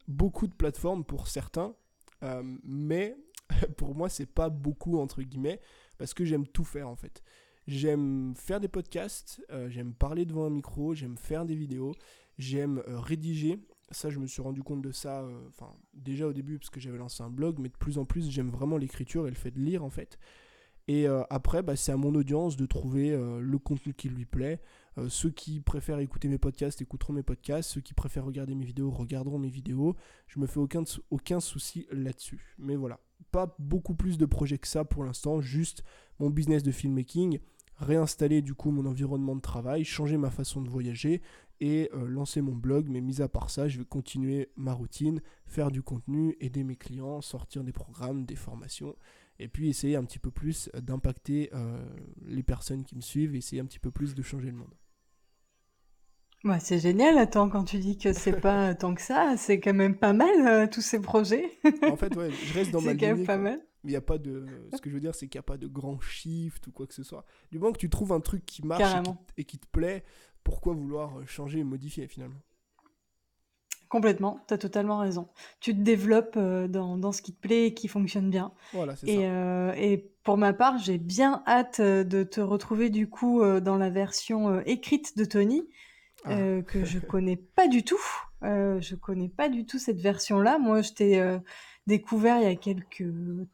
[0.07, 1.75] beaucoup de plateformes pour certains,
[2.63, 3.17] mais
[3.79, 5.61] pour moi, c'est pas beaucoup entre guillemets
[5.97, 7.23] parce que j'aime tout faire en fait.
[7.67, 11.95] J'aime faire des podcasts, j'aime parler devant un micro, j'aime faire des vidéos,
[12.37, 15.49] j'aime rédiger ça, je me suis rendu compte de ça, euh,
[15.95, 18.51] déjà au début, parce que j'avais lancé un blog, mais de plus en plus, j'aime
[18.51, 20.19] vraiment l'écriture et le fait de lire, en fait.
[20.89, 24.25] Et euh, après, bah, c'est à mon audience de trouver euh, le contenu qui lui
[24.25, 24.61] plaît.
[25.09, 27.71] Ceux qui préfèrent écouter mes podcasts écouteront mes podcasts.
[27.71, 29.97] Ceux qui préfèrent regarder mes vidéos regarderont mes vidéos.
[30.27, 32.55] Je me fais aucun, aucun souci là-dessus.
[32.59, 33.01] Mais voilà,
[33.31, 35.41] pas beaucoup plus de projets que ça pour l'instant.
[35.41, 35.83] Juste
[36.19, 37.39] mon business de filmmaking
[37.79, 41.21] réinstaller du coup mon environnement de travail, changer ma façon de voyager
[41.61, 42.89] et euh, lancer mon blog.
[42.89, 46.77] Mais mis à part ça, je vais continuer ma routine, faire du contenu, aider mes
[46.77, 48.97] clients, sortir des programmes, des formations
[49.39, 51.85] et puis essayer un petit peu plus d'impacter euh,
[52.25, 54.75] les personnes qui me suivent, essayer un petit peu plus de changer le monde.
[56.45, 59.75] Ouais, c'est génial, attends, quand tu dis que c'est pas tant que ça, c'est quand
[59.75, 61.59] même pas mal euh, tous ces projets.
[61.83, 62.93] en fait, ouais, je reste dans ma.
[62.93, 63.61] C'est quand même pas mal.
[63.87, 64.47] Mais il y a pas de.
[64.75, 66.89] Ce que je veux dire, c'est qu'il n'y a pas de grand shift ou quoi
[66.89, 67.25] que ce soit.
[67.53, 68.83] Du moment que tu trouves un truc qui marche
[69.37, 70.05] et qui, te plaît,
[70.43, 72.41] pourquoi vouloir euh, changer et modifier finalement?
[73.89, 75.29] Complètement, tu as totalement raison.
[75.61, 78.53] Tu te développes euh, dans, dans, ce qui te plaît et qui fonctionne bien.
[78.73, 79.23] Voilà, c'est et, ça.
[79.23, 83.91] Euh, et pour ma part, j'ai bien hâte de te retrouver du coup dans la
[83.91, 85.63] version écrite de Tony,
[86.27, 86.63] ah.
[86.63, 88.03] que je connais pas du tout.
[88.43, 90.59] je connais pas du tout cette version-là.
[90.59, 91.39] Moi, je t'ai
[91.87, 93.07] découvert il y a quelques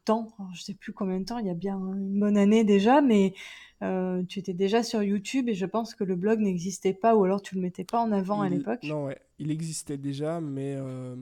[0.05, 2.65] temps, je je sais plus combien de temps, il y a bien une bonne année
[2.65, 3.35] déjà, mais
[3.82, 7.24] euh, tu étais déjà sur YouTube et je pense que le blog n'existait pas ou
[7.24, 8.81] alors tu le mettais pas en avant à l'époque.
[8.85, 11.16] Non, ouais, il existait déjà, mais euh,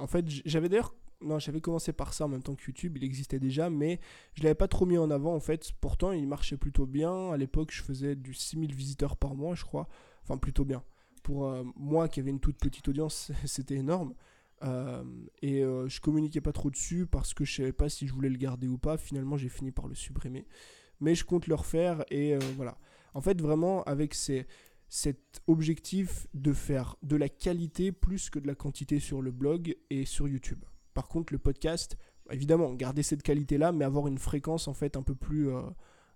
[0.00, 3.02] en fait, j'avais d'ailleurs non, j'avais commencé par ça en même temps que YouTube, il
[3.02, 3.98] existait déjà, mais
[4.34, 5.72] je l'avais pas trop mis en avant en fait.
[5.80, 7.32] Pourtant, il marchait plutôt bien.
[7.32, 9.88] À l'époque, je faisais du 6000 visiteurs par mois, je crois.
[10.28, 10.82] Enfin, plutôt bien.
[11.22, 14.14] Pour euh, moi qui avait une toute petite audience, c'était énorme.
[14.64, 15.04] Euh,
[15.40, 18.28] et euh, je communiquais pas trop dessus parce que je savais pas si je voulais
[18.28, 18.96] le garder ou pas.
[18.96, 20.46] Finalement, j'ai fini par le supprimer.
[21.00, 22.76] Mais je compte le refaire et euh, voilà.
[23.14, 28.54] En fait, vraiment, avec cet objectif de faire de la qualité plus que de la
[28.54, 30.62] quantité sur le blog et sur YouTube.
[30.92, 31.96] Par contre, le podcast,
[32.30, 35.50] évidemment, garder cette qualité-là, mais avoir une fréquence en fait un peu plus,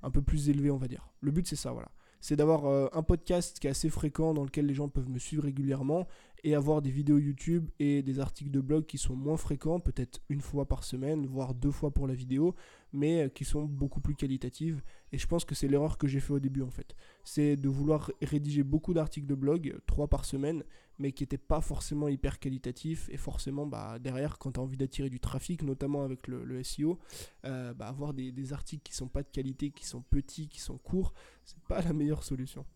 [0.03, 1.09] un peu plus élevée, on va dire.
[1.21, 1.91] Le but, c'est ça, voilà
[2.23, 5.19] c'est d'avoir euh, un podcast qui est assez fréquent dans lequel les gens peuvent me
[5.19, 6.07] suivre régulièrement
[6.44, 10.20] et avoir des vidéos YouTube et des articles de blog qui sont moins fréquents, peut-être
[10.28, 12.55] une fois par semaine, voire deux fois pour la vidéo,
[12.93, 14.82] mais euh, qui sont beaucoup plus qualitatives.
[15.12, 16.97] Et je pense que c'est l'erreur que j'ai fait au début en fait.
[17.23, 20.64] C'est de vouloir rédiger beaucoup d'articles de blog, trois par semaine,
[20.98, 23.09] mais qui n'étaient pas forcément hyper qualitatifs.
[23.10, 26.98] Et forcément, bah, derrière, quand tu as envie d'attirer du trafic, notamment avec le, SEO,
[27.44, 30.60] euh, bah, avoir des, des articles qui sont pas de qualité, qui sont petits, qui
[30.60, 31.14] sont courts,
[31.44, 32.66] c'est pas la meilleure solution.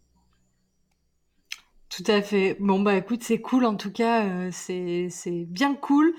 [1.88, 2.56] Tout à fait.
[2.58, 6.14] Bon, bah, écoute, c'est cool en tout cas, heu, c'est c'est bien cool,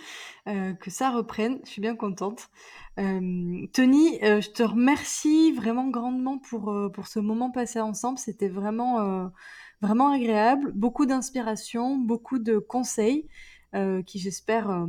[0.48, 1.60] heu, que ça reprenne.
[1.65, 2.49] Je suis bien contente.
[2.95, 6.73] Hem, Tony, je te remercie vraiment grandement pour,
[7.06, 8.18] ce moment passé ensemble.
[8.18, 9.30] C'était vraiment,
[9.81, 10.72] vraiment agréable.
[10.73, 13.27] Beaucoup d'inspiration, beaucoup de conseils,
[14.06, 14.88] qui j'espère,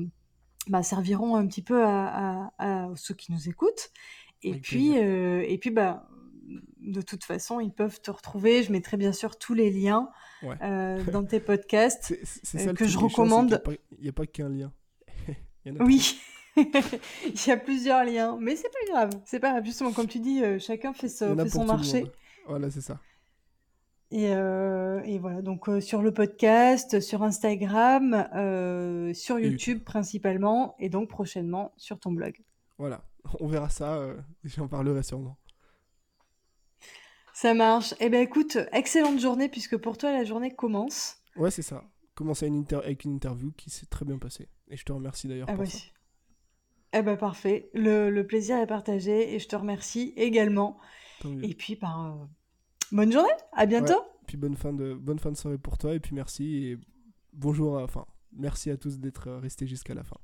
[0.69, 3.91] bah, serviront un petit peu à à à ceux qui nous écoutent
[4.43, 6.09] et Avec puis, et puis, bah,
[6.89, 8.63] de toute façon, ils peuvent te retrouver.
[8.63, 10.11] Je mettrai bien sûr tous les liens,
[10.43, 10.57] Ouais.
[10.63, 13.63] heu, dans tes podcasts, ça le que je recommande.
[14.01, 14.73] n'y a, pas qu'un lien.
[15.65, 15.85] Il y en a.
[15.85, 16.21] Oui,
[16.57, 19.65] il y a plusieurs liens, mais c'est pas grave, c'est pas grave.
[19.65, 22.05] Justement, comme tu dis, heu, chacun fait Il son marché
[22.47, 23.01] Voilà, c'est ça.
[24.11, 28.27] et voilà, donc sur le podcast, sur Instagram,
[29.15, 29.53] sur YouTube.
[29.53, 32.41] YouTube principalement et donc prochainement sur ton blog.
[32.79, 33.03] Voilà,
[33.41, 35.37] on verra ça, euh, j'en parlerai sûrement.
[37.41, 37.95] Ça marche.
[38.01, 41.19] Eh ben écoute, excellente journée puisque pour toi la journée commence.
[41.37, 41.85] Ouais, c'est ça.
[42.17, 44.49] Commencer une inter- avec une interview qui s'est très bien passée.
[44.67, 45.79] Et je te remercie d'ailleurs Ah pour bah, ça.
[46.95, 47.71] eh bah, parfait.
[47.75, 50.79] Le le plaisir est partagé et je te remercie également
[51.43, 52.29] et puis, ben, heu,
[52.97, 54.01] bonne journée, à Ouais, bientôt.
[54.27, 55.95] puis bonne fin, de, bonne fin de soirée pour toi.
[55.95, 56.65] Et puis merci.
[56.67, 56.79] Et
[57.33, 60.17] bonjour, à- enfin, merci à tous d'être restés jusqu'à la fin.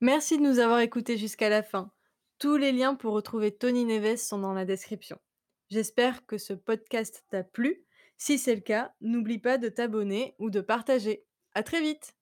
[0.00, 1.92] Merci de nous avoir écoutés jusqu'à la fin.
[2.40, 5.18] Tous les liens pour retrouver Tony Neves sont dans la description.
[5.70, 7.82] J'espère que ce podcast t'a plu.
[8.18, 11.24] Si c'est le cas, n'oublie pas de t'abonner ou de partager.
[11.54, 12.17] À très vite!